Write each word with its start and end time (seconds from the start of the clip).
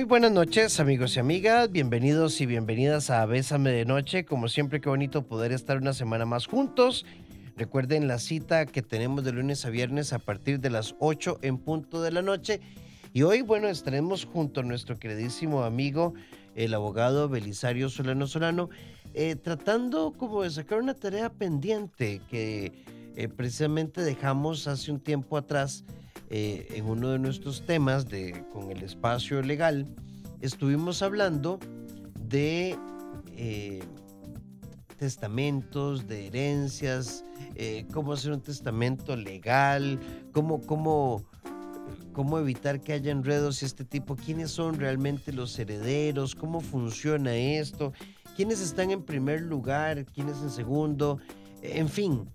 Muy 0.00 0.06
buenas 0.06 0.32
noches 0.32 0.80
amigos 0.80 1.14
y 1.14 1.20
amigas, 1.20 1.70
bienvenidos 1.70 2.40
y 2.40 2.46
bienvenidas 2.46 3.10
a 3.10 3.26
Bésame 3.26 3.70
de 3.70 3.84
Noche. 3.84 4.24
Como 4.24 4.48
siempre, 4.48 4.80
qué 4.80 4.88
bonito 4.88 5.26
poder 5.26 5.52
estar 5.52 5.76
una 5.76 5.92
semana 5.92 6.24
más 6.24 6.46
juntos. 6.46 7.04
Recuerden 7.58 8.08
la 8.08 8.18
cita 8.18 8.64
que 8.64 8.80
tenemos 8.80 9.24
de 9.24 9.32
lunes 9.32 9.66
a 9.66 9.68
viernes 9.68 10.14
a 10.14 10.18
partir 10.18 10.58
de 10.58 10.70
las 10.70 10.94
8 11.00 11.40
en 11.42 11.58
punto 11.58 12.00
de 12.00 12.12
la 12.12 12.22
noche. 12.22 12.62
Y 13.12 13.24
hoy, 13.24 13.42
bueno, 13.42 13.68
estaremos 13.68 14.24
junto 14.24 14.60
a 14.60 14.62
nuestro 14.62 14.98
queridísimo 14.98 15.64
amigo, 15.64 16.14
el 16.54 16.72
abogado 16.72 17.28
Belisario 17.28 17.90
Solano 17.90 18.26
Solano, 18.26 18.70
eh, 19.12 19.36
tratando 19.36 20.14
como 20.16 20.44
de 20.44 20.50
sacar 20.50 20.78
una 20.78 20.94
tarea 20.94 21.28
pendiente 21.28 22.22
que 22.30 22.72
eh, 23.16 23.28
precisamente 23.28 24.00
dejamos 24.00 24.66
hace 24.66 24.92
un 24.92 25.00
tiempo 25.00 25.36
atrás 25.36 25.84
eh, 26.32 26.68
en 26.76 26.86
uno 26.86 27.10
de 27.10 27.18
nuestros 27.18 27.66
temas 27.66 28.08
de, 28.08 28.44
con 28.52 28.70
el 28.70 28.84
espacio 28.84 29.42
legal, 29.42 29.84
estuvimos 30.40 31.02
hablando 31.02 31.58
de 32.28 32.78
eh, 33.36 33.80
testamentos, 34.96 36.06
de 36.06 36.28
herencias, 36.28 37.24
eh, 37.56 37.84
cómo 37.92 38.12
hacer 38.12 38.30
un 38.30 38.40
testamento 38.40 39.16
legal, 39.16 39.98
cómo, 40.30 40.60
cómo, 40.60 41.24
cómo 42.12 42.38
evitar 42.38 42.80
que 42.80 42.92
haya 42.92 43.10
enredos 43.10 43.62
y 43.62 43.66
este 43.66 43.84
tipo, 43.84 44.14
quiénes 44.14 44.52
son 44.52 44.78
realmente 44.78 45.32
los 45.32 45.58
herederos, 45.58 46.36
cómo 46.36 46.60
funciona 46.60 47.34
esto, 47.34 47.92
quiénes 48.36 48.60
están 48.60 48.92
en 48.92 49.02
primer 49.02 49.40
lugar, 49.40 50.04
quiénes 50.04 50.40
en 50.42 50.50
segundo, 50.50 51.18
en 51.60 51.88
fin 51.88 52.28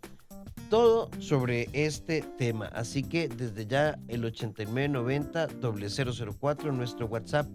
todo 0.70 1.10
sobre 1.20 1.70
este 1.74 2.22
tema. 2.38 2.68
Así 2.68 3.04
que 3.04 3.28
desde 3.28 3.66
ya 3.66 4.00
el 4.08 4.26
8990 4.26 5.48
004 6.40 6.72
nuestro 6.72 7.08
WhatsApp. 7.08 7.48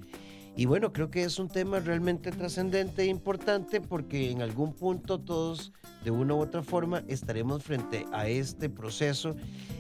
Y 0.56 0.66
bueno, 0.66 0.92
creo 0.92 1.10
que 1.10 1.22
es 1.22 1.38
un 1.38 1.48
tema 1.48 1.80
realmente 1.80 2.30
trascendente 2.32 3.02
e 3.02 3.06
importante 3.06 3.80
porque 3.80 4.30
en 4.30 4.42
algún 4.42 4.74
punto 4.74 5.20
todos 5.20 5.72
de 6.04 6.10
una 6.10 6.34
u 6.34 6.40
otra 6.40 6.62
forma 6.62 7.02
estaremos 7.08 7.62
frente 7.62 8.04
a 8.12 8.28
este 8.28 8.68
proceso 8.68 9.36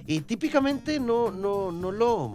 y 0.06 0.20
típicamente 0.20 1.00
no, 1.00 1.30
no, 1.30 1.72
no 1.72 1.92
lo 1.92 2.34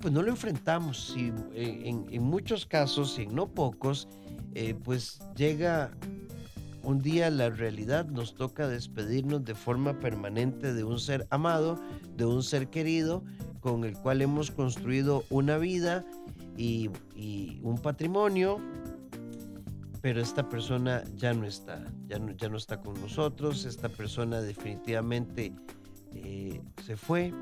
pues 0.00 0.12
no 0.14 0.22
lo 0.22 0.30
enfrentamos 0.30 1.14
y 1.16 1.32
en, 1.54 2.22
muchos 2.22 2.64
casos 2.64 3.18
y 3.18 3.22
en 3.24 3.34
no 3.34 3.46
pocos 3.46 4.08
eh, 4.54 4.74
pues 4.82 5.20
llega 5.36 5.90
un 6.82 7.00
día 7.00 7.30
la 7.30 7.50
realidad 7.50 8.06
nos 8.06 8.34
toca 8.34 8.68
despedirnos 8.68 9.44
de 9.44 9.54
forma 9.54 9.98
permanente 10.00 10.72
de 10.72 10.84
un 10.84 10.98
ser 10.98 11.26
amado, 11.30 11.80
de 12.16 12.24
un 12.26 12.42
ser 12.42 12.68
querido, 12.68 13.22
con 13.60 13.84
el 13.84 13.96
cual 13.96 14.22
hemos 14.22 14.50
construido 14.50 15.24
una 15.30 15.56
vida 15.56 16.04
y, 16.56 16.90
un 17.62 17.78
patrimonio, 17.78 18.58
pero 20.00 20.20
esta 20.20 20.48
persona 20.48 21.04
ya 21.14 21.32
no 21.32 21.46
está, 21.46 21.84
ya 22.08 22.18
no, 22.18 22.56
está 22.56 22.80
con 22.80 23.00
nosotros, 23.00 23.64
esta 23.64 23.88
persona 23.88 24.40
definitivamente 24.40 25.54
eh, 26.12 26.60
se 26.84 26.96
fue, 26.96 27.32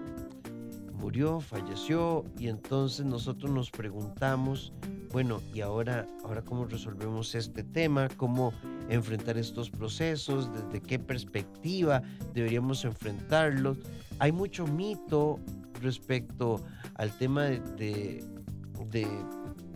murió, 1.01 1.41
falleció 1.41 2.25
y 2.39 2.49
entonces 2.49 3.07
nosotros 3.07 3.51
nos 3.51 3.71
preguntamos, 3.71 4.73
bueno, 5.13 5.41
¿y 5.55 5.63
ahora, 5.63 6.07
ahora 6.23 6.43
cómo 6.43 6.67
resolvemos 6.67 7.35
este 7.35 7.65
tema? 7.65 8.09
¿Cómo 8.17 8.53
enfrentar 8.91 9.39
estos 9.39 9.71
procesos? 9.71 10.51
¿Desde 10.53 10.81
qué 10.81 10.99
perspectiva 10.99 12.03
deberíamos 12.35 12.85
enfrentarlos? 12.85 13.79
Hay 14.19 14.31
mucho 14.31 14.67
mito 14.67 15.41
respecto 15.81 16.63
al 16.95 17.11
tema 17.17 17.45
de, 17.45 18.23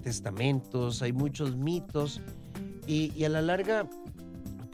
testamentos, 0.02 1.00
hay 1.00 1.14
muchos 1.14 1.56
mitos 1.56 2.20
y 2.86 3.24
a 3.24 3.30
la 3.30 3.40
larga 3.40 3.88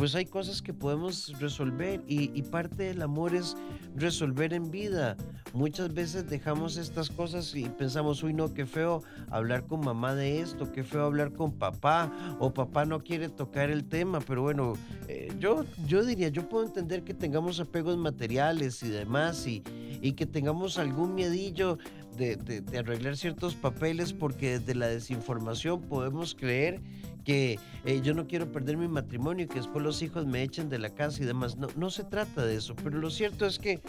pues 0.01 0.15
hay 0.15 0.25
cosas 0.25 0.63
que 0.63 0.73
podemos 0.73 1.39
resolver 1.41 2.03
y, 2.07 2.41
parte 2.45 2.85
del 2.85 3.03
amor 3.03 3.35
es 3.35 3.55
resolver 3.95 4.55
en 4.55 4.71
vida. 4.71 5.15
Muchas 5.53 5.93
veces 5.93 6.27
dejamos 6.27 6.79
estas 6.79 7.11
cosas 7.11 7.55
y 7.55 7.69
pensamos, 7.69 8.23
uy, 8.23 8.33
no, 8.33 8.55
qué 8.55 8.65
feo 8.65 9.03
hablar 9.31 9.67
con 9.67 9.81
mamá 9.81 10.15
de 10.15 10.41
esto, 10.41 10.73
qué 10.73 10.85
feo 10.85 11.05
hablar 11.05 11.35
con 11.35 11.53
papá, 11.53 12.11
o 12.39 12.55
papá 12.55 12.87
no 12.87 13.01
quiere 13.05 13.29
tocar 13.29 13.69
el 13.69 13.85
tema, 13.85 14.21
pero 14.21 14.41
bueno, 14.41 14.73
eh, 15.07 15.31
yo, 15.39 15.67
yo 15.87 16.03
diría, 16.03 16.29
yo 16.29 16.49
puedo 16.49 16.65
entender 16.65 17.05
que 17.05 17.13
tengamos 17.13 17.61
apegos 17.61 17.99
materiales 17.99 18.83
y 18.83 18.89
demás 18.89 19.47
y, 19.47 19.63
y 20.01 20.13
que 20.13 20.25
tengamos 20.25 20.79
algún 20.79 21.15
miedillo 21.15 21.77
de, 22.17 22.37
de 22.37 22.79
arreglar 22.79 23.19
ciertos 23.19 23.55
papeles 23.55 24.15
porque 24.15 24.59
desde 24.59 24.75
la 24.75 24.87
desinformación 24.87 25.83
podemos 25.83 26.35
creer 26.35 26.81
que 27.25 27.59
eh, 27.85 28.01
yo 28.03 28.15
no 28.15 28.27
quiero 28.27 28.51
perder 28.51 28.77
mi 28.77 28.89
matrimonio 28.89 29.45
y 29.45 29.49
que 29.49 29.57
después 29.57 29.85
los 29.85 30.03
hijos 30.03 30.27
me 30.27 30.43
echen 30.43 30.69
de 30.69 30.79
la 30.79 30.91
casa 30.91 31.23
y 31.23 31.27
demás. 31.27 31.57
No, 31.57 31.69
no 31.77 31.91
se 31.91 32.05
trata 32.05 32.45
de 32.45 32.57
eso, 32.57 32.75
pero 32.77 32.99
lo 32.99 33.11
cierto 33.11 33.47
es 33.47 33.59
que 33.59 33.81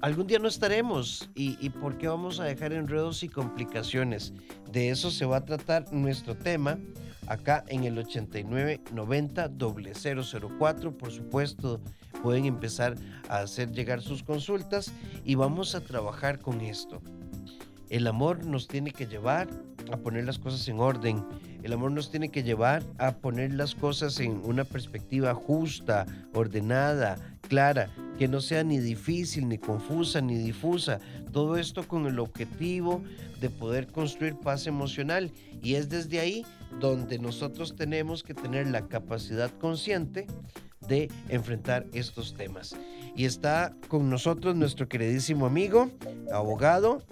algún 0.00 0.26
día 0.26 0.38
no 0.38 0.48
estaremos 0.48 1.30
y, 1.34 1.56
y 1.64 1.70
por 1.70 1.98
qué 1.98 2.08
vamos 2.08 2.40
a 2.40 2.44
dejar 2.44 2.72
enredos 2.72 3.22
y 3.22 3.28
complicaciones. 3.28 4.32
De 4.70 4.90
eso 4.90 5.10
se 5.10 5.24
va 5.24 5.38
a 5.38 5.44
tratar 5.44 5.92
nuestro 5.92 6.36
tema 6.36 6.78
acá 7.26 7.64
en 7.68 7.84
el 7.84 7.98
8990 7.98 9.50
004. 10.58 10.98
Por 10.98 11.10
supuesto, 11.10 11.80
pueden 12.22 12.46
empezar 12.46 12.96
a 13.28 13.38
hacer 13.38 13.72
llegar 13.72 14.00
sus 14.02 14.22
consultas 14.22 14.92
y 15.24 15.34
vamos 15.34 15.74
a 15.74 15.80
trabajar 15.80 16.38
con 16.40 16.60
esto. 16.60 17.02
El 17.88 18.06
amor 18.06 18.44
nos 18.44 18.66
tiene 18.66 18.90
que 18.90 19.06
llevar 19.06 19.48
a 19.92 19.96
poner 19.96 20.24
las 20.24 20.38
cosas 20.38 20.66
en 20.68 20.80
orden. 20.80 21.24
El 21.66 21.72
amor 21.72 21.90
nos 21.90 22.12
tiene 22.12 22.28
que 22.28 22.44
llevar 22.44 22.84
a 22.96 23.16
poner 23.16 23.52
las 23.52 23.74
cosas 23.74 24.20
en 24.20 24.40
una 24.44 24.62
perspectiva 24.62 25.34
justa, 25.34 26.06
ordenada, 26.32 27.16
clara, 27.48 27.90
que 28.16 28.28
no 28.28 28.40
sea 28.40 28.62
ni 28.62 28.78
difícil, 28.78 29.48
ni 29.48 29.58
confusa, 29.58 30.20
ni 30.20 30.36
difusa. 30.36 31.00
Todo 31.32 31.56
esto 31.56 31.82
con 31.88 32.06
el 32.06 32.20
objetivo 32.20 33.02
de 33.40 33.50
poder 33.50 33.88
construir 33.88 34.36
paz 34.36 34.68
emocional. 34.68 35.32
Y 35.60 35.74
es 35.74 35.88
desde 35.88 36.20
ahí 36.20 36.46
donde 36.78 37.18
nosotros 37.18 37.74
tenemos 37.74 38.22
que 38.22 38.32
tener 38.32 38.68
la 38.68 38.86
capacidad 38.86 39.50
consciente 39.58 40.28
de 40.86 41.10
enfrentar 41.30 41.84
estos 41.92 42.34
temas. 42.34 42.76
Y 43.16 43.24
está 43.24 43.74
con 43.88 44.08
nosotros 44.08 44.54
nuestro 44.54 44.88
queridísimo 44.88 45.46
amigo, 45.46 45.90
abogado, 46.32 47.02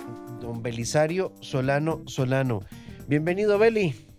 don 0.41 0.62
Belisario 0.62 1.32
Solano 1.41 2.03
Solano. 2.06 2.60
Bienvenido, 3.09 3.59
Beli. 3.59 4.13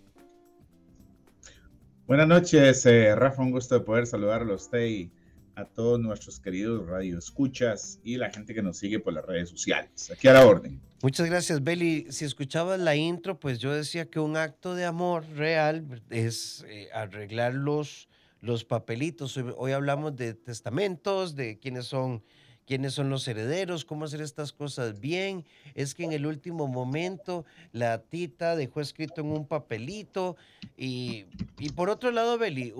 Buenas 2.06 2.28
noches, 2.28 2.86
eh, 2.86 3.14
Rafa, 3.14 3.42
un 3.42 3.50
gusto 3.50 3.74
de 3.74 3.84
poder 3.84 4.06
saludarlo 4.06 4.52
a 4.52 4.56
usted 4.56 4.86
y 4.86 5.10
a 5.56 5.64
todos 5.64 5.98
nuestros 5.98 6.38
queridos 6.38 6.86
radioescuchas 6.86 7.98
y 8.04 8.16
la 8.16 8.30
gente 8.30 8.54
que 8.54 8.62
nos 8.62 8.78
sigue 8.78 9.00
por 9.00 9.12
las 9.12 9.24
redes 9.24 9.48
sociales. 9.48 10.10
Aquí 10.12 10.28
a 10.28 10.34
la 10.34 10.46
orden. 10.46 10.80
Muchas 11.02 11.28
gracias, 11.28 11.64
Beli. 11.64 12.06
Si 12.10 12.24
escuchabas 12.24 12.78
la 12.78 12.94
intro, 12.94 13.40
pues 13.40 13.58
yo 13.58 13.72
decía 13.72 14.08
que 14.08 14.20
un 14.20 14.36
acto 14.36 14.74
de 14.74 14.84
amor 14.84 15.26
real 15.34 16.02
es 16.10 16.64
eh, 16.68 16.88
arreglar 16.92 17.54
los 17.54 18.08
los 18.40 18.64
papelitos. 18.64 19.36
Hoy, 19.56 19.72
hablamos 19.72 20.16
de 20.16 20.34
testamentos, 20.34 21.34
de 21.34 21.58
quiénes 21.58 21.86
son, 21.86 22.22
quiénes 22.66 22.94
son 22.94 23.08
los 23.08 23.26
herederos, 23.28 23.84
cómo 23.84 24.04
hacer 24.04 24.20
estas 24.20 24.52
cosas 24.52 25.00
bien. 25.00 25.44
Es 25.74 25.94
que 25.94 26.04
en 26.04 26.12
el 26.12 26.26
último 26.26 26.66
momento 26.66 27.44
la 27.72 28.02
tita 28.02 28.56
dejó 28.56 28.80
escrito 28.80 29.20
en 29.20 29.28
un 29.28 29.46
papelito. 29.46 30.36
Y, 30.76 31.24
y 31.58 31.70
por 31.70 31.88
otro 31.88 32.10
lado, 32.10 32.36
Beli, 32.38 32.74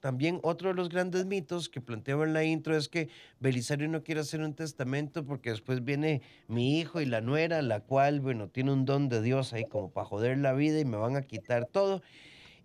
también 0.00 0.40
otro 0.42 0.68
de 0.68 0.74
los 0.74 0.88
grandes 0.88 1.26
mitos 1.26 1.68
que 1.68 1.80
planteaba 1.80 2.24
en 2.24 2.32
la 2.32 2.44
intro 2.44 2.76
es 2.76 2.88
que 2.88 3.08
Belisario 3.40 3.88
no 3.88 4.02
quiere 4.02 4.20
hacer 4.20 4.40
un 4.40 4.54
testamento 4.54 5.24
porque 5.24 5.50
después 5.50 5.84
viene 5.84 6.22
mi 6.48 6.78
hijo 6.78 7.00
y 7.00 7.06
la 7.06 7.20
nuera, 7.20 7.60
la 7.60 7.80
cual, 7.80 8.20
bueno, 8.20 8.48
tiene 8.48 8.72
un 8.72 8.84
don 8.84 9.08
de 9.08 9.20
Dios 9.20 9.52
ahí 9.52 9.64
como 9.64 9.90
para 9.90 10.06
joder 10.06 10.38
la 10.38 10.52
vida 10.52 10.78
y 10.78 10.84
me 10.84 10.96
van 10.96 11.16
a 11.16 11.22
quitar 11.22 11.66
todo. 11.66 12.02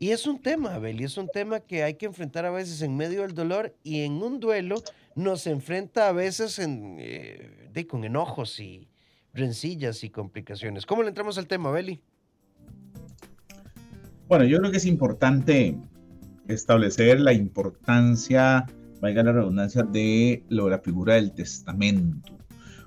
Y 0.01 0.11
es 0.11 0.25
un 0.27 0.41
tema, 0.41 0.75
Abel, 0.75 1.01
y 1.01 1.03
es 1.03 1.17
un 1.17 1.27
tema 1.27 1.59
que 1.59 1.83
hay 1.83 1.95
que 1.95 2.05
enfrentar 2.05 2.45
a 2.45 2.51
veces 2.51 2.81
en 2.81 2.95
medio 2.95 3.21
del 3.21 3.33
dolor 3.33 3.75
y 3.83 4.03
en 4.03 4.23
un 4.23 4.39
duelo 4.39 4.81
nos 5.19 5.47
enfrenta 5.47 6.07
a 6.07 6.11
veces 6.13 6.59
eh, 6.59 7.69
de, 7.71 7.87
con 7.87 8.03
enojos 8.03 8.59
y 8.59 8.87
rencillas 9.33 10.03
y 10.03 10.09
complicaciones. 10.09 10.85
¿Cómo 10.85 11.03
le 11.03 11.09
entramos 11.09 11.37
al 11.37 11.47
tema, 11.47 11.69
Beli? 11.71 12.01
Bueno, 14.27 14.45
yo 14.45 14.59
creo 14.59 14.71
que 14.71 14.77
es 14.77 14.85
importante 14.85 15.77
establecer 16.47 17.19
la 17.19 17.33
importancia, 17.33 18.65
valga 19.01 19.23
la 19.23 19.33
redundancia, 19.33 19.83
de 19.83 20.43
lo, 20.49 20.69
la 20.69 20.79
figura 20.79 21.15
del 21.15 21.33
testamento. 21.33 22.37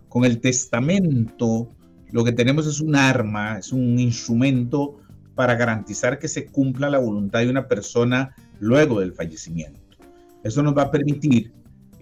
Con 0.08 0.24
el 0.24 0.40
testamento, 0.40 1.68
lo 2.10 2.24
que 2.24 2.32
tenemos 2.32 2.66
es 2.66 2.80
un 2.80 2.96
arma, 2.96 3.58
es 3.58 3.72
un 3.72 3.98
instrumento 3.98 4.98
para 5.34 5.54
garantizar 5.54 6.18
que 6.18 6.28
se 6.28 6.46
cumpla 6.46 6.90
la 6.90 6.98
voluntad 6.98 7.40
de 7.40 7.50
una 7.50 7.68
persona 7.68 8.34
luego 8.60 9.00
del 9.00 9.12
fallecimiento. 9.12 9.80
Eso 10.44 10.62
nos 10.62 10.76
va 10.76 10.82
a 10.82 10.90
permitir 10.90 11.52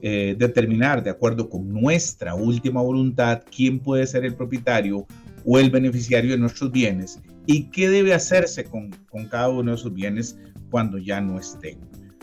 eh, 0.03 0.35
determinar, 0.39 1.03
de 1.03 1.11
acuerdo 1.11 1.49
con 1.49 1.69
nuestra 1.69 2.35
última 2.35 2.81
voluntad, 2.81 3.43
quién 3.55 3.81
puede 3.81 4.07
ser 4.07 4.25
el 4.25 4.35
propietario 4.35 5.07
o 5.45 5.59
el 5.59 5.71
beneficiario 5.71 6.33
de 6.33 6.39
nuestros 6.39 6.71
bienes 6.71 7.21
y 7.47 7.65
qué 7.65 7.89
debe 7.89 8.15
hacerse 8.15 8.65
con, 8.65 8.91
cada 9.31 9.49
uno 9.49 9.73
de 9.73 9.77
esos 9.77 9.93
bienes 9.93 10.39
cuando 10.71 10.99
ya 10.99 11.21
no 11.21 11.39
estén. 11.39 11.79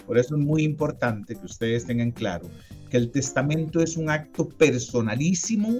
Por 0.05 0.17
eso 0.17 0.35
es 0.35 0.41
muy 0.41 0.63
importante 0.63 1.35
que 1.35 1.45
ustedes 1.45 1.85
tengan 1.85 2.11
claro 2.11 2.49
que 2.89 2.97
el 2.97 3.11
testamento 3.11 3.81
es 3.81 3.97
un 3.97 4.09
acto 4.09 4.47
personalísimo, 4.47 5.79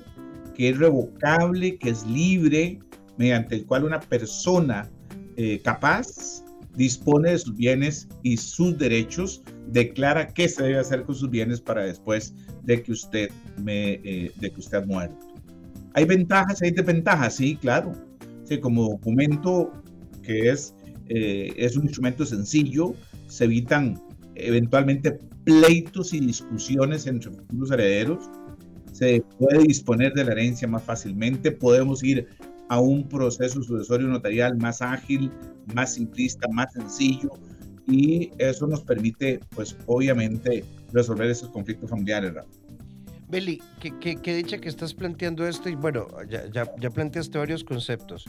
que 0.54 0.70
es 0.70 0.78
revocable, 0.78 1.78
que 1.78 1.90
es 1.90 2.06
libre, 2.06 2.80
mediante 3.18 3.56
el 3.56 3.66
cual 3.66 3.86
una 3.86 4.00
persona 4.00 4.90
eh, 5.38 5.62
capaz 5.64 6.44
dispone 6.76 7.32
de 7.32 7.40
sus 7.40 7.56
bienes 7.56 8.08
y 8.24 8.38
sus 8.38 8.78
derechos, 8.78 9.42
declara 9.68 10.28
qué 10.28 10.48
se 10.48 10.64
debe 10.64 10.80
hacer 10.80 11.04
con 11.04 11.16
sus 11.16 11.30
bienes 11.30 11.62
para 11.62 11.84
después 11.84 12.34
de 12.64 12.82
que 12.82 12.92
usted, 12.92 13.30
me, 13.62 13.94
eh, 14.04 14.32
de 14.40 14.52
que 14.52 14.60
usted 14.60 14.80
ha 14.80 14.86
muerto. 14.86 15.28
Hay 15.94 16.06
ventajas, 16.06 16.62
hay 16.62 16.72
desventajas, 16.72 17.36
sí, 17.36 17.56
claro. 17.56 17.92
Sí, 18.44 18.60
como 18.60 18.90
documento 18.90 19.72
que 20.24 20.50
es, 20.50 20.74
eh, 21.10 21.54
es 21.58 21.76
un 21.76 21.84
instrumento 21.84 22.26
sencillo, 22.26 22.94
se 23.28 23.46
evitan 23.46 24.02
eventualmente 24.36 25.20
pleitos 25.44 26.14
y 26.14 26.20
discusiones 26.20 27.08
entre 27.08 27.32
futuros 27.32 27.72
herederos, 27.72 28.30
se 28.92 29.24
puede 29.38 29.64
disponer 29.64 30.14
de 30.14 30.26
la 30.26 30.32
herencia 30.32 30.68
más 30.68 30.84
fácilmente, 30.84 31.52
podemos 31.52 32.04
ir 32.04 32.28
a 32.70 32.80
un 32.80 33.08
proceso 33.08 33.62
sucesorio 33.62 34.08
notarial 34.08 34.58
más 34.58 34.82
ágil, 34.82 35.32
más 35.74 35.94
simplista, 35.94 36.48
más 36.50 36.74
sencillo 36.74 37.32
y 37.88 38.32
eso 38.38 38.68
nos 38.68 38.82
permite, 38.82 39.40
pues 39.56 39.76
obviamente, 39.86 40.64
resolver 40.94 41.30
esos 41.30 41.50
conflictos 41.50 41.90
familiares. 41.90 42.34
Beli, 43.30 43.62
¿qué, 43.80 44.36
dicha 44.36 44.58
que 44.58 44.70
estás 44.70 44.94
planteando 44.94 45.48
esto 45.48 45.70
y 45.70 45.76
bueno, 45.76 46.08
ya, 46.30 46.46
ya, 46.52 46.72
ya 46.80 46.90
planteaste 46.90 47.38
varios 47.38 47.64
conceptos. 47.64 48.26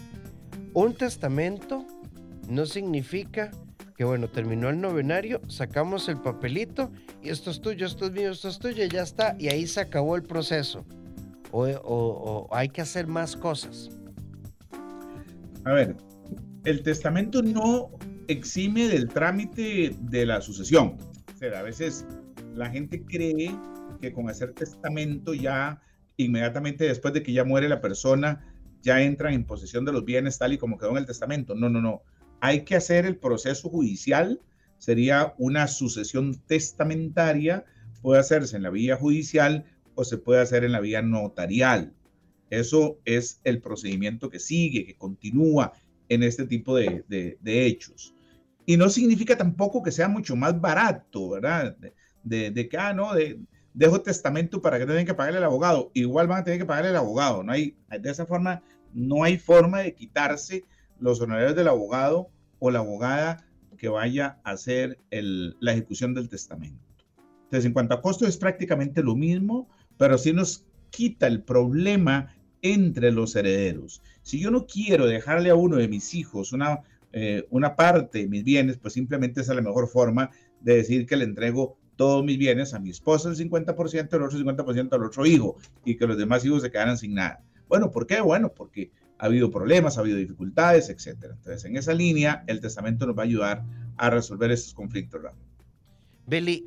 Un 0.74 0.94
testamento 0.94 1.84
no 2.48 2.66
significa 2.66 3.50
que 3.98 4.04
bueno, 4.04 4.28
terminó 4.28 4.68
el 4.68 4.80
novenario, 4.80 5.40
sacamos 5.48 6.08
el 6.08 6.18
papelito 6.18 6.92
y 7.20 7.30
esto 7.30 7.50
es 7.50 7.60
tuyo, 7.60 7.84
esto 7.84 8.06
es 8.06 8.12
mío, 8.12 8.30
esto 8.30 8.48
es 8.48 8.60
tuyo 8.60 8.84
y 8.84 8.88
ya 8.88 9.02
está, 9.02 9.34
y 9.40 9.48
ahí 9.48 9.66
se 9.66 9.80
acabó 9.80 10.14
el 10.14 10.22
proceso. 10.22 10.84
O, 11.50 12.46
hay 12.52 12.68
que 12.68 12.80
hacer 12.80 13.08
más 13.08 13.34
cosas. 13.34 13.90
A 15.64 15.72
ver, 15.72 15.96
el 16.64 16.82
testamento 16.84 17.42
no 17.42 17.90
exime 18.28 18.88
del 18.88 19.08
trámite 19.08 19.96
de 20.00 20.26
la 20.26 20.40
sucesión. 20.40 20.96
O 21.34 21.38
sea, 21.38 21.58
a 21.58 21.62
veces 21.62 22.06
la 22.54 22.70
gente 22.70 23.02
cree 23.02 23.54
que 24.00 24.12
con 24.12 24.28
hacer 24.30 24.52
testamento 24.52 25.34
ya 25.34 25.82
inmediatamente 26.16 26.84
después 26.84 27.14
de 27.14 27.22
que 27.22 27.32
ya 27.32 27.44
muere 27.44 27.68
la 27.68 27.80
persona, 27.80 28.54
ya 28.82 29.02
entran 29.02 29.34
en 29.34 29.44
posesión 29.44 29.84
de 29.84 29.92
los 29.92 30.04
bienes 30.04 30.38
tal 30.38 30.52
y 30.52 30.58
como 30.58 30.78
quedó 30.78 30.90
en 30.90 30.98
el 30.98 31.06
testamento. 31.06 31.54
No, 31.54 31.68
no, 31.68 31.80
no 31.80 32.02
hay 32.40 32.64
que 32.64 32.76
hacer 32.76 33.06
el 33.06 33.16
proceso 33.16 33.68
judicial, 33.68 34.40
sería 34.78 35.34
una 35.38 35.66
sucesión 35.66 36.40
testamentaria, 36.46 37.64
puede 38.02 38.20
hacerse 38.20 38.56
en 38.56 38.62
la 38.62 38.70
vía 38.70 38.96
judicial 38.96 39.64
o 39.94 40.04
se 40.04 40.18
puede 40.18 40.40
hacer 40.40 40.64
en 40.64 40.72
la 40.72 40.80
vía 40.80 41.02
notarial. 41.02 41.92
Eso 42.50 42.98
es 43.04 43.40
el 43.44 43.60
procedimiento 43.60 44.30
que 44.30 44.38
sigue, 44.38 44.86
que 44.86 44.96
continúa 44.96 45.72
en 46.08 46.22
este 46.22 46.46
tipo 46.46 46.76
de, 46.76 47.04
hechos. 47.44 48.14
Y 48.68 48.76
no 48.76 48.90
significa 48.90 49.34
tampoco 49.34 49.82
que 49.82 49.90
sea 49.90 50.08
mucho 50.08 50.36
más 50.36 50.60
barato, 50.60 51.30
¿verdad? 51.30 51.74
De, 52.22 52.68
que, 52.68 52.76
ah, 52.76 52.92
no, 52.92 53.14
de, 53.14 53.40
dejo 53.72 54.02
testamento 54.02 54.60
para 54.60 54.78
que 54.78 54.84
tengan 54.84 55.06
que 55.06 55.14
pagarle 55.14 55.38
al 55.38 55.44
abogado. 55.44 55.90
Igual 55.94 56.26
van 56.26 56.40
a 56.40 56.44
tener 56.44 56.60
que 56.60 56.66
pagarle 56.66 56.90
al 56.90 56.96
abogado. 56.96 57.42
No 57.42 57.50
hay, 57.50 57.78
de 57.88 58.10
esa 58.10 58.26
forma, 58.26 58.62
no 58.92 59.24
hay 59.24 59.38
forma 59.38 59.78
de 59.78 59.94
quitarse 59.94 60.66
los 61.00 61.18
honorarios 61.18 61.56
del 61.56 61.68
abogado 61.68 62.28
o 62.58 62.70
la 62.70 62.80
abogada 62.80 63.42
que 63.78 63.88
vaya 63.88 64.38
a 64.44 64.50
hacer 64.50 64.98
la 65.10 65.72
ejecución 65.72 66.12
del 66.12 66.28
testamento. 66.28 66.84
Entonces, 67.44 67.64
en 67.64 67.72
cuanto 67.72 67.94
a 67.94 68.02
costo, 68.02 68.26
es 68.26 68.36
prácticamente 68.36 69.02
lo 69.02 69.16
mismo, 69.16 69.66
pero 69.96 70.18
sí 70.18 70.34
nos 70.34 70.66
quita 70.90 71.26
el 71.26 71.42
problema 71.42 72.36
entre 72.60 73.12
los 73.12 73.34
herederos. 73.34 74.02
Si 74.20 74.38
yo 74.38 74.50
no 74.50 74.66
quiero 74.66 75.06
dejarle 75.06 75.48
a 75.48 75.54
uno 75.54 75.76
de 75.76 75.88
mis 75.88 76.12
hijos 76.12 76.52
una, 76.52 76.82
eh, 77.12 77.46
una 77.50 77.74
parte 77.76 78.18
de 78.18 78.28
mis 78.28 78.44
bienes, 78.44 78.76
pues 78.76 78.94
simplemente 78.94 79.40
esa 79.40 79.52
es 79.52 79.56
la 79.56 79.62
mejor 79.62 79.88
forma 79.88 80.30
de 80.60 80.76
decir 80.76 81.06
que 81.06 81.16
le 81.16 81.24
entrego 81.24 81.78
todos 81.96 82.24
mis 82.24 82.38
bienes 82.38 82.74
a 82.74 82.78
mi 82.78 82.90
esposa 82.90 83.28
el 83.28 83.36
50%, 83.36 84.14
el 84.14 84.22
otro 84.22 84.38
50% 84.38 84.92
al 84.92 85.04
otro 85.04 85.26
hijo 85.26 85.56
y 85.84 85.96
que 85.96 86.06
los 86.06 86.16
demás 86.16 86.44
hijos 86.44 86.62
se 86.62 86.70
quedaran 86.70 86.96
sin 86.96 87.14
nada. 87.14 87.42
Bueno, 87.68 87.90
¿por 87.90 88.06
qué? 88.06 88.20
Bueno, 88.20 88.52
porque 88.52 88.90
ha 89.18 89.26
habido 89.26 89.50
problemas, 89.50 89.98
ha 89.98 90.02
habido 90.02 90.16
dificultades, 90.16 90.88
etc. 90.90 91.24
Entonces, 91.24 91.64
en 91.64 91.76
esa 91.76 91.92
línea, 91.92 92.44
el 92.46 92.60
testamento 92.60 93.06
nos 93.06 93.18
va 93.18 93.22
a 93.22 93.26
ayudar 93.26 93.64
a 93.96 94.10
resolver 94.10 94.50
estos 94.50 94.74
conflictos. 94.74 95.20
Beli, 96.26 96.66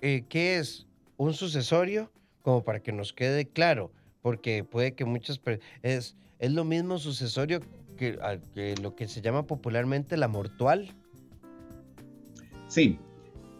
eh, 0.00 0.24
¿qué 0.28 0.58
es 0.58 0.86
un 1.16 1.32
sucesorio? 1.32 2.10
Como 2.42 2.64
para 2.64 2.80
que 2.80 2.92
nos 2.92 3.12
quede 3.12 3.46
claro, 3.46 3.92
porque 4.22 4.64
puede 4.64 4.94
que 4.94 5.04
muchas 5.04 5.40
es 5.82 6.16
es 6.38 6.52
lo 6.52 6.64
mismo 6.64 6.98
sucesorio 6.98 7.60
que, 7.98 8.74
lo 8.80 8.94
que 8.94 9.08
se 9.08 9.20
llama 9.20 9.46
popularmente 9.46 10.16
la 10.16 10.28
mortual. 10.28 10.94
Sí, 12.68 12.98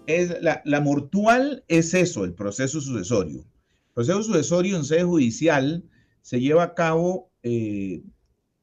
es 0.06 0.40
la, 0.40 0.62
la 0.64 0.80
mortual 0.80 1.64
es 1.68 1.92
eso, 1.92 2.24
el 2.24 2.32
proceso 2.32 2.80
sucesorio. 2.80 3.40
El 3.40 3.94
proceso 3.94 4.22
sucesorio 4.22 4.76
en 4.76 4.84
sede 4.84 5.04
judicial 5.04 5.84
se 6.22 6.40
lleva 6.40 6.62
a 6.62 6.74
cabo 6.74 7.30
eh, 7.42 8.02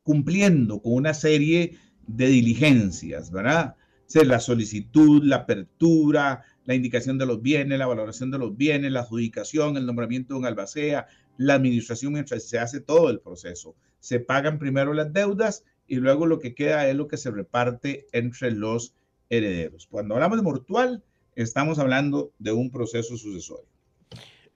cumpliendo 0.04 0.82
con 0.82 0.94
una 0.94 1.14
serie 1.14 1.78
de 2.08 2.28
diligencias, 2.28 3.32
¿verdad? 3.32 3.76
Ser 4.06 4.28
la 4.28 4.40
solicitud, 4.40 5.24
la 5.24 5.38
apertura, 5.38 6.44
la 6.66 6.76
indicación 6.76 7.18
de 7.18 7.26
los 7.26 7.42
bienes, 7.42 7.80
la 7.80 7.88
valoración 7.88 8.32
de 8.32 8.38
los 8.38 8.56
bienes, 8.56 8.92
la 8.92 9.02
adjudicación, 9.02 9.78
el 9.78 9.86
nombramiento 9.86 10.34
de 10.34 10.40
un 10.40 10.46
albacea, 10.46 11.08
la 11.38 11.56
administración 11.56 12.14
mientras 12.14 12.44
se 12.44 12.60
hace 12.60 12.82
todo 12.82 13.10
el 13.10 13.20
proceso. 13.20 13.76
Se 14.06 14.20
pagan 14.20 14.60
primero 14.60 14.94
las 14.94 15.12
deudas 15.14 15.64
y 15.88 15.96
luego 15.96 16.28
lo 16.28 16.38
que 16.38 16.54
queda 16.54 16.88
es 16.88 16.96
lo 16.96 17.08
que 17.08 17.18
se 17.18 17.32
reparte 17.32 18.06
entre 18.12 18.52
los 18.52 18.94
herederos. 19.32 19.88
Cuando 19.88 20.14
hablamos 20.14 20.38
de 20.38 20.44
mortual, 20.44 21.04
estamos 21.34 21.80
hablando 21.80 22.32
de 22.38 22.52
un 22.52 22.70
proceso 22.70 23.18
sucesorio. 23.18 23.66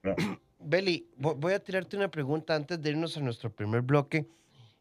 Beli, 0.59 1.09
voy 1.17 1.53
a 1.53 1.63
tirarte 1.63 1.97
una 1.97 2.11
pregunta 2.11 2.53
antes 2.53 2.79
de 2.79 2.91
irnos 2.91 3.17
a 3.17 3.21
nuestro 3.21 3.51
primer 3.51 3.81
bloque, 3.81 4.27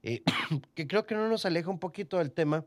eh, 0.02 0.22
que 0.74 0.86
creo 0.86 1.06
que 1.06 1.14
no 1.14 1.30
nos 1.30 1.46
aleja 1.46 1.70
un 1.70 1.78
poquito 1.78 2.18
del 2.18 2.30
tema, 2.30 2.66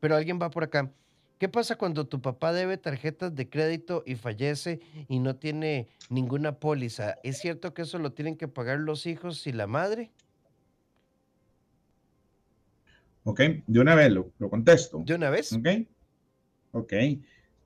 pero 0.00 0.16
alguien 0.16 0.40
va 0.42 0.50
por 0.50 0.64
acá. 0.64 0.90
¿Qué 1.38 1.48
pasa 1.48 1.76
cuando 1.76 2.08
tu 2.08 2.20
papá 2.20 2.52
debe 2.52 2.78
tarjetas 2.78 3.32
de 3.36 3.48
crédito 3.48 4.02
y 4.04 4.16
fallece 4.16 4.80
y 5.06 5.20
no 5.20 5.36
tiene 5.36 5.86
ninguna 6.10 6.58
póliza? 6.58 7.14
¿Es 7.22 7.38
cierto 7.38 7.74
que 7.74 7.82
eso 7.82 8.00
lo 8.00 8.10
tienen 8.10 8.36
que 8.36 8.48
pagar 8.48 8.80
los 8.80 9.06
hijos 9.06 9.46
y 9.46 9.52
la 9.52 9.68
madre? 9.68 10.10
Ok, 13.28 13.42
de 13.66 13.78
una 13.78 13.94
vez 13.94 14.10
lo, 14.10 14.32
lo 14.38 14.48
contesto. 14.48 15.02
¿De 15.04 15.14
una 15.14 15.28
vez? 15.28 15.52
Ok. 15.52 15.68
Ok. 16.72 16.92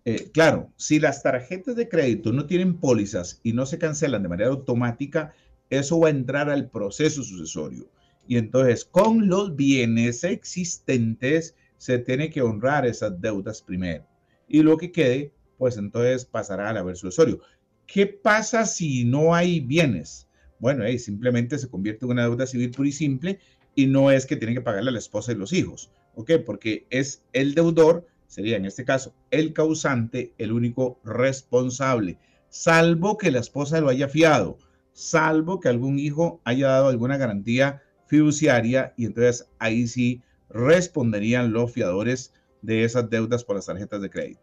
Eh, 0.05 0.31
claro, 0.33 0.73
si 0.75 0.99
las 0.99 1.23
tarjetas 1.23 1.77
de 1.77 1.89
crédito 1.89 2.33
no 2.33 2.47
tienen 2.47 2.81
pólizas 2.81 3.39
y 3.45 3.53
no 3.53 3.65
se 3.65 3.79
cancelan 3.79 4.25
de 4.25 4.29
manera 4.29 4.51
automática, 4.51 5.33
eso 5.71 6.01
va 6.01 6.09
a 6.09 6.11
entrar 6.11 6.51
al 6.51 6.69
proceso 6.69 7.23
sucesorio. 7.23 7.89
Y 8.27 8.39
entonces, 8.39 8.85
con 8.85 9.29
los 9.29 9.55
bienes 9.55 10.25
existentes, 10.25 11.55
se 11.79 12.01
tiene 12.01 12.29
que 12.29 12.43
honrar 12.43 12.85
esas 12.85 13.21
deudas 13.21 13.63
primero. 13.63 14.05
Y 14.49 14.65
lo 14.65 14.77
que 14.77 14.91
quede, 14.91 15.33
pues 15.59 15.77
entonces 15.77 16.25
pasará 16.25 16.71
al 16.71 16.79
haber 16.79 16.97
sucesorio. 16.97 17.39
¿Qué 17.87 18.09
pasa 18.09 18.67
si 18.67 19.05
no 19.05 19.33
hay 19.33 19.61
bienes? 19.61 20.27
Bueno, 20.59 20.83
simplemente 20.99 21.57
se 21.57 21.69
convierte 21.69 22.05
en 22.05 22.11
una 22.11 22.25
deuda 22.25 22.47
civil 22.49 22.73
pura 22.73 22.89
y 22.89 22.93
simple 22.93 23.39
y 23.75 23.87
no 23.87 24.11
es 24.11 24.27
que 24.27 24.37
tiene 24.37 24.55
que 24.55 24.61
pagarle 24.61 24.91
a 24.91 24.93
la 24.93 24.99
esposa 24.99 25.33
y 25.33 25.37
los 25.37 25.53
hijos. 25.53 25.91
¿Ok? 26.15 26.33
Porque 26.45 26.87
es 26.91 27.23
el 27.33 27.55
deudor 27.55 28.07
sería 28.33 28.57
en 28.57 28.65
este 28.65 28.87
caso 28.87 29.15
el 29.31 29.53
causante 29.53 30.33
el 30.39 30.53
único 30.53 30.99
responsable, 31.05 32.19
salvo 32.49 33.19
que 33.19 33.31
la 33.31 33.41
esposa 33.41 33.79
lo 33.83 33.91
haya 33.91 34.09
fiado, 34.09 34.57
salvo 34.95 35.61
que 35.61 35.69
algún 35.69 35.99
hijo 35.99 36.41
haya 36.45 36.69
dado 36.69 36.89
alguna 36.89 37.19
garantía 37.19 37.83
fiduciaria 38.07 38.95
y 38.97 39.05
entonces 39.05 39.51
ahí 39.59 39.87
sí 39.87 40.23
responderían 40.49 41.53
los 41.53 41.73
fiadores 41.73 42.33
de 42.63 42.85
esas 42.85 43.11
deudas 43.11 43.45
por 43.45 43.57
las 43.57 43.67
tarjetas 43.67 44.01
de 44.01 44.09
crédito. 44.09 44.41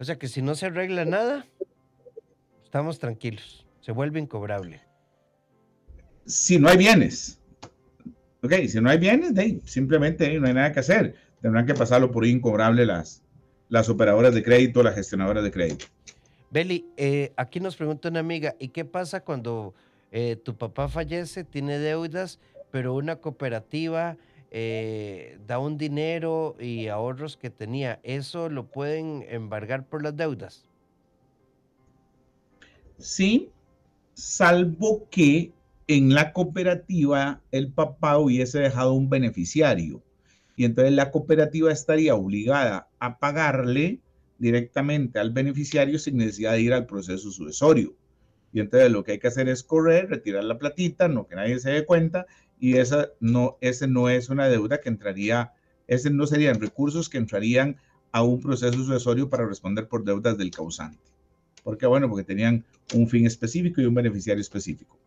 O 0.00 0.04
sea 0.04 0.18
que 0.18 0.26
si 0.26 0.40
no 0.40 0.54
se 0.54 0.66
arregla 0.66 1.04
nada, 1.04 1.44
estamos 2.64 2.98
tranquilos, 2.98 3.66
se 3.82 3.92
vuelve 3.92 4.20
incobrable. 4.20 4.80
Si 6.24 6.58
no 6.58 6.70
hay 6.70 6.78
bienes, 6.78 7.41
ok, 8.42 8.52
si 8.68 8.80
no 8.80 8.90
hay 8.90 8.98
bienes, 8.98 9.32
simplemente 9.64 10.38
no 10.38 10.46
hay 10.46 10.54
nada 10.54 10.72
que 10.72 10.80
hacer 10.80 11.14
tendrán 11.42 11.66
que 11.66 11.74
pasarlo 11.74 12.10
por 12.10 12.24
incobrable 12.24 12.86
las, 12.86 13.20
las 13.68 13.88
operadoras 13.88 14.32
de 14.32 14.42
crédito, 14.42 14.82
las 14.82 14.94
gestionadoras 14.94 15.42
de 15.42 15.50
crédito. 15.50 15.86
Beli, 16.50 16.86
eh, 16.96 17.32
aquí 17.36 17.60
nos 17.60 17.76
pregunta 17.76 18.08
una 18.08 18.20
amiga, 18.20 18.54
¿y 18.58 18.68
qué 18.68 18.84
pasa 18.84 19.24
cuando 19.24 19.74
eh, 20.12 20.36
tu 20.36 20.56
papá 20.56 20.88
fallece, 20.88 21.44
tiene 21.44 21.78
deudas, 21.78 22.38
pero 22.70 22.94
una 22.94 23.16
cooperativa 23.16 24.16
eh, 24.50 25.38
da 25.46 25.58
un 25.58 25.76
dinero 25.76 26.56
y 26.60 26.86
ahorros 26.88 27.36
que 27.36 27.50
tenía, 27.50 28.00
¿eso 28.02 28.48
lo 28.48 28.66
pueden 28.66 29.26
embargar 29.28 29.84
por 29.86 30.02
las 30.02 30.16
deudas? 30.16 30.64
Sí, 32.98 33.50
salvo 34.14 35.08
que 35.10 35.50
en 35.86 36.14
la 36.14 36.32
cooperativa 36.32 37.40
el 37.50 37.72
papá 37.72 38.18
hubiese 38.18 38.60
dejado 38.60 38.92
un 38.92 39.10
beneficiario 39.10 40.02
y 40.56 40.64
entonces 40.64 40.92
la 40.92 41.10
cooperativa 41.10 41.72
estaría 41.72 42.14
obligada 42.14 42.88
a 42.98 43.18
pagarle 43.18 44.00
directamente 44.38 45.18
al 45.18 45.30
beneficiario 45.30 45.98
sin 45.98 46.18
necesidad 46.18 46.52
de 46.52 46.62
ir 46.62 46.72
al 46.72 46.86
proceso 46.86 47.30
sucesorio. 47.30 47.94
Y 48.52 48.60
entonces 48.60 48.90
lo 48.90 49.02
que 49.02 49.12
hay 49.12 49.18
que 49.18 49.28
hacer 49.28 49.48
es 49.48 49.62
correr, 49.62 50.10
retirar 50.10 50.44
la 50.44 50.58
platita, 50.58 51.08
no 51.08 51.26
que 51.26 51.36
nadie 51.36 51.58
se 51.58 51.70
dé 51.70 51.86
cuenta, 51.86 52.26
y 52.60 52.76
esa 52.76 53.08
no, 53.18 53.56
ese 53.60 53.88
no 53.88 54.08
es 54.10 54.28
una 54.28 54.48
deuda 54.48 54.80
que 54.80 54.90
entraría, 54.90 55.52
ese 55.86 56.10
no 56.10 56.26
serían 56.26 56.60
recursos 56.60 57.08
que 57.08 57.18
entrarían 57.18 57.76
a 58.12 58.22
un 58.22 58.40
proceso 58.40 58.74
sucesorio 58.74 59.30
para 59.30 59.46
responder 59.46 59.88
por 59.88 60.04
deudas 60.04 60.36
del 60.36 60.50
causante. 60.50 60.98
¿Por 61.64 61.78
qué? 61.78 61.86
Bueno, 61.86 62.08
porque 62.08 62.24
tenían 62.24 62.64
un 62.94 63.08
fin 63.08 63.26
específico 63.26 63.80
y 63.80 63.86
un 63.86 63.94
beneficiario 63.94 64.40
específico. 64.40 64.98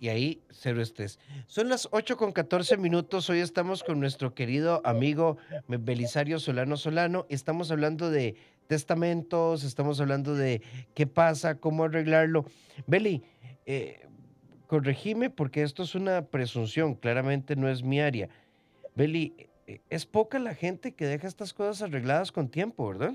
Y 0.00 0.08
ahí 0.08 0.42
cero 0.50 0.82
estrés. 0.82 1.18
Son 1.46 1.68
las 1.68 1.88
8 1.90 2.16
con 2.16 2.32
14 2.32 2.76
minutos. 2.76 3.30
Hoy 3.30 3.38
estamos 3.38 3.82
con 3.82 4.00
nuestro 4.00 4.34
querido 4.34 4.82
amigo 4.84 5.38
Belisario 5.68 6.38
Solano 6.38 6.76
Solano. 6.76 7.26
Estamos 7.28 7.70
hablando 7.70 8.10
de 8.10 8.36
testamentos, 8.66 9.64
estamos 9.64 10.00
hablando 10.00 10.34
de 10.34 10.62
qué 10.94 11.06
pasa, 11.06 11.56
cómo 11.56 11.84
arreglarlo. 11.84 12.44
Beli, 12.86 13.22
eh, 13.66 14.06
corregime 14.66 15.30
porque 15.30 15.62
esto 15.62 15.82
es 15.82 15.94
una 15.94 16.26
presunción, 16.26 16.94
claramente 16.94 17.56
no 17.56 17.68
es 17.68 17.82
mi 17.82 18.00
área. 18.00 18.28
Beli, 18.94 19.48
eh, 19.66 19.80
es 19.90 20.06
poca 20.06 20.38
la 20.38 20.54
gente 20.54 20.92
que 20.92 21.06
deja 21.06 21.26
estas 21.26 21.52
cosas 21.54 21.82
arregladas 21.82 22.32
con 22.32 22.48
tiempo, 22.48 22.88
¿verdad? 22.88 23.14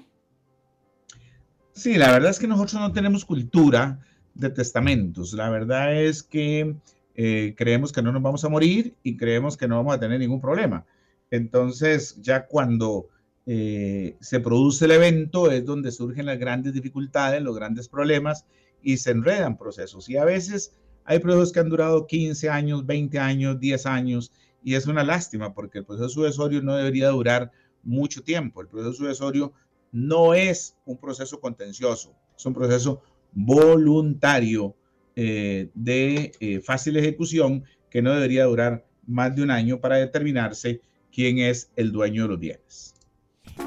Sí, 1.73 1.95
la 1.95 2.11
verdad 2.11 2.31
es 2.31 2.39
que 2.39 2.47
nosotros 2.47 2.73
no 2.73 2.91
tenemos 2.91 3.25
cultura 3.25 3.99
de 4.39 4.49
testamentos. 4.49 5.33
La 5.33 5.49
verdad 5.49 6.01
es 6.01 6.23
que 6.23 6.75
eh, 7.15 7.53
creemos 7.57 7.91
que 7.91 8.01
no 8.01 8.11
nos 8.11 8.21
vamos 8.21 8.43
a 8.45 8.49
morir 8.49 8.95
y 9.03 9.17
creemos 9.17 9.57
que 9.57 9.67
no 9.67 9.75
vamos 9.75 9.95
a 9.95 9.99
tener 9.99 10.19
ningún 10.19 10.39
problema. 10.39 10.85
Entonces, 11.29 12.17
ya 12.21 12.47
cuando 12.47 13.09
eh, 13.45 14.15
se 14.21 14.39
produce 14.39 14.85
el 14.85 14.91
evento 14.91 15.51
es 15.51 15.65
donde 15.65 15.91
surgen 15.91 16.25
las 16.25 16.39
grandes 16.39 16.73
dificultades, 16.73 17.41
los 17.41 17.55
grandes 17.55 17.89
problemas 17.89 18.45
y 18.81 18.97
se 18.97 19.11
enredan 19.11 19.57
procesos. 19.57 20.09
Y 20.09 20.17
a 20.17 20.23
veces 20.23 20.73
hay 21.03 21.19
procesos 21.19 21.51
que 21.51 21.59
han 21.59 21.69
durado 21.69 22.07
15 22.07 22.49
años, 22.49 22.85
20 22.85 23.19
años, 23.19 23.59
10 23.59 23.85
años 23.85 24.31
y 24.63 24.75
es 24.75 24.87
una 24.87 25.03
lástima 25.03 25.53
porque 25.53 25.79
el 25.79 25.85
proceso 25.85 26.09
sucesorio 26.09 26.61
no 26.61 26.75
debería 26.75 27.09
durar 27.09 27.51
mucho 27.83 28.23
tiempo. 28.23 28.61
El 28.61 28.67
proceso 28.67 28.93
sucesorio 28.93 29.53
no 29.91 30.33
es 30.33 30.77
un 30.85 30.97
proceso 30.97 31.39
contencioso, 31.39 32.13
es 32.37 32.45
un 32.45 32.53
proceso 32.53 33.01
voluntario 33.33 34.75
eh, 35.15 35.69
de 35.73 36.31
eh, 36.39 36.59
fácil 36.61 36.97
ejecución 36.97 37.63
que 37.89 38.01
no 38.01 38.13
debería 38.13 38.45
durar 38.45 38.85
más 39.05 39.35
de 39.35 39.43
un 39.43 39.51
año 39.51 39.79
para 39.79 39.97
determinarse 39.97 40.81
quién 41.11 41.39
es 41.39 41.71
el 41.75 41.91
dueño 41.91 42.23
de 42.23 42.29
los 42.29 42.39
bienes. 42.39 42.95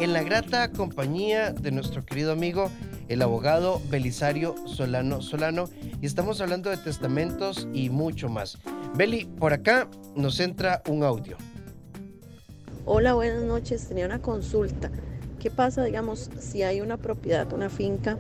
En 0.00 0.12
la 0.12 0.22
grata 0.22 0.72
compañía 0.72 1.52
de 1.52 1.70
nuestro 1.70 2.04
querido 2.04 2.32
amigo, 2.32 2.70
el 3.08 3.20
abogado 3.20 3.82
Belisario 3.90 4.54
Solano 4.66 5.20
Solano, 5.20 5.68
y 6.00 6.06
estamos 6.06 6.40
hablando 6.40 6.70
de 6.70 6.78
testamentos 6.78 7.68
y 7.74 7.90
mucho 7.90 8.28
más. 8.28 8.58
Beli, 8.96 9.26
por 9.38 9.52
acá 9.52 9.88
nos 10.16 10.40
entra 10.40 10.82
un 10.88 11.02
audio. 11.02 11.36
Hola, 12.84 13.14
buenas 13.14 13.42
noches. 13.42 13.86
Tenía 13.86 14.06
una 14.06 14.20
consulta. 14.20 14.90
¿Qué 15.38 15.50
pasa, 15.50 15.84
digamos, 15.84 16.30
si 16.38 16.62
hay 16.62 16.80
una 16.80 16.96
propiedad, 16.96 17.52
una 17.52 17.68
finca, 17.68 18.18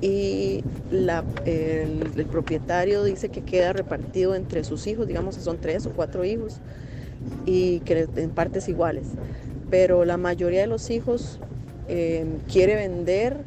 y 0.00 0.62
el, 0.94 2.26
propietario 2.30 3.02
dice 3.04 3.30
que 3.30 3.42
queda 3.42 3.72
repartido 3.72 4.34
entre 4.34 4.62
sus 4.64 4.86
hijos, 4.86 5.06
digamos 5.06 5.36
que 5.36 5.42
son 5.42 5.58
tres 5.58 5.86
o 5.86 5.90
cuatro 5.90 6.24
hijos, 6.24 6.60
y 7.46 7.80
que 7.80 8.08
en 8.16 8.30
partes 8.30 8.68
iguales? 8.68 9.08
Pero 9.70 10.04
la 10.04 10.16
mayoría 10.16 10.60
de 10.60 10.66
los 10.66 10.90
hijos 10.90 11.40
eh, 11.88 12.24
quiere 12.50 12.76
vender, 12.76 13.38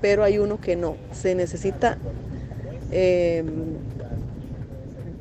pero 0.00 0.22
hay 0.22 0.38
uno 0.38 0.60
que 0.60 0.76
no. 0.76 0.96
Se 1.12 1.34
necesita 1.34 1.98
eh, 2.92 3.42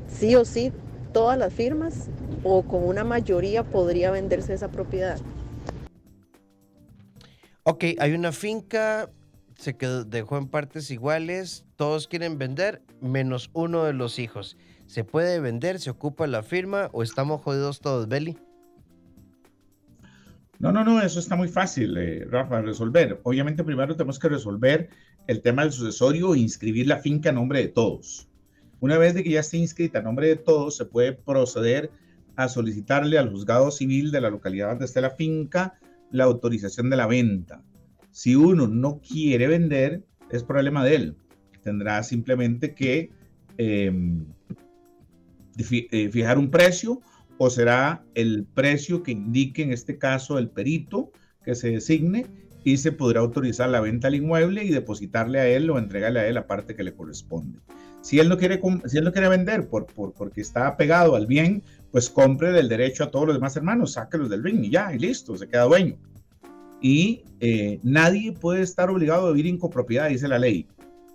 sí 0.08 0.36
o 0.36 0.46
sí 0.46 0.72
todas 1.14 1.38
las 1.38 1.54
firmas 1.54 2.10
o 2.44 2.64
con 2.64 2.84
una 2.84 3.04
mayoría 3.04 3.64
podría 3.64 4.12
venderse 4.12 4.54
esa 4.54 4.68
propiedad. 4.70 5.18
Ok, 7.64 7.86
hay 7.98 8.14
una 8.14 8.34
finca, 8.34 9.10
se 9.64 9.76
quedó, 9.76 10.04
dejó 10.04 10.38
en 10.38 10.48
partes 10.48 10.92
iguales, 10.92 11.66
todos 11.76 12.08
quieren 12.08 12.38
vender, 12.38 12.82
menos 13.02 13.50
uno 13.54 13.86
de 13.86 13.94
los 13.94 14.20
hijos. 14.20 14.58
¿Se 14.86 15.04
puede 15.04 15.40
vender? 15.40 15.80
¿Se 15.80 15.90
ocupa 15.90 16.28
la 16.28 16.44
firma 16.44 16.90
o 16.92 17.02
estamos 17.02 17.42
jodidos 17.42 17.80
todos, 17.80 18.08
Beli? 18.08 18.38
No, 20.60 20.72
no, 20.72 20.84
no, 20.84 21.02
eso 21.02 21.20
está 21.20 21.36
muy 21.36 21.48
fácil, 21.48 21.98
eh, 21.98 22.26
Rafa, 22.30 22.62
resolver. 22.62 23.20
Obviamente 23.24 23.64
primero 23.64 23.96
tenemos 23.96 24.20
que 24.20 24.30
resolver 24.30 24.90
el 25.28 25.42
tema 25.42 25.64
del 25.64 25.72
sucesorio 25.72 26.36
e 26.36 26.40
inscribir 26.40 26.88
la 26.88 26.98
finca 26.98 27.30
a 27.30 27.34
nombre 27.34 27.60
de 27.60 27.70
todos. 27.70 28.30
Una 28.80 28.98
vez 28.98 29.14
de 29.14 29.24
que 29.24 29.32
ya 29.32 29.40
esté 29.40 29.58
inscrita 29.58 30.00
a 30.00 30.04
nombre 30.04 30.28
de 30.28 30.36
todos, 30.36 30.78
se 30.78 30.86
puede 30.86 31.14
proceder 31.14 31.92
a 32.36 32.50
solicitarle 32.50 33.18
al 33.18 33.30
juzgado 33.30 33.72
civil 33.72 34.12
de 34.12 34.22
la 34.22 34.30
localidad 34.30 34.70
donde 34.70 34.86
esté 34.86 35.02
la 35.02 35.12
finca 35.12 35.80
la 36.12 36.26
autorización 36.26 36.90
de 36.90 36.98
la 36.98 37.08
venta. 37.08 37.62
Si 38.14 38.36
uno 38.36 38.68
no 38.68 39.02
quiere 39.02 39.48
vender, 39.48 40.04
es 40.30 40.44
problema 40.44 40.86
de 40.86 40.96
él. 40.96 41.16
Tendrá 41.64 42.04
simplemente 42.04 42.76
que 42.76 43.10
em, 43.58 44.26
eh, 45.60 46.10
fijar 46.12 46.38
un 46.38 46.52
precio 46.52 47.02
o 47.40 47.50
será 47.50 48.06
el 48.14 48.46
precio 48.54 49.02
que 49.02 49.12
indique 49.12 49.64
en 49.64 49.74
este 49.74 49.98
caso 49.98 50.38
el 50.38 50.50
perito 50.50 51.12
que 51.44 51.56
se 51.56 51.72
designe 51.72 52.28
y 52.64 52.78
se 52.78 52.92
podrá 52.92 53.22
autorizar 53.22 53.70
la 53.70 53.82
venta 53.82 54.10
al 54.10 54.16
inmueble 54.16 54.64
y 54.64 54.70
depositarle 54.70 55.40
a 55.40 55.48
él 55.48 55.68
o 55.72 55.80
entregarle 55.80 56.20
a 56.20 56.28
él 56.28 56.36
la 56.36 56.46
parte 56.46 56.76
que 56.76 56.84
le 56.84 56.94
corresponde. 56.94 57.60
Si 58.02 58.20
él 58.20 58.30
no 58.30 58.38
quiere, 58.38 58.62
si 58.86 59.00
él 59.00 59.06
no 59.06 59.12
quiere 59.12 59.28
vender 59.28 59.68
por, 59.68 59.88
por, 59.88 60.14
porque 60.14 60.42
está 60.42 60.68
apegado 60.68 61.16
al 61.16 61.26
bien, 61.26 61.64
pues 61.92 62.12
compre 62.12 62.58
el 62.60 62.70
derecho 62.70 63.06
a 63.06 63.12
todos 63.12 63.26
los 63.26 63.36
demás 63.36 63.56
hermanos, 63.58 63.94
sáquelos 63.94 64.30
del 64.30 64.44
ring 64.44 64.64
y 64.64 64.70
ya, 64.70 64.94
y 64.94 65.00
listo, 65.00 65.36
se 65.36 65.48
queda 65.48 65.64
dueño. 65.64 65.98
Y 66.84 67.24
eh, 67.40 67.80
nadie 67.82 68.34
puede 68.34 68.62
estar 68.62 68.92
obligado 68.92 69.28
a 69.28 69.32
vivir 69.32 69.48
en 69.48 69.58
copropiedad, 69.58 70.10
dice 70.10 70.28
la 70.28 70.38
ley. 70.38 70.68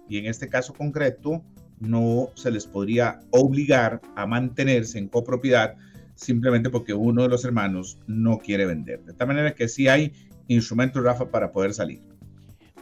Y 0.09 0.19
en 0.19 0.27
este 0.27 0.49
caso 0.49 0.73
concreto, 0.73 1.45
no 1.79 2.31
se 2.35 2.51
les 2.51 2.67
podría 2.67 3.21
obligar 3.31 4.01
a 4.17 4.27
mantenerse 4.27 4.99
en 4.99 5.07
copropiedad 5.07 5.77
simplemente 6.17 6.71
porque 6.71 6.95
uno 6.95 7.23
de 7.23 7.29
los 7.29 7.45
hermanos 7.45 7.99
no 8.09 8.39
quiere 8.39 8.67
vender. 8.67 9.05
De 9.05 9.13
tal 9.13 9.29
manera 9.29 9.55
que 9.55 9.69
sí 9.69 9.87
hay 9.87 10.13
instrumentos, 10.49 11.05
Rafa, 11.05 11.31
para 11.31 11.53
poder 11.53 11.73
salir. 11.73 12.01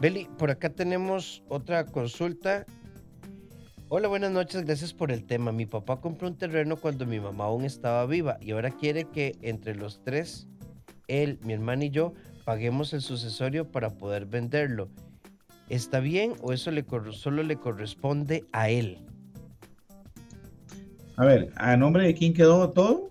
Beli, 0.00 0.26
por 0.38 0.50
acá 0.50 0.70
tenemos 0.70 1.42
otra 1.48 1.84
consulta 1.84 2.64
Hola, 3.88 4.08
buenas 4.08 4.32
noches, 4.32 4.64
gracias 4.64 4.92
por 4.92 5.12
el 5.12 5.24
tema. 5.24 5.52
Mi 5.52 5.64
papá 5.64 6.00
compró 6.00 6.26
un 6.26 6.36
terreno 6.36 6.76
cuando 6.76 7.06
mi 7.06 7.20
mamá 7.20 7.44
aún 7.44 7.64
estaba 7.64 8.04
viva 8.04 8.36
y 8.40 8.50
ahora 8.50 8.72
quiere 8.72 9.04
que 9.04 9.36
entre 9.42 9.76
los 9.76 10.02
tres, 10.02 10.48
él, 11.08 11.38
mi 11.42 11.52
hermana 11.52 11.84
y 11.84 11.90
yo, 11.90 12.14
paguemos 12.44 12.92
el 12.92 13.00
sucesorio 13.00 13.70
para 13.70 13.90
poder 13.90 14.26
venderlo. 14.26 14.88
¿Está 15.68 16.00
bien 16.00 16.34
o 16.42 16.52
eso 16.52 16.70
le 16.70 16.84
solo 17.12 17.42
le 17.42 17.56
corresponde 17.56 18.44
a 18.52 18.70
él? 18.70 18.98
A 21.16 21.24
ver, 21.24 21.50
¿a 21.56 21.76
nombre 21.76 22.04
de 22.06 22.14
quién 22.14 22.34
quedó 22.34 22.70
todo? 22.70 23.10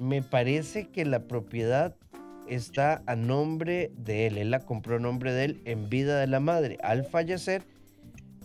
Me 0.00 0.22
parece 0.22 0.88
que 0.88 1.04
la 1.04 1.28
propiedad 1.28 1.94
está 2.48 3.02
a 3.06 3.14
nombre 3.14 3.92
de 3.96 4.26
él. 4.26 4.38
Él 4.38 4.50
la 4.50 4.60
compró 4.60 4.96
a 4.96 4.98
nombre 4.98 5.32
de 5.32 5.44
él 5.44 5.60
en 5.64 5.88
vida 5.88 6.18
de 6.18 6.26
la 6.26 6.40
madre. 6.40 6.78
Al 6.82 7.04
fallecer, 7.04 7.62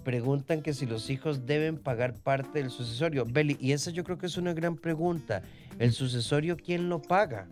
preguntan 0.03 0.61
que 0.61 0.73
si 0.73 0.85
los 0.85 1.09
hijos 1.09 1.45
deben 1.45 1.77
pagar 1.77 2.13
parte 2.13 2.59
del 2.59 2.69
sucesorio. 2.69 3.25
Beli, 3.25 3.57
y 3.59 3.71
esa 3.71 3.91
yo 3.91 4.03
creo 4.03 4.17
que 4.17 4.27
es 4.27 4.37
una 4.37 4.53
gran 4.53 4.75
pregunta. 4.75 5.41
¿El 5.79 5.91
sucesorio 5.91 6.57
quién 6.57 6.89
lo 6.89 7.01
paga? 7.01 7.47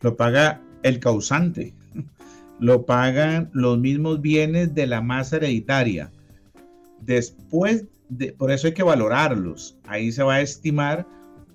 Lo 0.00 0.16
paga 0.16 0.60
el 0.82 0.98
causante. 0.98 1.74
Lo 2.60 2.84
pagan 2.84 3.50
los 3.52 3.78
mismos 3.78 4.20
bienes 4.20 4.74
de 4.74 4.86
la 4.86 5.00
masa 5.00 5.36
hereditaria. 5.36 6.10
Después, 7.00 7.86
de, 8.08 8.32
por 8.32 8.50
eso 8.50 8.66
hay 8.66 8.74
que 8.74 8.82
valorarlos. 8.82 9.78
Ahí 9.84 10.12
se 10.12 10.22
va 10.22 10.34
a 10.34 10.40
estimar 10.40 11.06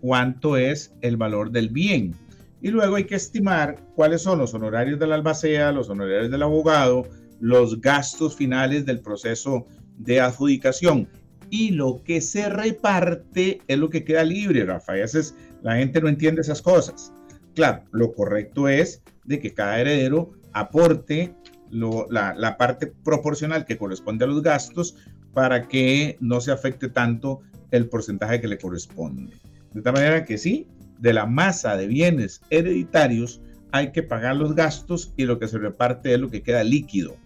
cuánto 0.02 0.58
es 0.58 0.94
el 1.02 1.18
valor 1.18 1.52
del 1.52 1.70
bien. 1.70 2.16
Y 2.62 2.70
luego 2.70 2.96
hay 2.96 3.04
que 3.04 3.16
estimar 3.16 3.78
cuáles 3.96 4.24
son 4.24 4.40
los 4.40 4.54
honorarios 4.54 5.00
del 5.00 5.14
albacea, 5.14 5.72
los 5.72 5.90
honorarios 5.90 6.32
del 6.32 6.42
abogado, 6.42 7.08
los 7.40 7.80
gastos 7.82 8.36
finales 8.36 8.86
del 8.86 9.02
proceso 9.02 9.66
de 9.98 10.22
adjudicación. 10.22 11.08
y 11.52 11.70
lo 11.70 12.02
que 12.04 12.22
se 12.22 12.50
reparte 12.50 13.62
es 13.68 13.78
lo 13.78 13.90
que 13.90 14.04
queda 14.04 14.24
libre, 14.24 14.66
Rafa. 14.66 14.94
A 14.94 14.96
veces 14.96 15.36
la 15.62 15.76
gente 15.76 16.02
no 16.02 16.10
entiende 16.10 16.42
esas 16.42 16.62
cosas. 16.62 17.14
Claro, 17.56 17.84
lo 17.92 18.14
correcto 18.14 18.68
es 18.68 19.02
de 19.24 19.40
que 19.40 19.54
cada 19.54 19.80
heredero 19.80 20.34
aporte 20.54 21.34
la, 21.72 22.56
parte 22.58 22.88
proporcional 22.88 23.66
que 23.66 23.78
corresponde 23.78 24.26
a 24.26 24.28
los 24.28 24.42
gastos 24.42 24.96
para 25.34 25.68
que 25.68 26.18
no 26.20 26.42
se 26.42 26.52
afecte 26.52 26.90
tanto 26.90 27.42
el 27.72 27.88
porcentaje 27.90 28.40
que 28.40 28.48
le 28.48 28.58
corresponde. 28.58 29.34
De 29.74 29.82
tal 29.82 29.94
manera 29.94 30.26
que 30.26 30.38
sí, 30.38 30.68
de 31.00 31.14
la 31.14 31.26
masa 31.26 31.76
de 31.76 31.88
bienes 31.88 32.42
hereditarios 32.50 33.42
hay 33.72 33.92
que 33.92 34.04
pagar 34.04 34.36
los 34.36 34.56
gastos 34.56 35.14
y 35.18 35.26
lo 35.26 35.40
que 35.40 35.48
se 35.48 35.58
reparte 35.58 36.14
es 36.14 36.20
lo 36.20 36.30
que 36.30 36.44
queda 36.44 36.64
líquido. 36.64 37.18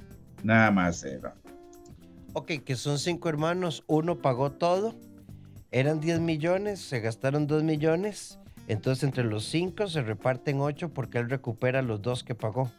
Nada 0.44 0.72
más, 0.72 1.06
Rafa. 1.22 1.38
Ok, 2.34 2.52
que 2.64 2.76
son 2.76 2.98
cinco 2.98 3.30
hermanos, 3.30 3.84
uno 3.88 4.20
pagó 4.20 4.52
todo, 4.52 4.96
eran 5.72 6.00
10 6.00 6.20
millones, 6.22 6.80
se 6.80 7.00
gastaron 7.00 7.46
2 7.46 7.64
millones, 7.64 8.39
entonces 8.70 9.04
entre 9.04 9.24
los 9.24 9.46
cinco 9.46 9.88
se 9.88 10.02
reparten 10.02 10.62
8 10.62 10.94
porque 10.94 11.18
él 11.18 11.30
recupera 11.30 11.82
los 11.82 12.02
dos 12.02 12.24
que 12.24 12.36
pagó. 12.36 12.72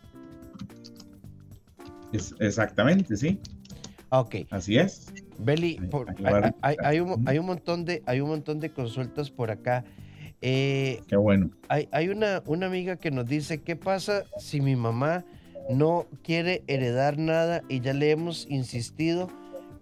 exactamente, 2.38 3.16
sí. 3.16 3.38
Ok. 4.10 4.36
Así 4.50 4.78
es. 4.78 5.12
Beli, 5.38 5.80
hay, 6.62 7.00
un, 7.00 7.46
montón 7.46 7.84
de, 7.84 8.02
hay 8.06 8.20
un 8.20 8.28
montón 8.28 8.60
de 8.60 8.70
consultas 8.70 9.30
por 9.30 9.50
acá. 9.50 9.84
Eh, 10.42 11.02
Qué 11.06 11.16
bueno. 11.16 11.50
Hay, 11.68 11.88
hay 11.92 12.08
una, 12.08 12.42
una 12.46 12.66
amiga 12.66 12.96
que 12.96 13.10
nos 13.10 13.26
dice, 13.26 13.62
¿qué 13.62 13.76
pasa 13.76 14.24
si 14.38 14.60
mi 14.60 14.76
mamá 14.76 15.24
no 15.70 16.06
quiere 16.22 16.62
heredar 16.66 17.18
nada 17.18 17.62
y 17.68 17.80
ya 17.80 17.92
le 17.92 18.10
hemos 18.10 18.46
insistido 18.50 19.28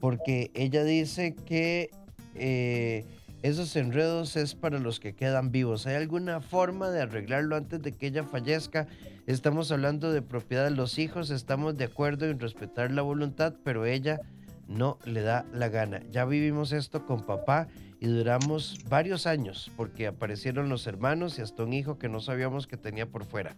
porque 0.00 0.50
ella 0.54 0.84
dice 0.84 1.34
que 1.34 1.90
eh, 2.34 3.04
esos 3.42 3.76
enredos 3.76 4.36
es 4.36 4.54
para 4.54 4.78
los 4.78 4.98
que 4.98 5.14
quedan 5.14 5.52
vivos. 5.52 5.86
¿Hay 5.86 5.94
alguna 5.94 6.40
forma 6.40 6.90
de 6.90 7.02
arreglarlo 7.02 7.56
antes 7.56 7.80
de 7.82 7.92
que 7.92 8.08
ella 8.08 8.24
fallezca? 8.24 8.86
Estamos 9.26 9.70
hablando 9.70 10.12
de 10.12 10.22
propiedad 10.22 10.64
de 10.64 10.70
los 10.70 10.98
hijos, 10.98 11.30
estamos 11.30 11.76
de 11.76 11.84
acuerdo 11.84 12.26
en 12.26 12.40
respetar 12.40 12.90
la 12.90 13.02
voluntad, 13.02 13.54
pero 13.62 13.84
ella 13.84 14.20
no 14.66 14.98
le 15.04 15.22
da 15.22 15.44
la 15.52 15.68
gana. 15.68 16.02
Ya 16.10 16.24
vivimos 16.24 16.72
esto 16.72 17.06
con 17.06 17.24
papá 17.24 17.68
y 18.00 18.06
duramos 18.06 18.78
varios 18.88 19.26
años 19.26 19.70
porque 19.76 20.06
aparecieron 20.06 20.68
los 20.68 20.86
hermanos 20.86 21.38
y 21.38 21.42
hasta 21.42 21.62
un 21.62 21.72
hijo 21.72 21.98
que 21.98 22.08
no 22.08 22.20
sabíamos 22.20 22.66
que 22.66 22.76
tenía 22.76 23.06
por 23.06 23.24
fuera. 23.24 23.56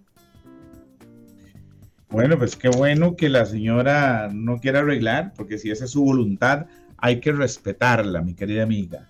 Bueno, 2.11 2.37
pues 2.37 2.57
qué 2.57 2.69
bueno 2.69 3.15
que 3.15 3.29
la 3.29 3.47
señora 3.47 4.29
no 4.33 4.59
quiera 4.59 4.81
arreglar, 4.81 5.33
porque 5.37 5.59
si 5.59 5.71
esa 5.71 5.85
es 5.85 5.93
su 5.93 6.03
voluntad, 6.03 6.67
hay 6.99 7.21
que 7.21 7.31
respetarla, 7.31 8.21
mi 8.21 8.35
querida 8.35 8.65
amiga. 8.65 9.07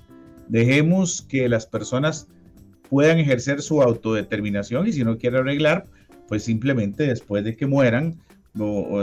Dejemos 0.50 1.23
que 1.23 1.49
las 1.49 1.66
personas 1.66 2.28
puedan 2.88 3.19
ejercer 3.19 3.62
su 3.62 3.83
autodeterminación 3.83 4.87
y 4.87 4.92
si 4.92 5.04
no 5.04 5.16
quiere 5.16 5.38
arreglar, 5.38 5.87
pues 6.28 6.45
simplemente 6.45 7.07
después 7.07 7.45
de 7.45 7.57
que 7.57 7.66
mueran, 7.66 8.21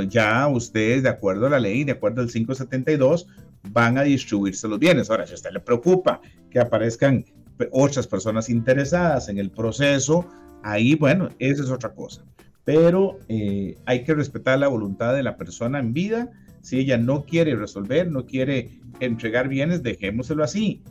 ya 0.10 0.48
ustedes, 0.48 1.04
de 1.04 1.10
acuerdo 1.10 1.48
a 1.48 1.50
la 1.50 1.60
ley, 1.60 1.84
de 1.84 1.94
acuerdo 1.94 2.22
al 2.22 2.30
572, 2.30 3.28
van 3.72 3.98
a 3.98 4.04
distribuirse 4.04 4.68
los 4.68 4.80
bienes. 4.80 5.10
Ahora, 5.10 5.26
si 5.26 5.32
a 5.32 5.36
usted 5.36 5.52
le 5.52 5.60
preocupa 5.60 6.22
que 6.50 6.60
aparezcan 6.60 7.26
otras 7.72 8.06
personas 8.08 8.50
interesadas 8.50 9.30
en 9.30 9.38
el 9.38 9.50
proceso, 9.50 10.28
ahí, 10.64 10.96
bueno, 10.96 11.30
esa 11.40 11.64
es 11.64 11.70
otra 11.70 11.94
cosa 11.94 12.24
pero 12.68 13.20
eh, 13.30 13.78
hay 13.86 14.04
que 14.04 14.14
respetar 14.14 14.60
la 14.60 14.68
voluntad 14.68 15.16
de 15.16 15.24
la 15.24 15.38
persona 15.38 15.80
en 15.80 15.94
vida. 15.94 16.30
Si 16.60 16.78
ella 16.78 16.98
no 16.98 17.24
quiere 17.24 17.56
resolver, 17.56 18.12
no 18.12 18.26
quiere 18.26 18.82
entregar 19.00 19.48
bienes, 19.48 19.84
dejémoselo 19.84 20.44
así. 20.44 20.84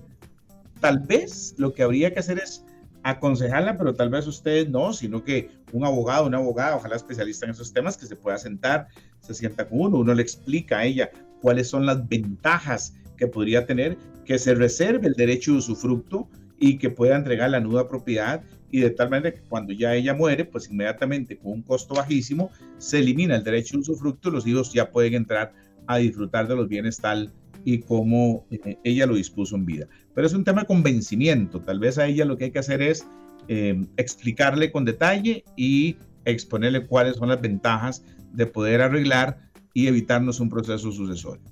Tal 0.80 1.00
vez 1.00 1.54
lo 1.59 1.73
que 1.73 1.83
habría 1.83 2.12
que 2.12 2.21
hacer 2.21 2.38
es 2.38 2.64
aconsejarla, 3.02 3.78
pero 3.78 3.95
tal 3.95 4.11
vez 4.11 4.26
ustedes 4.26 4.68
no, 4.68 4.92
sino 4.92 5.22
que 5.22 5.48
un 5.72 5.85
abogado, 5.85 6.27
una 6.27 6.38
abogada, 6.38 6.77
ojalá 6.77 6.96
especialista 6.96 7.46
en 7.46 7.53
esos 7.53 7.72
temas, 7.72 7.96
que 7.96 8.07
se 8.07 8.16
pueda 8.16 8.37
sentar, 8.37 8.88
se 9.20 9.33
sienta 9.33 9.68
con 9.68 9.81
uno, 9.81 9.98
uno 9.98 10.12
le 10.12 10.22
explica 10.22 10.79
a 10.79 10.85
ella 10.85 11.11
cuáles 11.40 11.68
son 11.68 11.87
las 11.87 12.09
ventajas 12.09 12.94
que 13.16 13.29
podría 13.29 13.64
tener, 13.64 13.96
que 14.24 14.38
se 14.38 14.55
reserve 14.55 15.07
el 15.07 15.14
derecho 15.14 15.53
de 15.53 15.59
usufructo 15.59 16.29
y 16.59 16.79
que 16.79 16.90
pueda 16.90 17.16
entregar 17.16 17.50
la 17.50 17.61
nuda 17.61 17.87
propiedad 17.88 18.42
y 18.70 18.81
de 18.81 18.90
tal 18.90 19.11
manera 19.11 19.35
que 19.35 19.42
cuando 19.42 19.72
ya 19.72 19.94
ella 19.94 20.12
muere, 20.12 20.44
pues 20.44 20.68
inmediatamente 20.68 21.38
con 21.38 21.53
un 21.53 21.62
costo 21.62 21.94
bajísimo, 21.94 22.50
se 22.79 22.98
elimina 22.98 23.37
el 23.37 23.44
derecho 23.44 23.77
de 23.77 23.83
usufructo 23.83 24.29
y 24.29 24.33
los 24.33 24.46
hijos 24.46 24.72
ya 24.72 24.90
pueden 24.90 25.14
entrar 25.14 25.53
a 25.87 25.98
disfrutar 25.98 26.48
de 26.48 26.57
los 26.57 26.68
bienes 26.68 26.96
tal 26.96 27.33
y 27.66 27.81
como 27.81 28.46
eh, 28.52 28.79
ella 28.85 29.07
lo 29.07 29.16
dispuso 29.16 29.57
en 29.57 29.66
vida. 29.66 29.88
Pero 30.14 30.24
es 30.24 30.33
un 30.33 30.44
tema 30.44 30.61
de 30.61 30.68
convencimiento, 30.68 31.61
tal 31.61 31.81
vez 31.81 31.98
a 31.98 32.07
ella 32.07 32.24
lo 32.24 32.38
que 32.38 32.44
hay 32.44 32.50
que 32.52 32.61
hacer 32.61 32.81
es 32.81 33.05
em, 33.48 33.88
explicarle 33.96 34.70
con 34.70 34.85
detalle 34.85 35.44
y 35.57 35.96
exponerle 36.24 36.87
cuáles 36.87 37.16
son 37.16 37.29
las 37.29 37.40
ventajas 37.40 38.05
de 38.33 38.46
poder 38.46 38.81
arreglar 38.83 39.38
y 39.74 39.88
evitarnos 39.88 40.38
un 40.38 40.48
proceso 40.48 40.92
sucesorio. 40.92 41.42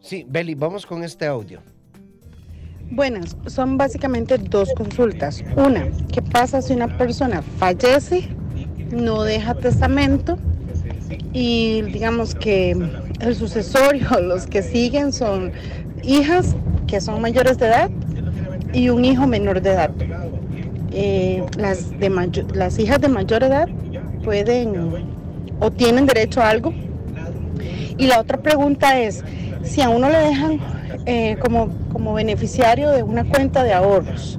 Sí, 0.00 0.26
Beli, 0.28 0.56
vamos 0.56 0.84
con 0.84 1.04
este 1.04 1.24
audio. 1.26 1.60
Buenas, 2.90 3.36
son 3.46 3.76
básicamente 3.76 4.38
dos 4.38 4.70
consultas. 4.76 5.44
Una, 5.56 5.88
¿qué 6.12 6.20
pasa 6.20 6.62
si 6.62 6.72
una 6.72 6.98
persona 6.98 7.42
fallece, 7.42 8.28
no 8.90 9.22
deja 9.22 9.54
testamento 9.54 10.36
y 11.32 11.82
digamos 11.82 12.34
que 12.34 12.74
el 13.20 13.34
sucesorio, 13.34 14.08
los 14.22 14.46
que 14.46 14.62
siguen 14.62 15.12
son 15.12 15.52
hijas 16.02 16.54
que 16.86 17.00
son 17.00 17.20
mayores 17.20 17.58
de 17.58 17.66
edad 17.66 17.90
y 18.72 18.88
un 18.88 19.04
hijo 19.04 19.26
menor 19.26 19.60
de 19.60 19.70
edad? 19.70 19.90
Eh, 20.90 21.44
las, 21.58 21.90
de 21.98 22.08
las 22.54 22.78
hijas 22.78 23.00
de 23.00 23.08
mayor 23.08 23.42
edad 23.42 23.68
pueden 24.24 25.06
o 25.60 25.70
tienen 25.70 26.06
derecho 26.06 26.40
a 26.40 26.50
algo. 26.50 26.72
Y 27.96 28.06
la 28.06 28.20
otra 28.20 28.38
pregunta 28.38 28.98
es, 28.98 29.24
si 29.62 29.82
a 29.82 29.88
uno 29.88 30.08
le 30.08 30.18
dejan 30.18 30.60
eh, 31.06 31.36
como, 31.40 31.68
como 31.92 32.14
beneficiario 32.14 32.90
de 32.90 33.02
una 33.02 33.24
cuenta 33.24 33.64
de 33.64 33.72
ahorros. 33.72 34.38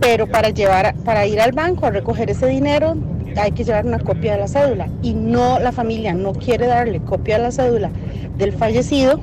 Pero 0.00 0.26
para, 0.26 0.48
llevar, 0.48 0.94
para 1.04 1.26
ir 1.26 1.40
al 1.40 1.52
banco 1.52 1.86
a 1.86 1.90
recoger 1.90 2.30
ese 2.30 2.46
dinero 2.46 2.96
hay 3.36 3.52
que 3.52 3.64
llevar 3.64 3.86
una 3.86 3.98
copia 3.98 4.32
de 4.32 4.40
la 4.40 4.48
cédula 4.48 4.88
y 5.02 5.14
no 5.14 5.58
la 5.58 5.72
familia 5.72 6.14
no 6.14 6.32
quiere 6.32 6.66
darle 6.66 7.00
copia 7.00 7.36
de 7.36 7.44
la 7.44 7.52
cédula 7.52 7.90
del 8.36 8.52
fallecido, 8.52 9.20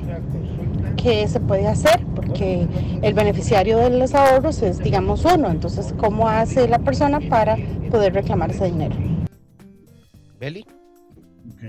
¿qué 0.96 1.26
se 1.28 1.40
puede 1.40 1.66
hacer? 1.66 2.04
Porque 2.14 2.66
el 3.02 3.14
beneficiario 3.14 3.78
de 3.78 3.90
los 3.90 4.14
ahorros 4.14 4.62
es, 4.62 4.78
digamos, 4.78 5.24
uno. 5.24 5.50
Entonces, 5.50 5.94
¿cómo 5.96 6.28
hace 6.28 6.68
la 6.68 6.78
persona 6.78 7.20
para 7.28 7.56
poder 7.90 8.14
reclamar 8.14 8.50
ese 8.50 8.66
dinero? 8.66 8.94
Beli. 10.38 10.64
Ok. 11.52 11.62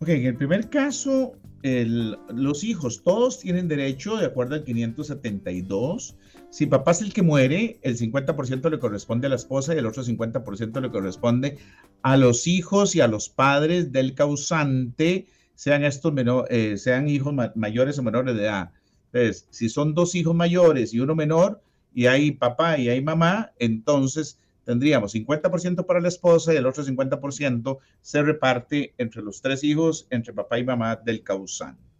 Ok, 0.00 0.08
en 0.08 0.26
el 0.26 0.36
primer 0.36 0.68
caso, 0.68 1.34
los 1.62 2.64
hijos, 2.64 3.02
todos 3.02 3.38
tienen 3.38 3.68
derecho, 3.68 4.16
de 4.16 4.26
acuerdo 4.26 4.56
al 4.56 4.64
572. 4.64 6.16
Si 6.52 6.66
papá 6.66 6.90
es 6.90 7.00
el 7.00 7.14
que 7.14 7.22
muere, 7.22 7.78
el 7.80 7.96
50% 7.96 8.68
le 8.70 8.78
corresponde 8.78 9.26
a 9.26 9.30
la 9.30 9.36
esposa 9.36 9.74
y 9.74 9.78
el 9.78 9.86
otro 9.86 10.04
50% 10.04 10.82
le 10.82 10.90
corresponde 10.90 11.56
a 12.02 12.18
los 12.18 12.46
hijos 12.46 12.94
y 12.94 13.00
a 13.00 13.08
los 13.08 13.30
padres 13.30 13.90
del 13.90 14.14
causante, 14.14 15.28
sean 15.54 15.82
estos 15.82 16.12
eh, 16.50 16.76
sean 16.76 17.08
hijos 17.08 17.32
mayores 17.54 17.98
o 17.98 18.02
menores 18.02 18.36
de 18.36 18.42
edad. 18.42 18.70
Entonces, 19.14 19.46
si 19.48 19.70
son 19.70 19.94
dos 19.94 20.14
hijos 20.14 20.34
mayores 20.34 20.92
y 20.92 21.00
uno 21.00 21.14
menor, 21.14 21.62
y 21.94 22.04
hay 22.04 22.32
papá 22.32 22.76
y 22.76 22.90
hay 22.90 23.00
mamá, 23.00 23.52
entonces 23.58 24.38
tendríamos 24.66 25.14
50% 25.14 25.86
para 25.86 26.00
la 26.00 26.08
esposa 26.08 26.52
y 26.52 26.58
el 26.58 26.66
otro 26.66 26.84
50% 26.84 27.78
se 28.02 28.22
reparte 28.22 28.92
entre 28.98 29.22
los 29.22 29.40
tres 29.40 29.64
hijos, 29.64 30.06
entre 30.10 30.34
papá 30.34 30.58
y 30.58 30.64
mamá 30.64 30.96
del 30.96 31.22
causante. 31.22 31.91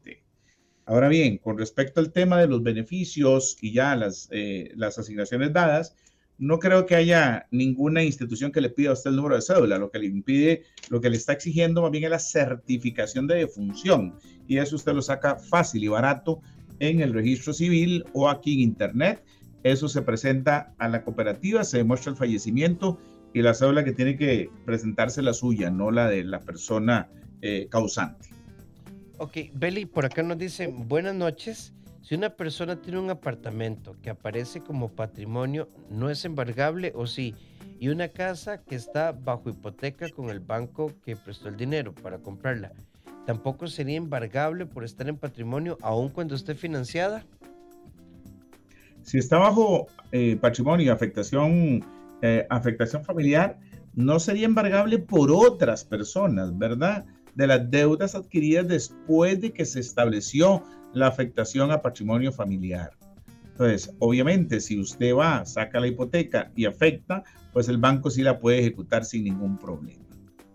Ahora 0.93 1.09
bien, 1.09 1.39
con 1.39 1.57
respecto 1.57 2.01
al 2.01 2.13
tema 2.13 2.39
de 2.39 2.47
los 2.47 2.63
beneficios 2.63 3.57
y 3.63 3.73
ya 3.73 3.97
las, 3.97 4.29
eh, 4.31 4.73
las 4.77 4.99
asignaciones 4.99 5.51
dadas, 5.51 5.97
no 6.37 6.59
creo 6.59 6.85
que 6.85 6.95
haya 6.95 7.47
ninguna 7.51 8.03
institución 8.03 8.53
que 8.53 8.61
le 8.61 8.69
pida 8.69 8.91
a 8.91 8.93
usted 8.93 9.09
el 9.09 9.17
número 9.17 9.37
de 9.37 9.41
cédula. 9.41 9.79
Lo 9.79 9.91
que 9.91 10.01
le 10.01 10.07
impide, 10.07 10.65
lo 10.91 11.01
que 11.01 11.09
le 11.09 11.17
está 11.17 11.33
exigiendo 11.33 11.81
más 11.81 11.93
bien 11.93 12.05
es 12.05 12.11
la 12.11 12.19
certificación 12.19 13.27
de 13.27 13.37
defunción. 13.37 14.19
Y 14.47 14.59
eso 14.59 14.77
usted 14.77 14.93
lo 14.93 15.01
saca 15.01 15.37
fácil 15.37 15.83
y 15.83 15.89
barato 15.89 16.43
en 16.79 17.01
el 17.01 17.15
registro 17.15 17.55
civil 17.55 18.05
o 18.13 18.29
aquí 18.29 18.53
en 18.53 18.61
internet 18.61 19.25
eso 19.63 19.89
se 19.89 20.03
presenta 20.03 20.75
a 20.77 20.89
la 20.89 21.05
cooperativa, 21.05 21.65
se 21.65 21.79
demuestra 21.79 22.11
el 22.11 22.19
fallecimiento 22.19 22.99
y 23.33 23.41
la 23.41 23.55
cédula 23.55 23.83
que 23.83 23.93
tiene 23.93 24.19
que 24.19 24.51
presentarse 24.67 25.23
la 25.23 25.33
suya, 25.33 25.71
no 25.71 25.91
la 25.91 26.09
de 26.09 26.25
la 26.25 26.41
persona 26.41 27.09
eh, 27.41 27.69
causante. 27.71 28.42
Ok, 29.23 29.37
Beli, 29.55 29.87
por 29.87 30.05
acá 30.05 30.25
nos 30.25 30.37
dice, 30.37 30.67
buenas 30.67 31.15
noches. 31.15 31.73
Si 32.03 32.17
una 32.17 32.31
persona 32.31 32.83
tiene 32.83 32.99
un 32.99 33.09
apartamento 33.09 33.95
que 34.03 34.11
aparece 34.11 34.63
como 34.63 34.89
patrimonio, 34.89 35.69
¿no 35.91 36.11
es 36.11 36.25
embargable 36.25 36.93
o 36.97 37.07
sí? 37.07 37.37
Y 37.79 37.91
una 37.91 38.09
casa 38.09 38.65
que 38.65 38.75
está 38.75 39.13
bajo 39.13 39.49
hipoteca 39.49 40.09
con 40.09 40.29
el 40.29 40.41
banco 40.41 40.91
que 41.05 41.15
prestó 41.15 41.51
el 41.51 41.57
dinero 41.57 41.95
para 41.95 42.19
comprarla. 42.19 42.73
tampoco 43.25 43.69
sería 43.69 43.97
embargable 43.97 44.67
por 44.67 44.83
estar 44.83 45.09
en 45.09 45.17
patrimonio 45.17 45.79
aun 45.83 46.09
cuando 46.09 46.35
esté 46.35 46.57
financiada. 46.57 47.25
Si 49.03 49.19
está 49.19 49.39
bajo 49.39 49.87
eh, 50.11 50.37
patrimonio 50.41 50.87
y 50.87 50.89
afectación, 50.89 51.85
eh, 52.23 52.45
afectación 52.51 53.05
familiar, 53.05 53.57
no 53.95 54.19
sería 54.19 54.47
embargable 54.47 54.99
por 54.99 55.31
otras 55.31 55.85
personas, 55.85 56.59
¿verdad? 56.59 57.05
De 57.35 57.47
las 57.47 57.71
deudas 57.71 58.15
adquiridas 58.15 58.69
después 58.69 59.41
de 59.41 59.53
que 59.53 59.65
se 59.65 59.81
estableció 59.81 60.63
la 60.93 61.07
afectación 61.07 61.71
a 61.71 61.81
patrimonio 61.81 62.33
familiar. 62.33 62.93
Entonces, 63.53 63.95
obviamente, 63.99 64.61
si 64.61 64.79
usted 64.79 65.15
va, 65.15 65.45
saca 65.45 65.81
la 65.81 65.87
hipoteca 65.87 66.51
y 66.57 66.65
afecta, 66.65 67.23
pues 67.53 67.69
el 67.69 67.79
banco 67.79 68.11
sí 68.11 68.23
la 68.23 68.39
puede 68.39 68.61
ejecutar 68.61 69.05
sin 69.05 69.25
ningún 69.25 69.59
problema. 69.59 70.03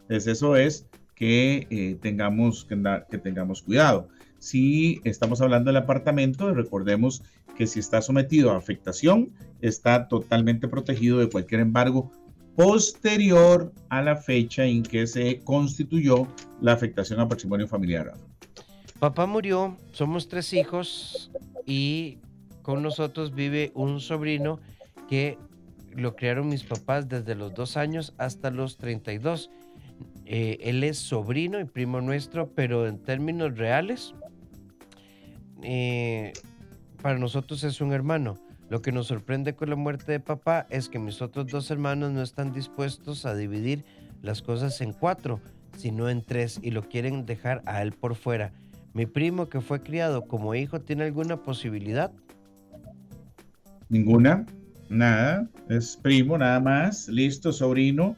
Entonces, 0.01 0.27
eso 0.27 0.55
es 0.55 0.87
que, 1.15 1.67
eh, 1.69 1.97
tengamos, 2.01 2.65
que, 2.65 2.81
que 3.09 3.17
tengamos 3.17 3.61
cuidado. 3.61 4.09
Si 4.39 5.01
estamos 5.03 5.41
hablando 5.41 5.69
del 5.69 5.77
apartamento, 5.77 6.53
recordemos 6.53 7.23
que 7.55 7.65
si 7.65 7.79
está 7.79 8.01
sometido 8.01 8.51
a 8.51 8.57
afectación, 8.57 9.31
está 9.61 10.07
totalmente 10.07 10.67
protegido 10.67 11.17
de 11.19 11.29
cualquier 11.29 11.61
embargo 11.61 12.11
posterior 12.57 13.71
a 13.89 14.01
la 14.01 14.15
fecha 14.15 14.65
en 14.65 14.81
que 14.81 15.05
se 15.05 15.39
constituyó 15.41 16.27
la 16.59 16.73
afectación 16.73 17.19
a 17.19 17.29
patrimonio 17.29 17.67
familiar. 17.67 18.11
Papá 18.99 19.27
murió, 19.27 19.77
somos 19.91 20.27
tres 20.27 20.51
hijos 20.53 21.29
y 21.67 22.17
con 22.63 22.81
nosotros 22.81 23.35
vive 23.35 23.71
un 23.75 23.99
sobrino 24.01 24.59
que 25.07 25.37
lo 25.93 26.15
criaron 26.15 26.49
mis 26.49 26.63
papás 26.63 27.07
desde 27.07 27.35
los 27.35 27.53
dos 27.53 27.77
años 27.77 28.15
hasta 28.17 28.49
los 28.49 28.77
32. 28.77 29.51
Eh, 30.25 30.57
él 30.61 30.83
es 30.83 30.97
sobrino 30.97 31.59
y 31.59 31.65
primo 31.65 32.01
nuestro, 32.01 32.49
pero 32.55 32.87
en 32.87 32.97
términos 32.97 33.55
reales, 33.55 34.15
eh, 35.61 36.33
para 37.03 37.19
nosotros 37.19 37.63
es 37.63 37.81
un 37.81 37.93
hermano. 37.93 38.46
Lo 38.69 38.81
que 38.81 38.91
nos 38.91 39.07
sorprende 39.07 39.55
con 39.55 39.69
la 39.69 39.75
muerte 39.75 40.11
de 40.11 40.19
papá 40.19 40.67
es 40.69 40.89
que 40.89 40.99
mis 40.99 41.21
otros 41.21 41.47
dos 41.47 41.71
hermanos 41.71 42.11
no 42.11 42.21
están 42.21 42.51
dispuestos 42.51 43.25
a 43.25 43.35
dividir 43.35 43.85
las 44.21 44.41
cosas 44.41 44.81
en 44.81 44.91
cuatro, 44.91 45.39
sino 45.77 46.09
en 46.09 46.21
tres 46.21 46.59
y 46.61 46.71
lo 46.71 46.83
quieren 46.83 47.25
dejar 47.25 47.61
a 47.65 47.81
él 47.81 47.93
por 47.93 48.15
fuera. 48.15 48.51
Mi 48.93 49.05
primo 49.05 49.47
que 49.47 49.61
fue 49.61 49.81
criado 49.81 50.27
como 50.27 50.53
hijo 50.55 50.81
tiene 50.81 51.05
alguna 51.05 51.37
posibilidad? 51.43 52.11
Ninguna, 53.89 54.45
nada, 54.89 55.47
es 55.69 55.95
primo 55.95 56.37
nada 56.37 56.59
más, 56.59 57.07
listo, 57.07 57.53
sobrino. 57.53 58.15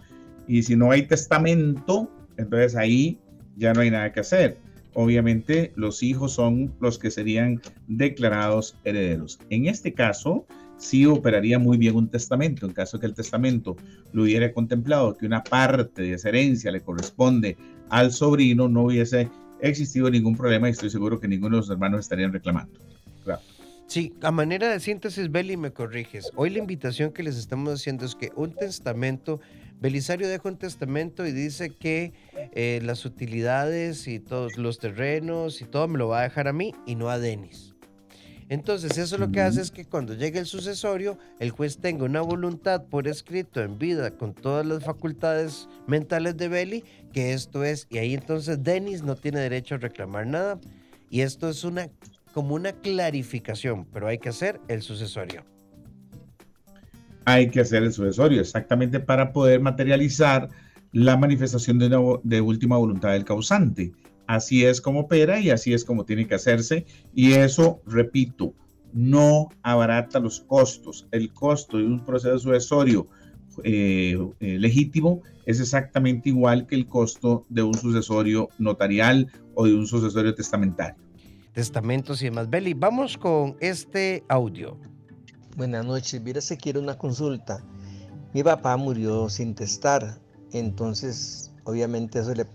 Y 0.47 0.63
si 0.63 0.75
no 0.75 0.89
hay 0.89 1.03
testamento, 1.03 2.09
entonces 2.37 2.75
ahí 2.75 3.19
ya 3.55 3.73
no 3.73 3.81
hay 3.81 3.91
nada 3.91 4.11
que 4.11 4.21
hacer. 4.21 4.57
Obviamente 5.01 5.71
los 5.77 6.03
hijos 6.03 6.33
son 6.33 6.75
los 6.81 6.99
que 6.99 7.09
serían 7.09 7.61
declarados 7.87 8.75
herederos. 8.83 9.39
En 9.49 9.67
este 9.67 9.93
caso, 9.93 10.45
sí 10.75 11.05
operaría 11.05 11.57
muy 11.57 11.77
bien 11.77 11.95
un 11.95 12.09
testamento. 12.09 12.65
En 12.65 12.73
caso 12.73 12.99
que 12.99 13.05
el 13.05 13.13
testamento 13.13 13.77
lo 14.11 14.23
hubiera 14.23 14.51
contemplado 14.51 15.15
que 15.15 15.25
una 15.25 15.41
parte 15.41 16.01
de 16.01 16.13
esa 16.15 16.27
herencia 16.27 16.69
le 16.69 16.81
corresponde 16.81 17.55
al 17.87 18.11
sobrino, 18.11 18.67
no 18.67 18.87
hubiese 18.87 19.29
existido 19.61 20.09
ningún 20.09 20.35
problema 20.35 20.67
y 20.67 20.71
estoy 20.71 20.89
seguro 20.89 21.17
que 21.17 21.29
ninguno 21.29 21.55
de 21.55 21.61
los 21.61 21.69
hermanos 21.69 22.01
estarían 22.01 22.33
reclamando. 22.33 22.77
Sí, 23.87 24.13
a 24.21 24.31
manera 24.31 24.69
de 24.69 24.81
síntesis, 24.81 25.31
Beli, 25.31 25.55
me 25.55 25.71
corriges. 25.71 26.29
Hoy 26.35 26.49
la 26.49 26.59
invitación 26.59 27.13
que 27.13 27.23
les 27.23 27.37
estamos 27.37 27.73
haciendo 27.73 28.05
es 28.05 28.15
que 28.15 28.33
un 28.35 28.53
testamento, 28.53 29.39
Belisario 29.79 30.27
deja 30.27 30.49
un 30.49 30.57
testamento 30.57 31.25
y 31.25 31.31
dice 31.31 31.69
que 31.69 32.13
eh, 32.53 32.81
las 32.83 33.05
utilidades 33.05 34.07
y 34.07 34.19
todos 34.19 34.57
los 34.57 34.79
terrenos 34.79 35.61
y 35.61 35.65
todo 35.65 35.87
me 35.87 35.97
lo 35.97 36.09
va 36.09 36.19
a 36.19 36.23
dejar 36.23 36.47
a 36.47 36.53
mí 36.53 36.73
y 36.85 36.95
no 36.95 37.09
a 37.09 37.17
Denis. 37.17 37.75
Entonces, 38.49 38.97
eso 38.97 39.19
lo 39.19 39.31
que 39.31 39.41
hace 39.41 39.61
es 39.61 39.69
que 39.69 39.85
cuando 39.85 40.15
llegue 40.15 40.39
el 40.39 40.47
sucesorio, 40.47 41.19
el 41.39 41.51
juez 41.51 41.77
tenga 41.77 42.03
una 42.03 42.21
voluntad 42.21 42.83
por 42.85 43.07
escrito 43.07 43.61
en 43.61 43.77
vida 43.77 44.17
con 44.17 44.33
todas 44.33 44.65
las 44.65 44.83
facultades 44.83 45.69
mentales 45.85 46.35
de 46.35 46.47
Beli, 46.47 46.83
que 47.13 47.33
esto 47.33 47.63
es, 47.63 47.85
y 47.91 47.99
ahí 47.99 48.15
entonces 48.15 48.63
Denis 48.63 49.03
no 49.03 49.15
tiene 49.15 49.39
derecho 49.39 49.75
a 49.75 49.77
reclamar 49.77 50.25
nada. 50.25 50.59
Y 51.11 51.21
esto 51.21 51.47
es 51.47 51.63
una 51.63 51.89
como 52.33 52.55
una 52.55 52.73
clarificación, 52.73 53.85
pero 53.85 54.07
hay 54.07 54.17
que 54.17 54.29
hacer 54.29 54.59
el 54.67 54.81
sucesorio. 54.81 55.43
Hay 57.25 57.49
que 57.49 57.61
hacer 57.61 57.83
el 57.83 57.93
sucesorio, 57.93 58.41
exactamente 58.41 58.99
para 58.99 59.31
poder 59.31 59.59
materializar 59.59 60.49
la 60.91 61.17
manifestación 61.17 61.77
de, 61.77 62.41
última 62.41 62.77
voluntad 62.77 63.11
del 63.11 63.25
causante. 63.25 63.91
Así 64.27 64.65
es 64.65 64.81
como 64.81 65.01
opera 65.01 65.39
y 65.39 65.49
así 65.49 65.73
es 65.73 65.83
como 65.83 66.05
tiene 66.05 66.27
que 66.27 66.35
hacerse. 66.35 66.85
Y 67.13 67.33
eso, 67.33 67.81
repito, 67.85 68.53
no 68.93 69.49
abarata 69.61 70.19
los 70.19 70.41
costos. 70.41 71.07
El 71.11 71.31
costo 71.33 71.77
de 71.77 71.85
un 71.85 72.03
proceso 72.05 72.39
sucesorio 72.39 73.07
eh, 73.63 74.17
eh, 74.39 74.57
legítimo 74.59 75.21
es 75.45 75.59
exactamente 75.59 76.29
igual 76.29 76.67
que 76.67 76.75
el 76.75 76.85
costo 76.85 77.45
de 77.49 77.63
un 77.63 77.73
sucesorio 77.73 78.49
notarial 78.57 79.27
o 79.55 79.65
de 79.65 79.73
un 79.73 79.85
sucesorio 79.87 80.33
testamentario 80.33 81.09
testamentos 81.59 82.21
y 82.21 82.25
demás. 82.25 82.49
Beli, 82.49 82.73
vamos 82.73 83.17
con 83.17 83.57
este 83.59 84.23
audio. 84.29 84.77
Buenas 85.59 85.85
noches, 85.85 86.21
mira 86.21 86.39
si 86.39 86.55
quiero 86.55 86.79
una 86.79 86.97
consulta. 86.97 87.61
Mi 88.33 88.43
papá 88.43 88.77
murió 88.77 89.27
sin 89.27 89.55
testar, 89.55 90.17
entonces 90.53 91.51
obviamente 91.65 92.19
eso 92.19 92.33
le 92.33 92.47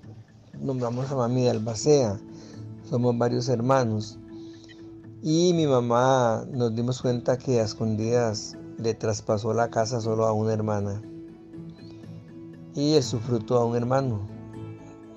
nombramos 0.59 1.11
a 1.11 1.17
mami 1.17 1.43
de 1.43 1.51
Albacea, 1.51 2.19
somos 2.89 3.19
varios 3.19 3.51
hermanos. 3.51 4.19
Y 5.23 5.53
mi 5.53 5.67
mamá 5.67 6.47
nos 6.51 6.75
dimos 6.75 7.03
cuenta 7.03 7.37
que 7.37 7.61
a 7.61 7.65
escondidas 7.65 8.57
le 8.79 8.95
traspasó 8.95 9.53
la 9.53 9.69
casa 9.69 10.01
solo 10.01 10.25
a 10.25 10.33
una 10.33 10.55
hermana. 10.55 11.03
Y 12.75 13.03
su 13.03 13.21
fruto 13.21 13.59
a 13.59 13.67
un 13.67 13.77
hermano. 13.77 14.27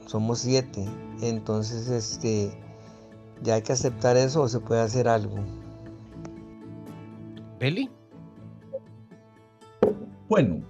Somos 0.07 0.39
siete. 0.39 0.85
Entonces, 1.21 1.87
este, 1.87 2.51
¿Ya 3.43 3.53
hay 3.53 3.61
que 3.61 3.71
aceptar 3.71 4.17
eso 4.17 4.41
o 4.41 4.47
se 4.49 4.59
puede 4.59 4.81
hacer 4.81 5.07
algo? 5.07 5.37
¿Peli? 7.59 7.89
Bueno, 10.29 10.61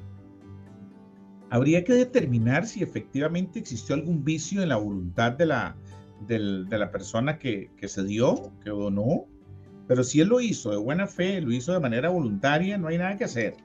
habría 1.50 1.84
que 1.84 1.94
determinar 1.94 2.66
si 2.66 2.84
efectivamente 2.84 3.60
existió 3.60 3.96
algún 3.96 4.24
vicio 4.24 4.62
en 4.62 4.70
la 4.70 4.78
voluntad 4.78 5.34
de 5.34 5.46
la, 5.48 5.76
de 6.28 6.78
la 6.78 6.92
persona 6.92 7.38
que, 7.38 7.70
se 7.82 8.04
dio, 8.04 8.52
que 8.64 8.70
donó. 8.70 9.26
Pero 9.88 10.04
si 10.04 10.20
él 10.20 10.28
lo 10.28 10.42
hizo 10.42 10.72
de 10.72 10.78
buena 10.78 11.08
fe, 11.08 11.42
lo 11.42 11.52
hizo 11.52 11.74
de 11.74 11.80
manera 11.80 12.10
voluntaria, 12.10 12.78
no 12.78 12.88
hay 12.88 12.98
nada 12.98 13.18
que 13.18 13.24
hacer. 13.24 13.56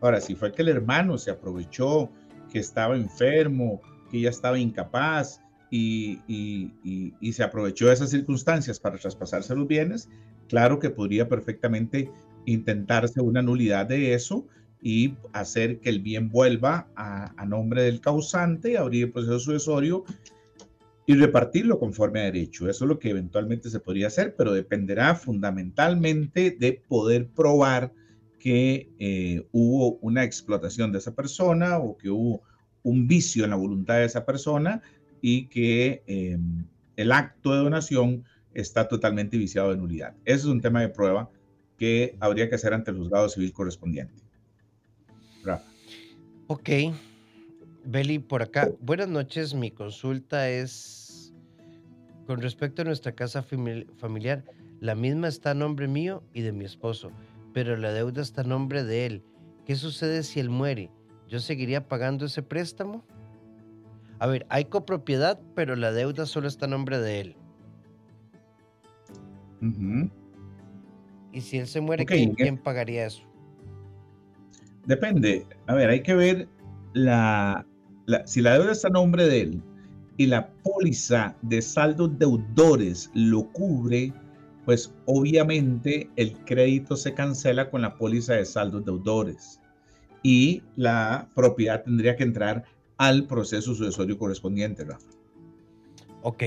Ahora, 0.00 0.20
si 0.20 0.34
fue 0.34 0.52
que 0.52 0.62
el 0.62 0.68
hermano 0.68 1.18
se 1.18 1.30
aprovechó, 1.30 2.10
que 2.50 2.58
estaba 2.58 2.96
enfermo, 2.96 3.80
que 4.10 4.20
ya 4.20 4.30
estaba 4.30 4.58
incapaz, 4.58 5.40
y, 5.70 7.32
se 7.32 7.42
aprovechó 7.42 7.86
de 7.86 7.94
esas 7.94 8.10
circunstancias 8.10 8.80
para 8.80 8.98
traspasarse 8.98 9.54
los 9.54 9.66
bienes, 9.66 10.08
claro 10.48 10.78
que 10.78 10.90
podría 10.90 11.28
perfectamente 11.28 12.10
intentarse 12.46 13.20
una 13.20 13.42
nulidad 13.42 13.86
de 13.86 14.14
eso 14.14 14.46
y 14.80 15.14
hacer 15.32 15.80
que 15.80 15.88
el 15.88 16.00
bien 16.00 16.30
vuelva 16.30 16.88
a, 16.96 17.44
nombre 17.46 17.82
del 17.82 18.00
causante, 18.00 18.78
abrir 18.78 19.04
el 19.04 19.12
proceso 19.12 19.38
sucesorio 19.38 20.04
y 21.06 21.14
repartirlo 21.14 21.78
conforme 21.78 22.20
a 22.20 22.24
derecho. 22.24 22.68
Eso 22.68 22.84
es 22.84 22.88
lo 22.88 22.98
que 22.98 23.10
eventualmente 23.10 23.70
se 23.70 23.80
podría 23.80 24.08
hacer, 24.08 24.34
pero 24.36 24.52
dependerá 24.52 25.14
fundamentalmente 25.14 26.50
de 26.50 26.82
poder 26.88 27.28
probar 27.28 27.92
que 28.38 28.90
eh, 28.98 29.46
hubo 29.52 29.98
una 30.02 30.24
explotación 30.24 30.92
de 30.92 30.98
esa 30.98 31.14
persona 31.14 31.78
o 31.78 31.96
que 31.96 32.10
hubo 32.10 32.42
un 32.82 33.08
vicio 33.08 33.44
en 33.44 33.50
la 33.50 33.56
voluntad 33.56 33.96
de 33.96 34.04
esa 34.04 34.24
persona 34.24 34.82
y 35.20 35.46
que 35.46 36.02
em, 36.06 36.64
el 36.96 37.12
acto 37.12 37.52
de 37.52 37.58
donación 37.58 38.24
está 38.54 38.86
totalmente 38.86 39.36
viciado 39.36 39.70
de 39.70 39.76
nulidad. 39.76 40.14
Ese 40.24 40.38
es 40.38 40.44
un 40.44 40.60
tema 40.60 40.80
de 40.80 40.88
prueba 40.88 41.28
que 41.78 42.16
habría 42.20 42.48
que 42.48 42.54
hacer 42.54 42.72
ante 42.74 42.90
el 42.90 42.98
juzgado 42.98 43.28
civil 43.28 43.52
correspondiente. 43.52 44.14
Rafa. 45.44 45.70
Ok. 46.46 46.70
Beli, 47.84 48.18
por 48.18 48.42
acá. 48.42 48.70
Buenas 48.80 49.08
noches. 49.08 49.54
Mi 49.54 49.70
consulta 49.70 50.48
es 50.48 51.32
con 52.26 52.40
respecto 52.40 52.82
a 52.82 52.84
nuestra 52.84 53.12
casa 53.12 53.42
familiar. 53.42 54.44
La 54.80 54.94
misma 54.94 55.28
está 55.28 55.52
a 55.52 55.54
nombre 55.54 55.88
mío 55.88 56.22
y 56.34 56.42
de 56.42 56.52
mi 56.52 56.64
esposo, 56.64 57.10
pero 57.54 57.76
la 57.76 57.92
deuda 57.92 58.22
está 58.22 58.42
a 58.42 58.44
nombre 58.44 58.84
de 58.84 59.06
él. 59.06 59.22
¿Qué 59.64 59.76
sucede 59.76 60.22
si 60.22 60.40
él 60.40 60.50
muere? 60.50 60.90
¿Yo 61.28 61.40
seguiría 61.40 61.88
pagando 61.88 62.26
ese 62.26 62.42
préstamo? 62.42 63.04
A 64.18 64.26
ver, 64.26 64.46
hay 64.48 64.66
copropiedad, 64.66 65.40
pero 65.54 65.76
la 65.76 65.92
deuda 65.92 66.26
solo 66.26 66.48
está 66.48 66.66
a 66.66 66.68
nombre 66.68 66.98
de 66.98 67.20
él. 67.20 67.36
Y 71.36 71.42
si 71.42 71.58
él 71.58 71.66
se 71.66 71.82
muere, 71.82 72.06
¿quién, 72.06 72.56
pagaría 72.56 73.04
eso? 73.04 73.22
Depende. 74.86 75.46
A 75.66 75.74
ver, 75.74 75.90
hay 75.90 76.02
que 76.02 76.14
ver 76.14 76.48
la, 76.94 77.66
si 78.24 78.40
la 78.40 78.54
deuda 78.54 78.72
está 78.72 78.88
a 78.88 78.92
nombre 78.92 79.26
de 79.26 79.42
él 79.42 79.62
y 80.16 80.28
la 80.28 80.48
póliza 80.62 81.36
de 81.42 81.60
saldos 81.60 82.18
deudores 82.18 83.10
lo 83.12 83.52
cubre, 83.52 84.14
pues 84.64 84.94
obviamente 85.04 86.08
el 86.16 86.32
crédito 86.46 86.96
se 86.96 87.12
cancela 87.12 87.68
con 87.68 87.82
la 87.82 87.98
póliza 87.98 88.32
de 88.32 88.46
saldos 88.46 88.86
deudores 88.86 89.60
y 90.22 90.62
la 90.76 91.28
propiedad 91.34 91.84
tendría 91.84 92.16
que 92.16 92.24
entrar 92.24 92.64
al 92.96 93.26
proceso 93.26 93.74
sucesorio 93.74 94.16
correspondiente, 94.16 94.86
Rafa. 94.86 95.06
Ok. 96.22 96.44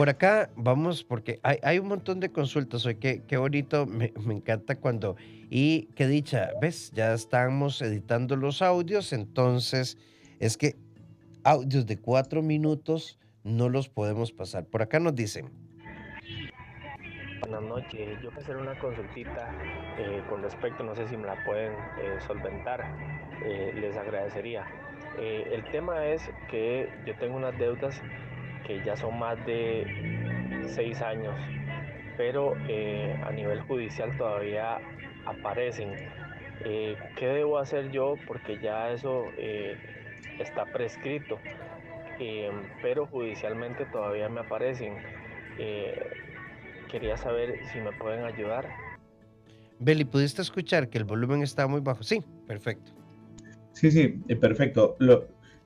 Por 0.00 0.08
acá 0.08 0.48
vamos, 0.56 1.04
porque 1.04 1.40
hay, 1.42 1.78
un 1.78 1.88
montón 1.88 2.20
de 2.20 2.32
consultas 2.32 2.86
hoy. 2.86 2.94
Qué, 2.94 3.22
qué 3.28 3.36
bonito, 3.36 3.84
me, 3.84 4.14
me, 4.24 4.32
encanta 4.32 4.76
cuando. 4.76 5.16
Y 5.50 5.88
qué 5.94 6.06
dicha, 6.06 6.52
¿ves? 6.58 6.90
Ya 6.92 7.12
estamos 7.12 7.82
editando 7.82 8.34
los 8.34 8.62
audios, 8.62 9.12
entonces 9.12 9.98
es 10.38 10.56
que 10.56 10.76
audios 11.44 11.84
de 11.84 11.98
cuatro 11.98 12.40
minutos 12.40 13.18
no 13.44 13.68
los 13.68 13.90
podemos 13.90 14.32
pasar. 14.32 14.64
Por 14.64 14.80
acá 14.80 14.98
nos 15.00 15.14
dicen. 15.14 15.50
Buenas 17.40 17.62
noches, 17.62 18.08
yo 18.22 18.30
quiero 18.30 18.40
hacer 18.40 18.56
una 18.56 18.78
consultita 18.78 19.52
eh, 19.98 20.22
con 20.30 20.40
respecto, 20.42 20.82
no 20.82 20.96
sé 20.96 21.08
si 21.08 21.16
me 21.18 21.26
la 21.26 21.44
pueden 21.44 21.74
eh, 22.00 22.16
solventar, 22.26 22.86
eh, 23.44 23.74
les 23.78 23.94
agradecería. 23.98 24.64
el 25.18 25.62
tema 25.70 26.06
es 26.06 26.22
que 26.48 26.88
yo 27.04 27.14
tengo 27.16 27.36
unas 27.36 27.58
deudas 27.58 28.00
que 28.70 28.84
ya 28.84 28.96
son 28.96 29.18
más 29.18 29.44
de 29.46 29.84
seis 30.68 31.00
años, 31.02 31.34
pero 32.16 32.54
a 33.24 33.32
nivel 33.32 33.60
judicial 33.62 34.16
todavía 34.16 34.78
aparecen. 35.26 35.96
¿Qué 36.62 37.26
debo 37.26 37.58
hacer 37.58 37.90
yo? 37.90 38.14
Porque 38.26 38.58
ya 38.58 38.92
eso 38.92 39.32
está 40.38 40.66
prescrito, 40.66 41.40
pero 42.80 43.06
judicialmente 43.06 43.86
todavía 43.86 44.28
me 44.28 44.40
aparecen 44.40 44.94
quería 46.88 47.16
saber 47.16 47.58
si 47.72 47.80
me 47.80 47.92
pueden 47.92 48.24
ayudar. 48.24 48.68
Beli, 49.78 50.04
¿pudiste 50.04 50.42
escuchar 50.42 50.88
que 50.88 50.98
el 50.98 51.04
volumen 51.04 51.42
está 51.42 51.66
muy 51.68 51.80
bajo? 51.80 52.02
Sí, 52.02 52.22
perfecto. 52.46 52.90
Sí, 53.72 53.90
sí, 53.92 54.20
eh, 54.28 54.36
perfecto. 54.36 54.96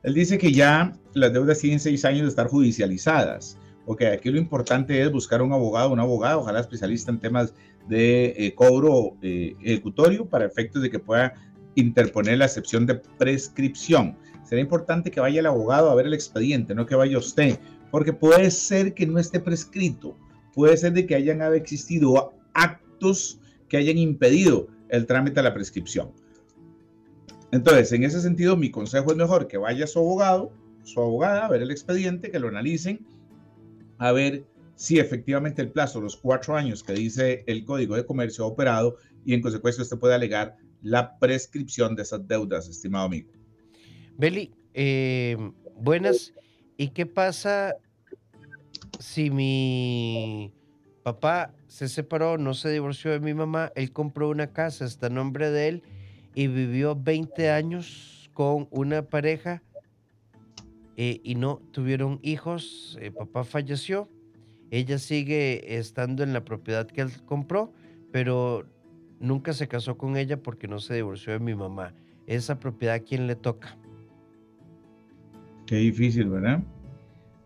Él 0.04 0.14
dice 0.14 0.38
que 0.38 0.52
ya 0.52 0.92
las 1.14 1.32
deudas 1.32 1.58
tienen 1.58 1.80
seis 1.80 2.04
años 2.04 2.22
de 2.22 2.28
estar 2.28 2.46
judicializadas. 2.46 3.58
Ok, 3.86 4.02
aquí 4.02 4.30
lo 4.30 4.38
importante 4.38 5.02
es 5.02 5.10
buscar 5.10 5.42
un 5.42 5.52
abogado, 5.52 5.92
un 5.92 6.00
abogado, 6.00 6.40
ojalá 6.40 6.60
especialista 6.60 7.10
en 7.10 7.18
temas 7.18 7.52
de 7.88 8.34
eh, 8.36 8.54
cobro 8.54 9.16
eh, 9.20 9.54
ejecutorio 9.62 10.26
para 10.26 10.46
efectos 10.46 10.80
de 10.80 10.90
que 10.90 10.98
pueda 10.98 11.34
interponer 11.74 12.38
la 12.38 12.46
excepción 12.46 12.86
de 12.86 12.94
prescripción. 12.94 14.16
Será 14.44 14.60
importante 14.60 15.10
que 15.10 15.20
vaya 15.20 15.40
el 15.40 15.46
abogado 15.46 15.90
a 15.90 15.94
ver 15.94 16.06
el 16.06 16.14
expediente, 16.14 16.74
no 16.74 16.86
que 16.86 16.94
vaya 16.94 17.18
usted, 17.18 17.58
porque 17.90 18.12
puede 18.12 18.50
ser 18.50 18.94
que 18.94 19.06
no 19.06 19.18
esté 19.18 19.40
prescrito 19.40 20.16
puede 20.54 20.76
ser 20.76 20.92
de 20.92 21.06
que 21.06 21.14
hayan 21.14 21.42
existido 21.54 22.32
actos 22.54 23.40
que 23.68 23.76
hayan 23.76 23.98
impedido 23.98 24.68
el 24.88 25.06
trámite 25.06 25.36
de 25.36 25.42
la 25.42 25.54
prescripción. 25.54 26.12
Entonces, 27.54 27.92
en 27.92 28.02
ese 28.02 28.20
sentido, 28.20 28.56
mi 28.56 28.68
consejo 28.68 29.12
es 29.12 29.16
mejor 29.16 29.46
que 29.46 29.58
vaya 29.58 29.86
su 29.86 30.00
abogado, 30.00 30.50
su 30.82 31.00
abogada, 31.00 31.46
a 31.46 31.48
ver 31.48 31.62
el 31.62 31.70
expediente, 31.70 32.32
que 32.32 32.40
lo 32.40 32.48
analicen, 32.48 33.06
a 33.98 34.10
ver 34.10 34.44
si 34.74 34.98
efectivamente 34.98 35.62
el 35.62 35.70
plazo, 35.70 36.00
los 36.00 36.16
cuatro 36.16 36.56
años 36.56 36.82
que 36.82 36.94
dice 36.94 37.44
el 37.46 37.64
Código 37.64 37.94
de 37.94 38.04
Comercio 38.04 38.42
ha 38.42 38.48
operado 38.48 38.96
y 39.24 39.34
en 39.34 39.40
consecuencia 39.40 39.84
usted 39.84 39.98
puede 39.98 40.16
alegar 40.16 40.56
la 40.82 41.16
prescripción 41.20 41.94
de 41.94 42.02
esas 42.02 42.26
deudas, 42.26 42.68
estimado 42.68 43.04
amigo. 43.04 43.30
Beli, 44.18 44.52
eh, 44.74 45.36
buenas. 45.76 46.34
¿Y 46.76 46.88
qué 46.88 47.06
pasa 47.06 47.76
si 48.98 49.30
mi 49.30 50.52
papá 51.04 51.54
se 51.68 51.88
separó, 51.88 52.36
no 52.36 52.54
se 52.54 52.72
divorció 52.72 53.12
de 53.12 53.20
mi 53.20 53.32
mamá, 53.32 53.70
él 53.76 53.92
compró 53.92 54.28
una 54.28 54.52
casa, 54.52 54.86
está 54.86 55.06
en 55.06 55.14
nombre 55.14 55.52
de 55.52 55.68
él 55.68 55.82
y 56.34 56.48
vivió 56.48 56.96
20 56.96 57.50
años 57.50 58.30
con 58.32 58.68
una 58.70 59.02
pareja 59.02 59.62
eh, 60.96 61.20
y 61.22 61.34
no 61.34 61.60
tuvieron 61.72 62.18
hijos, 62.22 62.98
el 63.00 63.12
papá 63.12 63.44
falleció, 63.44 64.08
ella 64.70 64.98
sigue 64.98 65.76
estando 65.76 66.22
en 66.22 66.32
la 66.32 66.44
propiedad 66.44 66.86
que 66.86 67.00
él 67.00 67.10
compró, 67.24 67.72
pero 68.12 68.66
nunca 69.20 69.52
se 69.52 69.68
casó 69.68 69.96
con 69.96 70.16
ella 70.16 70.42
porque 70.42 70.68
no 70.68 70.78
se 70.80 70.94
divorció 70.94 71.32
de 71.32 71.40
mi 71.40 71.54
mamá. 71.54 71.94
Esa 72.26 72.58
propiedad, 72.58 72.96
¿a 72.96 73.00
quién 73.00 73.26
le 73.26 73.36
toca? 73.36 73.76
Qué 75.66 75.76
difícil, 75.76 76.28
¿verdad? 76.28 76.62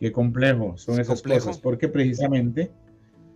Qué 0.01 0.13
complejo 0.13 0.77
son 0.77 1.01
esas 1.01 1.23
cosas, 1.23 1.59
porque 1.59 1.89
precisamente 1.89 2.71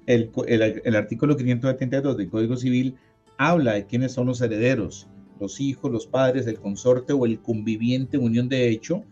el, 0.07 0.31
el, 0.47 0.97
artículo 0.97 1.37
572 1.37 2.17
del 2.17 2.29
Código 2.29 2.57
Civil 2.57 2.97
habla 3.39 3.73
de 3.75 3.87
quiénes 3.87 4.13
son 4.13 4.27
los 4.27 4.41
herederos, 4.41 5.09
los 5.41 5.61
hijos, 5.61 5.91
los 5.91 6.07
padres, 6.07 6.47
el 6.47 6.59
consorte 6.59 7.13
o 7.13 7.27
el 7.27 7.41
conviviente 7.41 8.17
en 8.17 8.25
unión 8.25 8.49
de 8.49 8.69
hecho, 8.69 9.05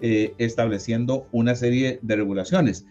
eh, 0.00 0.34
estableciendo 0.38 1.26
una 1.32 1.54
serie 1.54 1.98
de 2.02 2.16
regulaciones. 2.16 2.86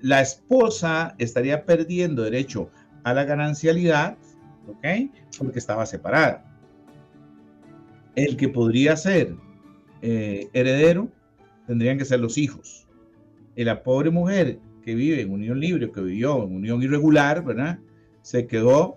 La 0.00 0.20
esposa 0.20 1.14
estaría 1.18 1.64
perdiendo 1.64 2.22
derecho 2.22 2.70
a 3.04 3.14
la 3.14 3.24
ganancialidad, 3.24 4.16
¿ok? 4.66 5.10
Porque 5.38 5.58
estaba 5.58 5.86
separada. 5.86 6.44
El 8.14 8.36
que 8.36 8.48
podría 8.48 8.96
ser 8.96 9.34
eh, 10.02 10.48
heredero 10.52 11.08
tendrían 11.66 11.98
que 11.98 12.04
ser 12.04 12.20
los 12.20 12.38
hijos 12.38 12.86
y 13.56 13.64
la 13.64 13.82
pobre 13.82 14.10
mujer 14.10 14.60
que 14.84 14.94
vive 14.94 15.20
en 15.20 15.32
unión 15.32 15.58
libre, 15.58 15.90
que 15.90 16.00
vivió 16.00 16.44
en 16.44 16.54
unión 16.54 16.82
irregular, 16.82 17.44
¿verdad? 17.44 17.78
Se 18.22 18.46
quedó 18.46 18.96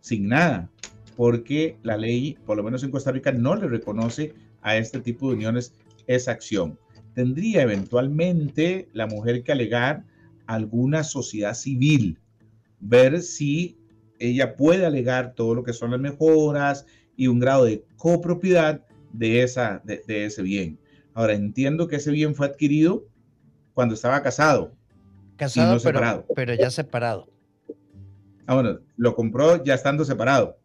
sin 0.00 0.28
nada, 0.28 0.70
porque 1.16 1.78
la 1.82 1.96
ley, 1.96 2.36
por 2.44 2.56
lo 2.56 2.62
menos 2.62 2.84
en 2.84 2.90
Costa 2.90 3.10
Rica, 3.10 3.32
no 3.32 3.56
le 3.56 3.68
reconoce 3.68 4.34
a 4.62 4.76
este 4.76 5.00
tipo 5.00 5.28
de 5.28 5.36
uniones 5.36 5.72
esa 6.06 6.32
acción. 6.32 6.78
Tendría 7.14 7.62
eventualmente 7.62 8.88
la 8.92 9.06
mujer 9.06 9.42
que 9.42 9.52
alegar 9.52 10.04
alguna 10.46 11.02
sociedad 11.02 11.54
civil, 11.54 12.18
ver 12.80 13.22
si 13.22 13.78
ella 14.18 14.54
puede 14.54 14.84
alegar 14.86 15.34
todo 15.34 15.54
lo 15.54 15.64
que 15.64 15.72
son 15.72 15.90
las 15.90 16.00
mejoras 16.00 16.86
y 17.16 17.26
un 17.26 17.40
grado 17.40 17.64
de 17.64 17.84
copropiedad 17.96 18.84
de, 19.12 19.42
esa, 19.42 19.80
de, 19.84 20.02
de 20.06 20.26
ese 20.26 20.42
bien. 20.42 20.78
Ahora, 21.14 21.32
entiendo 21.32 21.88
que 21.88 21.96
ese 21.96 22.10
bien 22.10 22.34
fue 22.34 22.46
adquirido 22.46 23.06
cuando 23.72 23.94
estaba 23.94 24.22
casado. 24.22 24.74
Casado, 25.36 25.78
pero, 25.82 26.26
pero 26.34 26.54
ya 26.54 26.70
separado. 26.70 27.28
Ah, 28.46 28.54
bueno, 28.54 28.78
lo 28.96 29.14
compró 29.14 29.62
ya 29.64 29.74
estando 29.74 30.04
separado. 30.04 30.58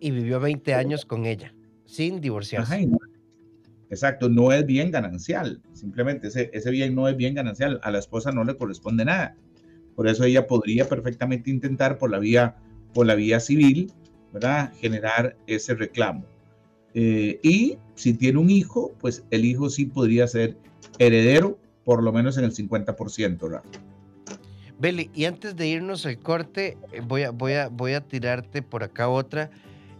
Y 0.00 0.10
vivió 0.10 0.40
20 0.40 0.74
años 0.74 1.04
con 1.04 1.26
ella, 1.26 1.54
sin 1.84 2.20
divorciarse. 2.20 2.88
exacto, 3.90 4.28
no 4.28 4.52
es 4.52 4.66
bien 4.66 4.90
ganancial. 4.90 5.62
Simplemente 5.72 6.28
ese, 6.28 6.50
ese 6.52 6.70
bien 6.70 6.94
no 6.94 7.08
es 7.08 7.16
bien 7.16 7.34
ganancial. 7.34 7.80
A 7.82 7.90
la 7.90 7.98
esposa 7.98 8.32
no 8.32 8.44
le 8.44 8.56
corresponde 8.56 9.04
nada. 9.04 9.36
Por 9.94 10.08
eso 10.08 10.24
ella 10.24 10.46
podría 10.46 10.88
perfectamente 10.88 11.50
intentar 11.50 11.98
por 11.98 12.10
la 12.10 12.18
vía, 12.18 12.56
por 12.94 13.06
la 13.06 13.14
vía 13.14 13.40
civil, 13.40 13.92
¿verdad? 14.32 14.72
Generar 14.74 15.36
ese 15.46 15.74
reclamo. 15.74 16.24
Eh, 16.94 17.38
y 17.42 17.78
si 17.94 18.14
tiene 18.14 18.38
un 18.38 18.50
hijo, 18.50 18.94
pues 19.00 19.24
el 19.30 19.44
hijo 19.44 19.70
sí 19.70 19.86
podría 19.86 20.26
ser 20.26 20.56
heredero 20.98 21.58
por 21.84 22.02
lo 22.02 22.12
menos 22.12 22.36
en 22.38 22.44
el 22.44 22.52
50%, 22.52 23.48
Rafa. 23.48 23.68
Beli, 24.80 25.10
y 25.14 25.26
antes 25.26 25.56
de 25.56 25.68
irnos 25.68 26.06
al 26.06 26.18
corte, 26.18 26.78
eh, 26.92 27.02
voy 27.02 27.24
a, 27.24 27.30
voy 27.32 27.52
a, 27.52 27.68
voy 27.68 27.92
a 27.92 28.00
tirarte 28.00 28.62
por 28.62 28.82
acá 28.82 29.10
otra. 29.10 29.50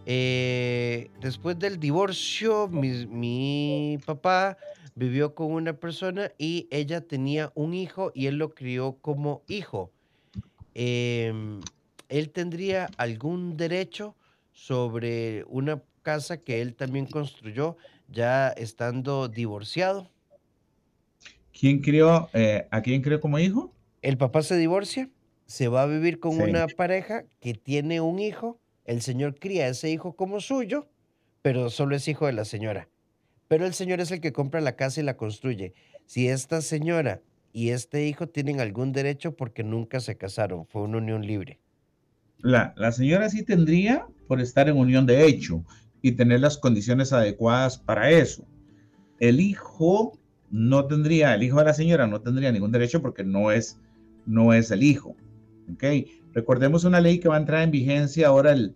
Eh, 0.07 1.11
después 1.21 1.59
del 1.59 1.79
divorcio, 1.79 2.67
mi, 2.67 3.99
papá 4.03 4.57
vivió 4.95 5.35
con 5.35 5.51
una 5.51 5.73
persona 5.73 6.31
y 6.39 6.67
ella 6.71 7.01
tenía 7.01 7.51
un 7.53 7.75
hijo 7.75 8.11
y 8.15 8.25
él 8.25 8.37
lo 8.37 8.55
crió 8.55 8.97
como 9.01 9.43
hijo. 9.47 9.91
Em, 10.73 11.61
¿Él 12.09 12.31
tendría 12.31 12.89
algún 12.97 13.57
derecho 13.57 14.15
sobre 14.51 15.43
una 15.47 15.83
casa 16.01 16.37
que 16.37 16.59
él 16.59 16.73
también 16.73 17.05
construyó 17.05 17.77
ya 18.07 18.49
estando 18.49 19.27
divorciado? 19.27 20.09
¿Quién 21.57 21.81
crió, 21.81 22.29
eh, 22.33 22.67
¿A 22.71 22.81
quién 22.81 23.03
crió 23.03 23.21
como 23.21 23.37
hijo? 23.37 23.71
El 24.01 24.17
papá 24.17 24.41
se 24.41 24.57
divorcia, 24.57 25.09
se 25.45 25.67
va 25.67 25.83
a 25.83 25.87
vivir 25.87 26.19
con 26.19 26.41
una 26.41 26.65
pareja 26.67 27.23
que 27.39 27.53
tiene 27.53 28.01
un 28.01 28.17
hijo, 28.17 28.59
el 28.85 29.01
señor 29.01 29.35
cría 29.37 29.65
a 29.65 29.69
ese 29.69 29.91
hijo 29.91 30.15
como 30.15 30.39
suyo, 30.39 30.87
pero 31.43 31.69
solo 31.69 31.95
es 31.95 32.07
hijo 32.07 32.25
de 32.25 32.33
la 32.33 32.45
señora. 32.45 32.89
Pero 33.47 33.65
el 33.65 33.73
señor 33.73 33.99
es 33.99 34.09
el 34.11 34.21
que 34.21 34.33
compra 34.33 34.59
la 34.59 34.75
casa 34.75 35.01
y 35.01 35.03
la 35.03 35.17
construye. 35.17 35.73
Si 36.07 36.27
esta 36.27 36.61
señora 36.61 37.21
y 37.53 37.69
este 37.69 38.07
hijo 38.07 38.27
tienen 38.27 38.59
algún 38.59 38.91
derecho 38.91 39.35
porque 39.35 39.63
nunca 39.63 39.99
se 39.99 40.17
casaron, 40.17 40.65
fue 40.65 40.81
una 40.81 40.97
unión 40.97 41.25
libre. 41.25 41.59
La, 42.39 42.73
la 42.77 42.91
señora 42.91 43.29
sí 43.29 43.43
tendría 43.43 44.07
por 44.27 44.41
estar 44.41 44.67
en 44.67 44.77
unión 44.77 45.05
de 45.05 45.25
hecho 45.25 45.63
y 46.01 46.13
tener 46.13 46.39
las 46.39 46.57
condiciones 46.57 47.13
adecuadas 47.13 47.77
para 47.77 48.09
eso. 48.09 48.47
El 49.19 49.39
hijo 49.39 50.17
no 50.49 50.85
tendría, 50.87 51.35
el 51.35 51.43
hijo 51.43 51.59
de 51.59 51.65
la 51.65 51.73
señora 51.73 52.07
no 52.07 52.21
tendría 52.21 52.51
ningún 52.51 52.71
derecho 52.71 53.01
porque 53.01 53.23
no 53.23 53.51
es, 53.51 53.77
no 54.25 54.53
es 54.53 54.71
el 54.71 54.83
hijo. 54.83 55.15
¿Ok? 55.73 55.83
Recordemos 56.33 56.83
una 56.83 57.01
ley 57.01 57.19
que 57.19 57.29
va 57.29 57.35
a 57.35 57.39
entrar 57.39 57.63
en 57.63 57.71
vigencia 57.71 58.27
ahora 58.27 58.53
el, 58.53 58.75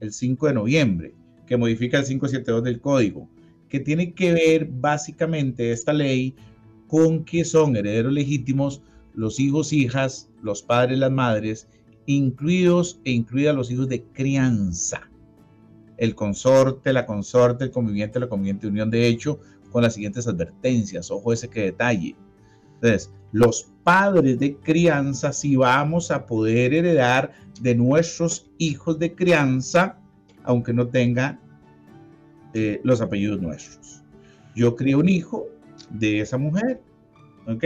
el 0.00 0.12
5 0.12 0.48
de 0.48 0.54
noviembre, 0.54 1.14
que 1.46 1.56
modifica 1.56 1.98
el 1.98 2.04
572 2.04 2.62
del 2.64 2.80
código, 2.80 3.28
que 3.68 3.80
tiene 3.80 4.12
que 4.14 4.32
ver 4.32 4.66
básicamente 4.66 5.72
esta 5.72 5.92
ley 5.92 6.34
con 6.86 7.24
que 7.24 7.44
son 7.44 7.76
herederos 7.76 8.12
legítimos 8.12 8.82
los 9.14 9.38
hijos, 9.40 9.72
hijas, 9.72 10.28
los 10.42 10.62
padres, 10.62 10.98
las 10.98 11.10
madres, 11.10 11.68
incluidos 12.06 13.00
e 13.04 13.12
incluidas 13.12 13.54
los 13.54 13.70
hijos 13.70 13.88
de 13.88 14.02
crianza. 14.02 15.08
El 15.96 16.14
consorte, 16.14 16.92
la 16.92 17.06
consorte, 17.06 17.64
el 17.64 17.70
conviviente, 17.70 18.20
la 18.20 18.28
conviviente 18.28 18.66
unión 18.66 18.90
de 18.90 19.06
hecho, 19.06 19.40
con 19.70 19.82
las 19.82 19.94
siguientes 19.94 20.26
advertencias. 20.26 21.10
Ojo 21.10 21.32
ese 21.32 21.48
que 21.48 21.62
detalle. 21.62 22.16
Entonces, 22.74 23.12
los 23.32 23.70
padres 23.84 24.38
de 24.38 24.56
crianza 24.56 25.32
sí 25.32 25.56
vamos 25.56 26.10
a 26.10 26.26
poder 26.26 26.74
heredar 26.74 27.32
de 27.60 27.74
nuestros 27.74 28.50
hijos 28.58 28.98
de 28.98 29.14
crianza, 29.14 29.98
aunque 30.44 30.72
no 30.72 30.88
tenga 30.88 31.40
eh, 32.54 32.80
los 32.82 33.00
apellidos 33.00 33.40
nuestros. 33.40 34.02
Yo 34.56 34.74
crié 34.74 34.96
un 34.96 35.08
hijo 35.08 35.46
de 35.90 36.20
esa 36.20 36.38
mujer, 36.38 36.80
¿ok? 37.46 37.64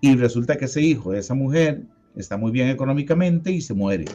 Y 0.00 0.16
resulta 0.16 0.56
que 0.56 0.64
ese 0.64 0.82
hijo 0.82 1.12
de 1.12 1.20
esa 1.20 1.34
mujer 1.34 1.84
está 2.16 2.36
muy 2.36 2.50
bien 2.50 2.68
económicamente 2.68 3.50
y 3.52 3.60
se 3.60 3.74
muere. 3.74 4.06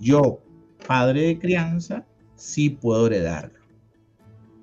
Yo, 0.00 0.42
padre 0.86 1.22
de 1.22 1.38
crianza, 1.38 2.06
sí 2.34 2.70
puedo 2.70 3.06
heredarlo. 3.06 3.60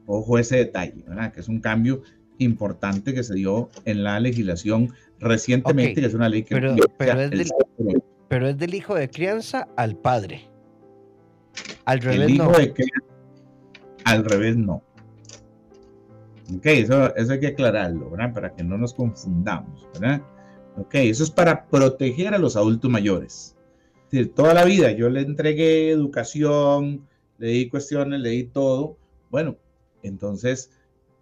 Ojo 0.06 0.40
ese 0.40 0.58
detalle, 0.58 1.04
¿verdad? 1.08 1.32
Que 1.32 1.40
es 1.40 1.48
un 1.48 1.62
cambio 1.62 2.02
importante 2.40 3.14
que 3.14 3.24
se 3.24 3.36
dio 3.36 3.70
en 3.86 4.04
la 4.04 4.20
legislación 4.20 4.94
recientemente, 5.20 6.02
que 6.02 6.08
es 6.08 6.14
una 6.14 6.30
ley 6.30 6.44
que... 6.44 6.56
Pero, 6.56 6.76
pero, 6.98 7.22
es 8.48 8.58
del, 8.58 8.74
hijo 8.74 8.96
de 8.96 9.10
crianza 9.10 9.68
al 9.76 9.96
padre. 9.96 10.50
Al 11.86 12.00
revés 12.02 12.38
no. 12.38 12.52
al 14.06 14.26
revés 14.26 14.58
no. 14.58 14.84
Ok, 16.56 16.66
eso, 16.66 17.16
eso 17.16 17.34
hay 17.34 17.40
que 17.40 17.48
aclararlo, 17.48 18.10
¿verdad? 18.10 18.34
Para 18.34 18.56
que 18.56 18.64
no 18.64 18.78
nos 18.78 18.94
confundamos, 18.94 19.88
¿verdad? 19.94 20.22
Ok, 20.78 20.96
eso 20.96 21.24
es 21.24 21.32
para 21.32 21.66
proteger 21.66 22.34
a 22.34 22.38
los 22.38 22.56
adultos 22.56 22.90
mayores. 22.90 23.56
Es 24.06 24.12
decir, 24.12 24.34
toda 24.34 24.54
la 24.54 24.66
vida 24.66 24.92
yo 24.92 25.10
le 25.10 25.22
entregué 25.22 25.92
educación, 25.92 27.08
le 27.38 27.48
di 27.50 27.70
cuestiones, 27.70 28.20
le 28.22 28.30
di 28.30 28.44
todo. 28.46 28.98
Bueno, 29.30 29.58
entonces 30.02 30.72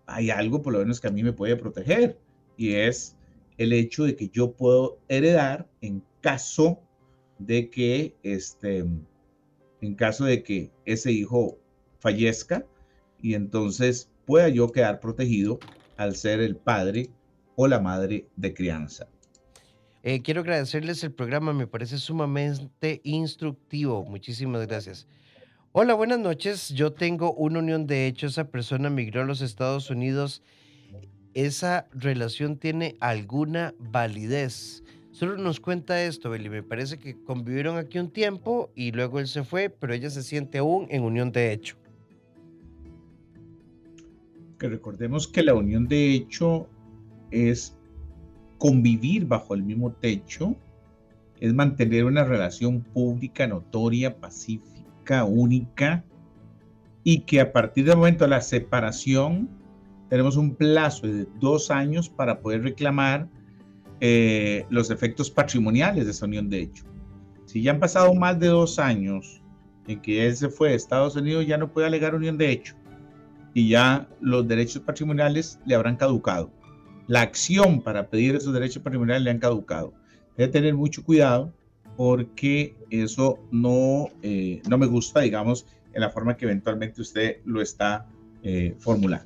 hay 0.07 0.29
algo 0.29 0.61
por 0.61 0.73
lo 0.73 0.79
menos 0.79 0.99
que 0.99 1.07
a 1.07 1.11
mí 1.11 1.21
me 1.21 1.33
puede 1.33 1.55
proteger 1.55 2.17
y 2.55 2.73
es 2.73 3.15
el 3.57 3.73
hecho 3.73 4.05
de 4.05 4.15
que 4.15 4.29
yo 4.29 4.53
puedo 4.53 4.99
heredar 5.07 5.67
en 5.81 6.01
caso 6.21 6.79
de 7.39 7.69
que 7.69 8.15
este 8.23 8.85
en 9.81 9.95
caso 9.95 10.25
de 10.25 10.41
que 10.41 10.71
ese 10.85 11.11
hijo 11.11 11.59
fallezca 11.99 12.65
y 13.21 13.35
entonces 13.35 14.09
pueda 14.25 14.49
yo 14.49 14.71
quedar 14.71 14.99
protegido 14.99 15.59
al 15.97 16.15
ser 16.15 16.39
el 16.39 16.55
padre 16.55 17.09
o 17.55 17.67
la 17.67 17.79
madre 17.79 18.27
de 18.35 18.53
crianza. 18.53 19.07
Eh, 20.03 20.21
quiero 20.21 20.41
agradecerles 20.41 21.03
el 21.03 21.11
programa, 21.11 21.53
me 21.53 21.67
parece 21.67 21.97
sumamente 21.97 23.01
instructivo. 23.03 24.05
Muchísimas 24.05 24.65
gracias. 24.65 25.07
Hola, 25.71 25.93
buenas 25.93 26.19
noches. 26.19 26.69
Yo 26.69 26.93
tengo 26.93 27.33
una 27.33 27.59
unión 27.59 27.87
de 27.87 28.07
hecho, 28.07 28.27
esa 28.27 28.49
persona 28.49 28.89
migró 28.89 29.21
a 29.21 29.25
los 29.25 29.41
Estados 29.41 29.89
Unidos. 29.89 30.41
¿Esa 31.33 31.87
relación 31.91 32.57
tiene 32.57 32.95
alguna 32.99 33.75
validez? 33.79 34.83
Solo 35.11 35.37
nos 35.37 35.59
cuenta 35.59 36.03
esto, 36.03 36.29
Beli. 36.29 36.49
Me 36.49 36.63
parece 36.63 36.97
que 36.97 37.21
convivieron 37.23 37.77
aquí 37.77 37.99
un 37.99 38.09
tiempo 38.09 38.71
y 38.75 38.91
luego 38.91 39.19
él 39.19 39.27
se 39.27 39.43
fue, 39.43 39.69
pero 39.69 39.93
ella 39.93 40.09
se 40.09 40.23
siente 40.23 40.57
aún 40.57 40.87
en 40.89 41.03
unión 41.03 41.31
de 41.31 41.51
hecho 41.51 41.77
que 44.57 44.67
recordemos 44.67 45.27
que 45.27 45.43
la 45.43 45.53
unión 45.53 45.87
de 45.87 46.13
hecho 46.13 46.67
es 47.31 47.77
convivir 48.57 49.25
bajo 49.27 49.53
el 49.53 49.63
mismo 49.63 49.91
techo, 49.91 50.55
es 51.39 51.53
mantener 51.53 52.05
una 52.05 52.23
relación 52.23 52.81
pública, 52.81 53.47
notoria, 53.47 54.17
pacífica, 54.19 54.76
única, 55.23 56.03
y 57.03 57.21
que 57.21 57.39
a 57.39 57.53
partir 57.53 57.85
del 57.85 57.97
momento 57.97 58.25
de 58.25 58.31
la 58.31 58.41
separación 58.41 59.49
tenemos 60.09 60.35
un 60.35 60.55
plazo 60.55 61.07
de 61.07 61.25
dos 61.39 61.71
años 61.71 62.09
para 62.09 62.41
poder 62.41 62.63
reclamar 62.63 63.29
eh, 64.01 64.65
los 64.69 64.91
efectos 64.91 65.31
patrimoniales 65.31 66.05
de 66.05 66.11
esa 66.11 66.25
unión 66.25 66.49
de 66.49 66.61
hecho. 66.61 66.83
Si 67.45 67.61
ya 67.61 67.71
han 67.71 67.79
pasado 67.79 68.13
más 68.13 68.39
de 68.39 68.47
dos 68.47 68.77
años 68.77 69.41
en 69.87 70.01
que 70.01 70.27
él 70.27 70.35
se 70.35 70.49
fue 70.49 70.71
a 70.71 70.73
Estados 70.73 71.15
Unidos, 71.15 71.47
ya 71.47 71.57
no 71.57 71.71
puede 71.71 71.87
alegar 71.87 72.13
unión 72.13 72.37
de 72.37 72.51
hecho 72.51 72.75
y 73.53 73.69
ya 73.69 74.07
los 74.21 74.47
derechos 74.47 74.83
patrimoniales 74.83 75.59
le 75.65 75.75
habrán 75.75 75.95
caducado. 75.95 76.51
La 77.07 77.21
acción 77.21 77.81
para 77.81 78.07
pedir 78.09 78.35
esos 78.35 78.53
derechos 78.53 78.83
patrimoniales 78.83 79.23
le 79.23 79.31
han 79.31 79.39
caducado. 79.39 79.93
Debe 80.35 80.51
tener 80.51 80.75
mucho 80.75 81.03
cuidado 81.03 81.53
porque 81.97 82.75
eso 82.91 83.39
no, 83.51 84.09
eh, 84.21 84.61
no 84.69 84.77
me 84.77 84.85
gusta, 84.85 85.21
digamos, 85.21 85.65
en 85.93 86.01
la 86.01 86.11
forma 86.11 86.37
que 86.37 86.45
eventualmente 86.45 87.01
usted 87.01 87.37
lo 87.43 87.59
está 87.59 88.05
eh, 88.43 88.75
formulando. 88.77 89.25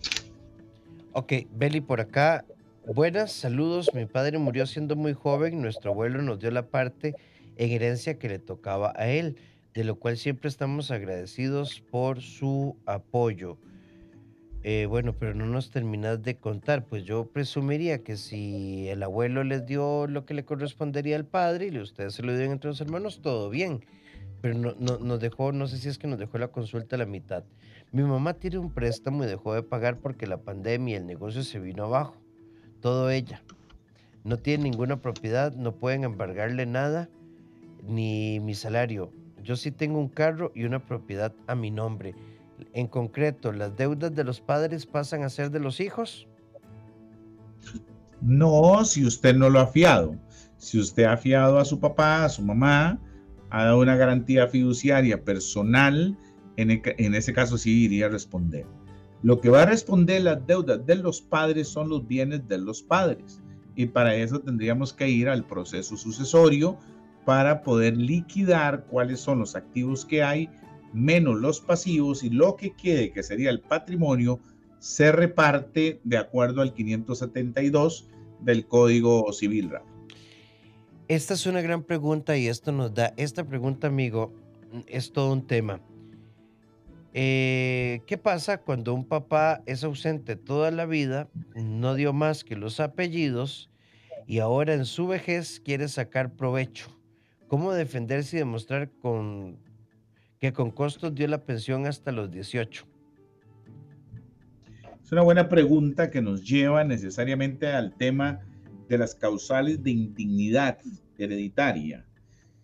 Ok, 1.12 1.34
Beli, 1.54 1.82
por 1.82 2.00
acá. 2.00 2.46
Buenas, 2.88 3.34
saludos. 3.34 3.94
Mi 3.94 4.06
padre 4.06 4.38
murió 4.38 4.66
siendo 4.66 4.96
muy 4.96 5.14
joven. 5.14 5.62
Nuestro 5.62 5.92
abuelo 5.92 6.22
nos 6.22 6.40
dio 6.40 6.50
la 6.50 6.68
parte 6.68 7.14
en 7.58 7.72
herencia 7.72 8.18
que 8.18 8.30
le 8.30 8.40
tocaba 8.40 8.94
a 8.96 9.10
él, 9.10 9.36
de 9.74 9.84
lo 9.84 9.96
cual 9.96 10.16
siempre 10.16 10.48
estamos 10.48 10.92
agradecidos 10.92 11.82
por 11.92 12.22
su 12.22 12.78
apoyo. 12.86 13.58
Eh, 14.64 14.86
bueno, 14.88 15.14
pero 15.18 15.34
no 15.34 15.48
nos 15.48 15.72
terminas 15.72 16.22
de 16.22 16.38
contar. 16.38 16.86
Pues 16.86 17.04
yo 17.04 17.26
presumiría 17.26 18.04
que 18.04 18.16
si 18.16 18.88
el 18.90 19.02
abuelo 19.02 19.44
les 19.44 19.66
dio 19.66 20.06
lo 20.08 20.26
que 20.26 20.36
le 20.36 20.46
correspondería 20.46 21.16
al 21.16 21.26
padre 21.26 21.68
y 21.68 21.78
ustedes 21.80 22.14
se 22.14 22.24
lo 22.24 22.36
dieron 22.36 22.54
entre 22.54 22.70
los 22.70 22.82
hermanos, 22.82 23.22
todo 23.22 23.50
bien. 23.50 23.84
Pero 24.42 24.56
no, 24.56 24.76
no, 24.80 25.00
nos 25.00 25.20
dejó, 25.20 25.52
no 25.52 25.68
sé 25.68 25.78
si 25.78 25.90
es 25.90 25.98
que 25.98 26.08
nos 26.08 26.20
dejó 26.20 26.38
la 26.38 26.50
consulta 26.50 26.96
a 26.96 27.00
la 27.00 27.06
mitad. 27.06 27.44
Mi 27.92 28.04
mamá 28.04 28.36
tiene 28.36 28.60
un 28.60 28.72
préstamo 28.72 29.24
y 29.24 29.28
dejó 29.28 29.54
de 29.54 29.64
pagar 29.64 29.98
porque 29.98 30.28
la 30.28 30.38
pandemia 30.38 30.94
y 30.94 30.98
el 30.98 31.08
negocio 31.08 31.44
se 31.44 31.60
vino 31.60 31.86
abajo. 31.86 32.16
Todo 32.82 33.10
ella. 33.10 33.44
No 34.24 34.38
tiene 34.38 34.66
ninguna 34.66 35.02
propiedad, 35.02 35.54
no 35.56 35.74
pueden 35.74 36.04
embargarle 36.04 36.68
nada, 36.68 37.10
ni 37.84 38.40
mi 38.40 38.54
salario. 38.54 39.12
Yo 39.44 39.56
sí 39.56 39.72
tengo 39.72 40.00
un 40.00 40.10
carro 40.10 40.52
y 40.54 40.66
una 40.66 40.86
propiedad 40.86 41.34
a 41.48 41.56
mi 41.56 41.72
nombre 41.72 42.14
en 42.74 42.88
concreto, 42.88 43.52
¿las 43.52 43.76
deudas 43.76 44.14
de 44.16 44.24
los 44.24 44.42
padres 44.42 44.86
pasan 44.86 45.24
a 45.24 45.30
ser 45.30 45.52
de 45.52 45.60
los 45.60 45.80
hijos? 45.80 46.28
No, 48.22 48.84
si 48.86 49.06
usted 49.06 49.36
no 49.36 49.50
lo 49.50 49.60
ha 49.60 49.68
fiado. 49.68 50.16
Si 50.58 50.80
usted 50.80 51.06
ha 51.06 51.18
fiado 51.18 51.58
a 51.58 51.66
su 51.66 51.80
papá, 51.80 52.24
a 52.24 52.30
su 52.30 52.44
mamá, 52.44 53.00
ha 53.50 53.66
dado 53.66 53.80
una 53.80 53.96
garantía 53.96 54.48
fiduciaria 54.48 55.24
personal, 55.24 56.18
en, 56.58 56.72
e, 56.72 56.82
en 56.98 57.16
ese 57.16 57.34
caso 57.34 57.58
sí 57.58 57.86
iría 57.86 58.06
a 58.06 58.10
responder. 58.10 58.66
Lo 59.24 59.40
que 59.40 59.50
va 59.50 59.64
a 59.64 59.66
responder 59.66 60.22
las 60.22 60.46
deudas 60.46 60.86
de 60.86 60.96
los 60.96 61.22
padres 61.22 61.68
son 61.68 61.90
los 61.90 62.08
bienes 62.08 62.48
de 62.48 62.58
los 62.58 62.82
padres. 62.82 63.42
Y 63.76 63.88
para 63.88 64.16
eso 64.16 64.40
tendríamos 64.40 64.94
que 64.94 65.10
ir 65.10 65.30
al 65.30 65.46
proceso 65.46 65.98
sucesorio 65.98 66.78
para 67.26 67.62
poder 67.62 67.98
liquidar 67.98 68.86
cuáles 68.86 69.20
son 69.20 69.40
los 69.40 69.56
activos 69.56 70.06
que 70.06 70.24
hay 70.24 70.50
menos 70.94 71.40
los 71.40 71.62
pasivos 71.62 72.24
y 72.24 72.30
lo 72.30 72.56
que 72.56 72.74
quede, 72.74 73.12
que 73.12 73.24
sería 73.24 73.50
el 73.50 73.62
patrimonio, 73.62 74.40
se 74.80 75.12
reparte 75.12 76.02
de 76.04 76.18
acuerdo 76.18 76.62
al 76.62 76.74
572 76.74 78.08
del 78.40 78.66
Código 78.66 79.32
Civil. 79.32 79.72
Esta 81.08 81.34
es 81.34 81.46
una 81.46 81.62
gran 81.62 81.84
pregunta 81.84 82.38
y 82.38 82.48
esto 82.48 82.72
nos 82.72 82.94
da, 82.94 83.14
esta 83.18 83.44
pregunta, 83.44 83.88
amigo, 83.88 84.34
es 84.88 85.12
todo 85.12 85.34
un 85.34 85.46
tema. 85.46 85.82
Eh, 87.14 88.02
¿Qué 88.08 88.18
pasa 88.18 88.62
cuando 88.62 88.94
un 88.94 89.06
papá 89.06 89.62
es 89.66 89.84
ausente 89.84 90.38
toda 90.38 90.72
la 90.72 90.86
vida, 90.86 91.30
no 91.56 91.96
dio 91.96 92.14
más 92.14 92.44
que 92.46 92.56
los 92.56 92.80
apellidos 92.80 93.70
y 94.28 94.40
ahora 94.40 94.74
en 94.74 94.86
su 94.86 95.08
vejez 95.08 95.60
quiere 95.60 95.90
sacar 95.90 96.34
provecho? 96.34 96.98
¿Cómo 97.50 97.74
defenderse 97.74 98.38
y 98.38 98.40
demostrar 98.40 98.90
con 99.02 99.60
que 100.42 100.52
con 100.52 100.72
costos 100.72 101.14
dio 101.14 101.28
la 101.28 101.46
pensión 101.46 101.86
hasta 101.86 102.12
los 102.12 102.32
18? 102.32 102.88
Es 105.04 105.12
una 105.12 105.22
buena 105.22 105.48
pregunta 105.48 106.10
que 106.10 106.20
nos 106.20 106.44
lleva 106.44 106.84
necesariamente 106.84 107.68
al 107.68 107.96
tema 107.96 108.40
de 108.90 108.98
las 108.98 109.14
causales 109.14 109.84
de 109.84 109.92
indignidad 109.92 110.80
hereditaria 111.20 112.08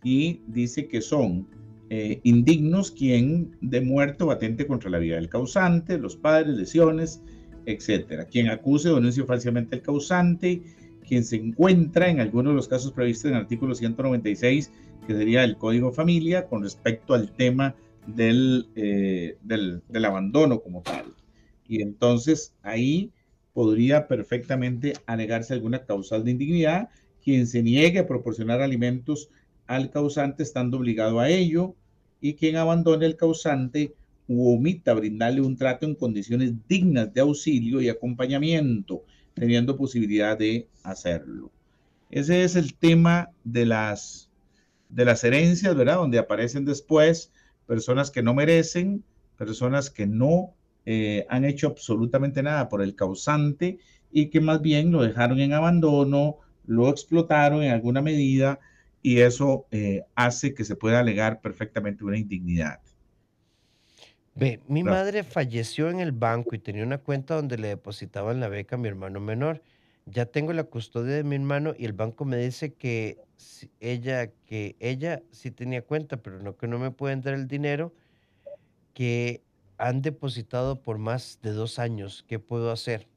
y 0.03 0.41
dice 0.47 0.88
que 0.88 1.01
son 1.01 1.47
eh, 1.91 2.19
indignos 2.23 2.89
quien 2.89 3.55
de 3.61 3.82
muerto 3.82 4.25
batente 4.25 4.65
contra 4.65 4.89
la 4.89 4.97
vida 4.97 5.15
del 5.15 5.30
causante, 5.30 5.99
los 5.99 6.15
padres, 6.15 6.57
lesiones, 6.57 7.21
etcétera. 7.67 8.25
Quien 8.25 8.49
acuse 8.49 8.89
o 8.89 8.95
denuncie 8.95 9.23
falsamente 9.23 9.75
el 9.75 9.82
causante, 9.84 10.63
quien 11.08 11.24
se 11.24 11.38
encuentra 11.38 12.10
en 12.10 12.20
alguno 12.20 12.49
de 12.49 12.55
los 12.55 12.68
casos 12.68 12.91
previstos 12.91 13.26
en 13.26 13.36
el 13.36 13.41
artículo 13.41 13.74
196, 13.74 14.72
que 15.08 15.16
sería 15.16 15.43
el 15.43 15.58
Código 15.58 15.91
Familia, 15.91 16.47
con 16.47 16.64
respecto 16.64 17.14
al 17.14 17.32
tema 17.32 17.76
del, 18.05 18.68
eh, 18.76 19.38
del, 19.41 19.82
del 19.88 20.05
abandono 20.05 20.60
como 20.60 20.82
tal. 20.82 21.14
Y 21.68 21.82
entonces 21.82 22.53
ahí 22.62 23.12
podría 23.53 24.08
perfectamente 24.08 24.93
alegarse 25.05 25.53
alguna 25.53 25.86
causal 25.86 26.24
de 26.24 26.32
indignidad, 26.32 26.89
quien 27.24 27.47
se 27.47 27.64
niegue 27.64 27.99
a 27.99 28.08
proporcionar 28.08 28.62
alimentos 28.62 29.30
al 29.66 29.89
causante 29.89 30.43
estando 30.43 30.78
obligado 30.78 31.20
a 31.20 31.30
ello, 31.30 31.76
y 32.22 32.34
quien 32.34 32.55
abandone 32.55 33.05
el 33.05 33.16
causante 33.16 33.93
u 34.28 34.53
omita 34.53 34.93
brindarle 34.93 35.41
un 35.41 35.55
trato 35.55 35.86
en 35.86 35.95
condiciones 35.95 36.53
dignas 36.68 37.14
de 37.14 37.22
auxilio 37.22 37.82
y 37.82 37.89
acompañamiento, 37.89 39.03
teniendo 39.38 39.77
posibilidad 39.77 40.38
de 40.38 40.67
hacerlo. 40.83 41.51
Ese 42.09 42.43
es 42.43 42.55
el 42.55 42.73
tema 42.73 43.29
de 43.43 43.65
las, 43.65 44.29
de 44.89 45.05
las 45.05 45.23
herencias, 45.23 45.75
¿verdad? 45.75 45.97
Donde 45.97 46.17
aparecen 46.17 46.65
después 46.65 47.31
personas 47.67 48.09
que 48.09 48.23
no 48.23 48.33
merecen, 48.33 49.03
personas 49.38 49.89
que 49.89 50.07
no 50.07 50.53
eh, 50.85 51.25
han 51.29 51.45
hecho 51.45 51.67
absolutamente 51.67 52.41
nada 52.41 52.67
por 52.69 52.81
el 52.81 52.95
causante 52.95 53.77
y 54.11 54.27
que 54.27 54.41
más 54.41 54.61
bien 54.61 54.91
lo 54.91 55.03
dejaron 55.03 55.39
en 55.39 55.53
abandono, 55.53 56.38
lo 56.65 56.89
explotaron 56.89 57.61
en 57.61 57.71
alguna 57.71 58.01
medida 58.01 58.59
y 59.03 59.19
eso 59.19 59.67
eh, 59.71 60.03
hace 60.15 60.53
que 60.53 60.65
se 60.65 60.75
pueda 60.75 60.99
alegar 60.99 61.41
perfectamente 61.41 62.03
una 62.03 62.17
indignidad. 62.17 62.79
Ve, 64.38 64.59
mi 64.67 64.83
madre 64.83 65.23
falleció 65.23 65.89
en 65.89 65.99
el 65.99 66.11
banco 66.11 66.53
y 66.53 66.59
tenía 66.59 66.83
una 66.83 66.99
cuenta 66.99 67.33
donde 67.33 67.57
le 67.57 67.69
depositaban 67.69 68.39
la 68.39 68.47
beca 68.47 68.75
a 68.75 68.79
mi 68.79 68.88
hermano 68.88 69.19
menor. 69.19 69.63
Ya 70.05 70.27
tengo 70.27 70.53
la 70.53 70.63
custodia 70.63 71.15
de 71.15 71.23
mi 71.23 71.38
hermano 71.38 71.73
y 71.75 71.85
el 71.85 71.93
banco 71.93 72.23
me 72.23 72.38
dice 72.38 72.73
que 72.73 73.17
ella, 73.79 74.27
que 74.45 74.75
ella 74.79 75.23
sí 75.31 75.49
tenía 75.49 75.81
cuenta, 75.81 76.17
pero 76.17 76.39
no 76.39 76.55
que 76.55 76.67
no 76.67 76.77
me 76.77 76.91
pueden 76.91 77.21
dar 77.21 77.33
el 77.33 77.47
dinero 77.47 77.95
que 78.93 79.41
han 79.79 80.03
depositado 80.03 80.83
por 80.83 80.99
más 80.99 81.39
de 81.41 81.53
dos 81.53 81.79
años. 81.79 82.23
¿Qué 82.27 82.38
puedo 82.38 82.71
hacer? 82.71 83.07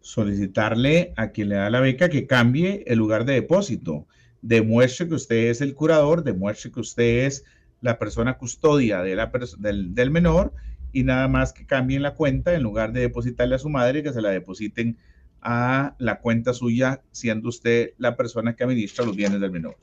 Solicitarle 0.00 1.12
a 1.16 1.30
quien 1.30 1.48
le 1.48 1.56
da 1.56 1.70
la 1.70 1.80
beca 1.80 2.08
que 2.08 2.28
cambie 2.28 2.84
el 2.86 2.98
lugar 2.98 3.24
de 3.24 3.34
depósito. 3.34 4.06
Demuestre 4.42 5.08
que 5.08 5.14
usted 5.14 5.48
es 5.48 5.60
el 5.60 5.74
curador, 5.74 6.22
demuestre 6.22 6.70
que 6.70 6.80
usted 6.80 7.26
es 7.26 7.44
la 7.84 7.98
persona 7.98 8.38
custodia 8.38 9.02
de 9.02 9.14
la 9.14 9.30
del, 9.58 9.94
del, 9.94 10.10
menor 10.10 10.54
y 10.90 11.02
nada 11.02 11.28
más 11.28 11.52
que 11.52 11.66
cambien 11.66 12.00
la 12.00 12.14
cuenta 12.14 12.54
en 12.54 12.62
lugar 12.62 12.92
de 12.92 13.00
depositarle 13.00 13.56
a 13.56 13.58
su 13.58 13.68
madre, 13.68 14.02
que 14.02 14.14
se 14.14 14.22
la 14.22 14.30
depositen 14.30 14.96
a 15.42 15.94
la 15.98 16.18
cuenta 16.20 16.54
suya, 16.54 17.02
siendo 17.10 17.50
usted 17.50 17.90
la 17.98 18.16
persona 18.16 18.56
que 18.56 18.64
administra 18.64 19.04
los 19.04 19.14
bienes 19.14 19.38
del 19.38 19.50
menor. 19.50 19.76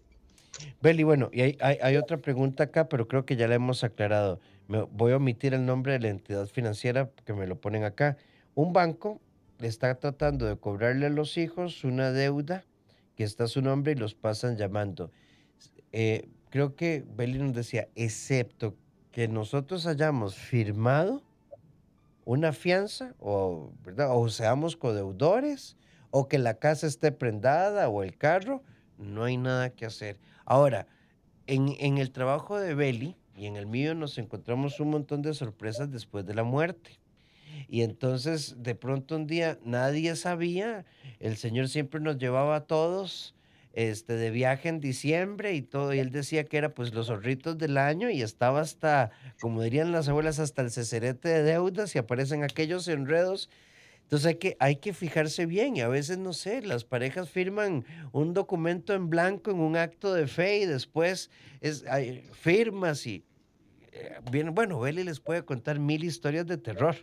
Beli, 0.81 1.03
bueno, 1.03 1.29
y 1.31 1.41
hay, 1.41 1.57
hay, 1.59 1.95
otra 1.95 2.17
pregunta 2.17 2.63
acá, 2.63 2.89
pero 2.89 3.07
creo 3.07 3.23
que 3.23 3.35
ya 3.35 3.47
la 3.47 3.53
hemos 3.53 3.83
aclarado. 3.83 4.39
Me, 4.67 4.81
voy 4.81 5.11
a 5.11 5.17
omitir 5.17 5.53
el 5.53 5.67
nombre 5.67 5.93
de 5.93 5.99
la 5.99 6.09
entidad 6.09 6.47
financiera 6.47 7.11
que 7.23 7.33
me 7.33 7.45
lo 7.45 7.61
ponen 7.61 7.83
acá. 7.83 8.17
Un 8.55 8.73
banco 8.73 9.21
está 9.59 9.93
tratando 9.99 10.47
de 10.47 10.57
cobrarle 10.57 11.05
a 11.05 11.09
los 11.09 11.37
hijos 11.37 11.83
una 11.83 12.11
deuda 12.11 12.65
que 13.15 13.23
está 13.23 13.43
a 13.43 13.47
su 13.47 13.61
nombre 13.61 13.91
y 13.91 13.95
los 13.95 14.15
pasan 14.15 14.57
llamando. 14.57 15.11
Eh, 15.91 16.29
creo 16.51 16.75
que 16.75 17.03
Beli 17.15 17.39
nos 17.39 17.53
decía, 17.53 17.87
excepto 17.95 18.75
que 19.11 19.27
nosotros 19.27 19.87
hayamos 19.87 20.35
firmado 20.35 21.23
una 22.25 22.53
fianza 22.53 23.15
o, 23.19 23.71
o 23.97 24.29
seamos 24.29 24.75
codeudores 24.75 25.75
o 26.11 26.27
que 26.27 26.37
la 26.37 26.55
casa 26.55 26.85
esté 26.85 27.11
prendada 27.11 27.89
o 27.89 28.03
el 28.03 28.17
carro, 28.17 28.61
no 28.97 29.23
hay 29.23 29.37
nada 29.37 29.71
que 29.71 29.85
hacer. 29.85 30.19
Ahora, 30.45 30.87
en, 31.47 31.75
en 31.79 31.97
el 31.97 32.11
trabajo 32.11 32.59
de 32.59 32.75
Beli 32.75 33.15
y 33.35 33.45
en 33.45 33.55
el 33.55 33.65
mío 33.65 33.95
nos 33.95 34.17
encontramos 34.17 34.79
un 34.79 34.91
montón 34.91 35.21
de 35.21 35.33
sorpresas 35.33 35.89
después 35.89 36.25
de 36.25 36.35
la 36.35 36.43
muerte. 36.43 36.99
Y 37.69 37.83
entonces, 37.83 38.55
de 38.61 38.75
pronto 38.75 39.15
un 39.15 39.25
día, 39.25 39.57
nadie 39.63 40.17
sabía, 40.17 40.85
el 41.19 41.37
Señor 41.37 41.69
siempre 41.69 42.01
nos 42.01 42.17
llevaba 42.17 42.57
a 42.57 42.65
todos 42.65 43.35
este, 43.73 44.13
de 44.13 44.31
viaje 44.31 44.69
en 44.69 44.79
diciembre 44.79 45.53
y 45.53 45.61
todo, 45.61 45.93
y 45.93 45.99
él 45.99 46.11
decía 46.11 46.43
que 46.43 46.57
era 46.57 46.73
pues 46.73 46.93
los 46.93 47.07
zorritos 47.07 47.57
del 47.57 47.77
año 47.77 48.09
y 48.09 48.21
estaba 48.21 48.61
hasta, 48.61 49.11
como 49.39 49.61
dirían 49.61 49.91
las 49.91 50.09
abuelas, 50.09 50.39
hasta 50.39 50.61
el 50.61 50.71
cecerete 50.71 51.29
de 51.29 51.43
deudas 51.43 51.95
y 51.95 51.99
aparecen 51.99 52.43
aquellos 52.43 52.87
enredos. 52.87 53.49
Entonces 54.03 54.25
hay 54.27 54.35
que, 54.35 54.57
hay 54.59 54.75
que 54.75 54.93
fijarse 54.93 55.45
bien 55.45 55.77
y 55.77 55.81
a 55.81 55.87
veces, 55.87 56.17
no 56.17 56.33
sé, 56.33 56.61
las 56.61 56.83
parejas 56.83 57.29
firman 57.29 57.85
un 58.11 58.33
documento 58.33 58.93
en 58.93 59.09
blanco 59.09 59.51
en 59.51 59.61
un 59.61 59.77
acto 59.77 60.13
de 60.13 60.27
fe 60.27 60.59
y 60.59 60.65
después 60.65 61.29
es, 61.61 61.85
hay 61.87 62.27
firmas 62.33 63.07
y, 63.07 63.23
eh, 63.93 64.15
bien, 64.29 64.53
bueno, 64.53 64.81
Beli 64.81 65.05
les 65.05 65.21
puede 65.21 65.45
contar 65.45 65.79
mil 65.79 66.03
historias 66.03 66.45
de 66.45 66.57
terror. 66.57 66.97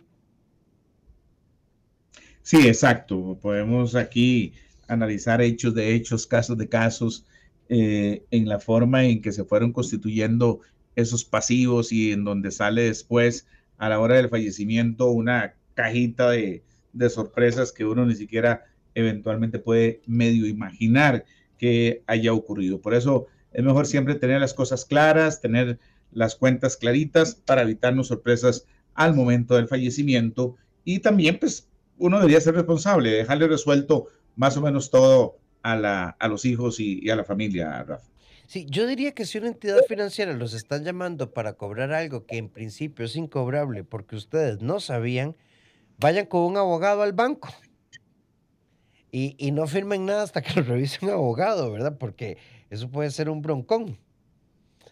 Sí, 2.43 2.67
exacto. 2.67 3.37
Podemos 3.41 3.95
aquí 3.95 4.53
analizar 4.89 5.41
hechos 5.41 5.73
de 5.73 5.95
hechos, 5.95 6.27
casos 6.27 6.57
de 6.57 6.67
casos, 6.67 7.25
eh, 7.69 8.23
en 8.31 8.49
la 8.49 8.59
forma 8.59 9.05
en 9.05 9.21
que 9.21 9.31
se 9.31 9.45
fueron 9.45 9.71
constituyendo 9.71 10.61
esos 10.95 11.23
pasivos 11.23 11.91
y 11.91 12.11
en 12.11 12.23
donde 12.23 12.51
sale 12.51 12.83
después, 12.83 13.47
a 13.77 13.89
la 13.89 13.99
hora 13.99 14.15
del 14.15 14.29
fallecimiento, 14.29 15.09
una 15.11 15.53
cajita 15.75 16.31
de, 16.31 16.63
de 16.93 17.09
sorpresas 17.09 17.71
que 17.71 17.85
uno 17.85 18.05
ni 18.05 18.15
siquiera 18.15 18.65
eventualmente 18.95 19.59
puede 19.59 20.01
medio 20.05 20.47
imaginar 20.47 21.25
que 21.57 22.03
haya 22.07 22.33
ocurrido. 22.33 22.81
Por 22.81 22.93
eso 22.93 23.27
es 23.53 23.63
mejor 23.63 23.85
siempre 23.85 24.15
tener 24.15 24.41
las 24.41 24.53
cosas 24.53 24.85
claras, 24.85 25.41
tener 25.41 25.79
las 26.11 26.35
cuentas 26.35 26.75
claritas 26.75 27.35
para 27.35 27.61
evitarnos 27.61 28.07
sorpresas 28.07 28.65
al 28.95 29.13
momento 29.13 29.55
del 29.55 29.67
fallecimiento 29.67 30.55
y 30.83 30.99
también 30.99 31.37
pues 31.39 31.67
uno 31.97 32.17
debería 32.17 32.41
ser 32.41 32.55
responsable, 32.55 33.11
dejarle 33.11 33.47
resuelto 33.47 34.07
más 34.35 34.57
o 34.57 34.61
menos 34.61 34.89
todo 34.89 35.37
a, 35.61 35.75
la, 35.75 36.09
a 36.19 36.27
los 36.27 36.45
hijos 36.45 36.79
y, 36.79 37.09
a 37.09 37.15
la 37.15 37.23
familia, 37.23 37.83
Rafa. 37.83 38.07
Sí, 38.47 38.65
yo 38.67 38.87
diría 38.87 39.13
que 39.13 39.25
si 39.25 39.37
una 39.37 39.49
entidad 39.49 39.79
financiera 39.87 40.33
los 40.33 40.53
están 40.53 40.83
llamando 40.83 41.33
para 41.33 41.53
cobrar 41.53 41.91
algo 41.91 42.25
que 42.25 42.37
en 42.37 42.49
principio 42.49 43.05
es 43.05 43.15
incobrable 43.15 43.83
porque 43.83 44.15
ustedes 44.15 44.61
no 44.61 44.79
sabían, 44.79 45.35
vayan 45.99 46.25
con 46.25 46.41
un 46.41 46.57
abogado 46.57 47.03
al 47.03 47.13
banco. 47.13 47.49
Y, 49.11 49.35
y 49.37 49.51
no 49.51 49.65
firmen 49.67 50.05
nada 50.05 50.23
hasta 50.23 50.41
que 50.41 50.53
lo 50.59 50.63
revise 50.63 51.03
un 51.03 51.11
abogado, 51.11 51.71
¿verdad? 51.71 51.97
Porque 51.97 52.37
eso 52.69 52.89
puede 52.89 53.11
ser 53.11 53.29
un 53.29 53.41
broncón. 53.41 53.97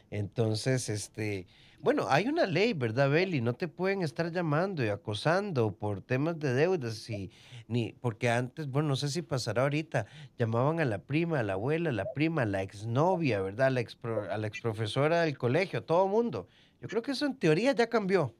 Entonces, 0.09 0.89
este, 0.89 1.47
bueno, 1.79 2.07
hay 2.09 2.27
una 2.27 2.45
ley, 2.45 2.73
¿verdad, 2.73 3.09
Beli? 3.09 3.41
No 3.41 3.53
te 3.53 3.67
pueden 3.67 4.01
estar 4.01 4.31
llamando 4.31 4.83
y 4.83 4.89
acosando 4.89 5.71
por 5.75 6.01
temas 6.01 6.39
de 6.39 6.53
deudas, 6.53 7.09
y, 7.09 7.31
ni, 7.67 7.93
porque 8.01 8.29
antes, 8.29 8.67
bueno, 8.67 8.89
no 8.89 8.95
sé 8.95 9.09
si 9.09 9.21
pasará 9.21 9.63
ahorita, 9.63 10.05
llamaban 10.37 10.79
a 10.79 10.85
la 10.85 10.99
prima, 10.99 11.39
a 11.39 11.43
la 11.43 11.53
abuela, 11.53 11.89
a 11.89 11.93
la 11.93 12.11
prima, 12.13 12.41
a 12.41 12.45
la 12.45 12.63
exnovia, 12.63 13.41
¿verdad? 13.41 13.67
A 13.67 13.69
la, 13.69 13.81
ex, 13.81 13.97
a 14.29 14.37
la 14.37 14.47
exprofesora 14.47 15.21
del 15.21 15.37
colegio, 15.37 15.83
todo 15.83 16.05
el 16.05 16.11
mundo. 16.11 16.47
Yo 16.81 16.87
creo 16.87 17.01
que 17.01 17.11
eso 17.11 17.25
en 17.25 17.35
teoría 17.35 17.73
ya 17.73 17.87
cambió. 17.87 18.33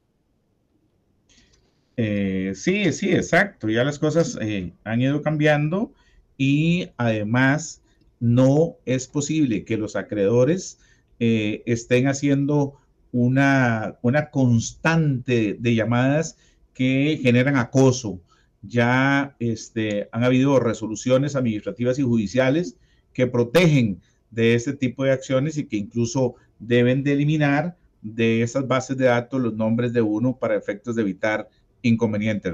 Eh, 1.98 2.54
sí, 2.56 2.92
sí, 2.94 3.12
exacto. 3.12 3.70
Ya 3.70 3.84
las 3.84 3.98
cosas 3.98 4.38
eh, 4.40 4.72
han 4.84 5.02
ido 5.02 5.22
cambiando 5.22 5.92
y 6.38 6.90
además 6.98 7.82
no 8.20 8.78
es 8.86 9.08
posible 9.08 9.66
que 9.66 9.78
los 9.78 9.96
acreedores 9.96 10.80
eh, 11.20 11.64
estén 11.66 12.08
haciendo 12.08 12.76
una, 13.12 13.98
una 14.02 14.30
constante 14.30 15.56
de 15.60 15.76
llamadas 15.76 16.38
que 16.74 17.20
generan 17.22 17.56
acoso. 17.58 18.20
Ya 18.62 19.36
este, 19.40 20.10
han 20.12 20.24
habido 20.24 20.60
resoluciones 20.60 21.36
administrativas 21.36 22.00
y 22.00 22.04
judiciales 22.04 22.78
que 23.14 23.28
protegen 23.28 24.02
de 24.32 24.56
este 24.56 24.74
tipo 24.74 25.04
de 25.04 25.12
acciones 25.12 25.58
y 25.58 25.66
que 25.66 25.78
incluso 25.78 26.36
deben 26.60 27.04
de 27.04 27.14
eliminar 27.14 27.78
de 28.02 28.42
esas 28.42 28.68
bases 28.68 28.98
de 28.98 29.06
datos 29.06 29.42
los 29.42 29.54
nombres 29.54 29.94
de 29.94 30.02
uno 30.02 30.38
para 30.38 30.56
efectos 30.56 30.96
de 30.96 31.02
evitar 31.02 31.50
inconvenientes. 31.82 32.54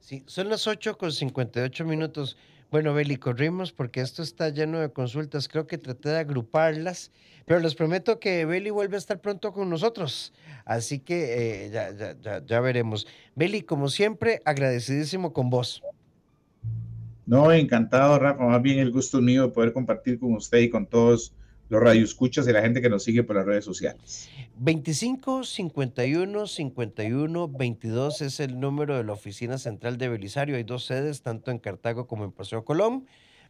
Sí, 0.00 0.22
son 0.26 0.48
las 0.48 0.66
8 0.66 0.98
con 0.98 1.12
58 1.12 1.84
minutos. 1.84 2.36
Bueno, 2.74 2.92
Beli, 2.92 3.18
corrimos 3.18 3.70
porque 3.70 4.00
esto 4.00 4.24
está 4.24 4.48
lleno 4.48 4.80
de 4.80 4.90
consultas. 4.90 5.46
Creo 5.46 5.64
que 5.64 5.78
traté 5.78 6.08
de 6.08 6.18
agruparlas, 6.18 7.12
pero 7.46 7.60
les 7.60 7.76
prometo 7.76 8.18
que 8.18 8.44
Beli 8.46 8.70
vuelve 8.70 8.96
a 8.96 8.98
estar 8.98 9.20
pronto 9.20 9.52
con 9.52 9.70
nosotros. 9.70 10.32
Así 10.64 10.98
que 10.98 11.66
eh, 11.66 11.70
ya, 11.70 11.92
ya, 11.92 12.16
ya, 12.20 12.44
ya, 12.44 12.60
veremos. 12.60 13.06
Beli, 13.36 13.62
como 13.62 13.88
siempre, 13.88 14.42
agradecidísimo 14.44 15.32
con 15.32 15.50
vos. 15.50 15.84
No, 17.26 17.52
encantado, 17.52 18.18
Rafa. 18.18 18.44
Más 18.44 18.60
bien 18.60 18.80
el 18.80 18.90
gusto 18.90 19.20
mío 19.20 19.42
de 19.42 19.48
poder 19.50 19.72
compartir 19.72 20.18
con 20.18 20.32
usted 20.32 20.58
y 20.58 20.68
con 20.68 20.84
todos 20.84 21.32
los 21.74 21.82
radioescuchas 21.82 22.46
y 22.46 22.52
la 22.52 22.62
gente 22.62 22.80
que 22.80 22.88
nos 22.88 23.02
sigue 23.02 23.24
por 23.24 23.36
las 23.36 23.44
redes 23.44 23.64
sociales. 23.64 24.28
25 24.56 25.44
51 25.44 26.46
51 26.46 27.48
22 27.48 28.22
es 28.22 28.40
el 28.40 28.60
número 28.60 28.96
de 28.96 29.04
la 29.04 29.12
oficina 29.12 29.58
central 29.58 29.98
de 29.98 30.08
Belisario. 30.08 30.56
Hay 30.56 30.62
dos 30.62 30.84
sedes, 30.84 31.22
tanto 31.22 31.50
en 31.50 31.58
Cartago 31.58 32.06
como 32.06 32.24
en 32.24 32.32
Paseo 32.32 32.64
Colón. 32.64 33.06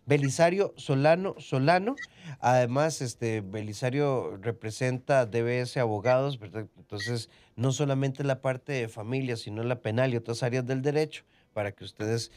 Belisario 0.07 0.75
Solano 0.77 1.35
Solano. 1.39 1.97
Además, 2.41 3.03
este 3.03 3.43
Belisario 3.43 4.39
representa 4.41 5.27
DBS 5.27 5.77
Abogados, 5.77 6.39
¿verdad? 6.39 6.67
Entonces, 6.79 7.29
no 7.57 7.73
solamente 7.73 8.25
la 8.25 8.41
parte 8.41 8.73
de 8.73 8.89
familia, 8.89 9.37
sino 9.37 9.63
la 9.63 9.81
penal 9.81 10.15
y 10.15 10.17
otras 10.17 10.43
áreas 10.43 10.67
del 10.67 10.83
derecho, 10.83 11.25
para 11.53 11.73
que 11.73 11.85
ustedes... 11.85 12.33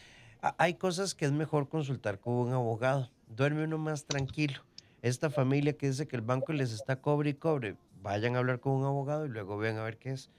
Hay 0.58 0.76
cosas 0.76 1.16
que 1.16 1.26
es 1.26 1.32
mejor 1.32 1.68
consultar 1.68 2.20
con 2.20 2.34
un 2.34 2.54
abogado. 2.54 3.10
Duerme 3.28 3.64
uno 3.64 3.78
más 3.78 4.06
tranquilo. 4.06 4.62
Esta 5.02 5.30
familia 5.30 5.74
que 5.74 5.88
dice 5.88 6.08
que 6.08 6.16
el 6.16 6.22
banco 6.22 6.54
les 6.54 6.72
está 6.74 7.02
cobre 7.02 7.32
y 7.32 7.34
cobre, 7.36 7.76
vayan 8.02 8.36
a 8.36 8.40
hablar 8.40 8.60
con 8.60 8.74
un 8.74 8.86
abogado 8.86 9.26
y 9.26 9.30
luego 9.30 9.58
vean 9.58 9.78
a 9.78 9.84
ver 9.84 9.98
qué 9.98 10.12
es. 10.12 10.30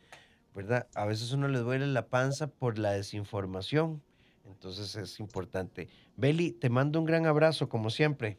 ¿Verdad? 0.55 0.89
A 0.95 1.05
veces 1.05 1.33
uno 1.33 1.47
les 1.47 1.63
duele 1.63 1.87
la 1.87 2.07
panza 2.09 2.49
por 2.49 2.79
la 2.79 2.93
desinformación. 2.93 4.03
Entonces 4.47 4.97
es 4.97 5.21
importante. 5.21 5.89
Beli, 6.17 6.53
te 6.53 6.71
mando 6.71 6.99
un 6.99 7.05
gran 7.05 7.27
abrazo, 7.27 7.69
como 7.69 7.91
siempre. 7.91 8.39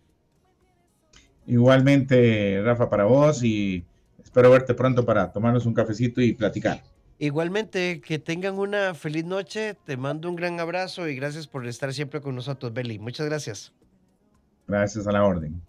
Igualmente, 1.46 2.62
Rafa, 2.64 2.90
para 2.90 3.06
vos 3.06 3.44
y 3.44 3.86
espero 4.22 4.52
verte 4.52 4.74
pronto 4.74 5.06
para 5.06 5.32
tomarnos 5.32 5.66
un 5.66 5.74
cafecito 5.74 6.22
y 6.22 6.34
platicar. 6.34 6.84
Igualmente, 7.20 8.02
que 8.02 8.20
tengan 8.20 8.58
una 8.58 8.94
feliz 8.94 9.26
noche. 9.26 9.76
Te 9.86 9.98
mando 9.98 10.30
un 10.30 10.36
gran 10.36 10.60
abrazo 10.60 11.08
y 11.08 11.16
gracias 11.16 11.48
por 11.48 11.66
estar 11.68 11.94
siempre 11.94 12.22
con 12.22 12.36
nosotros, 12.36 12.74
Beli. 12.74 13.00
Muchas 13.00 13.28
gracias. 13.28 13.74
Gracias 14.68 15.08
a 15.08 15.12
la 15.12 15.24
orden. 15.24 15.62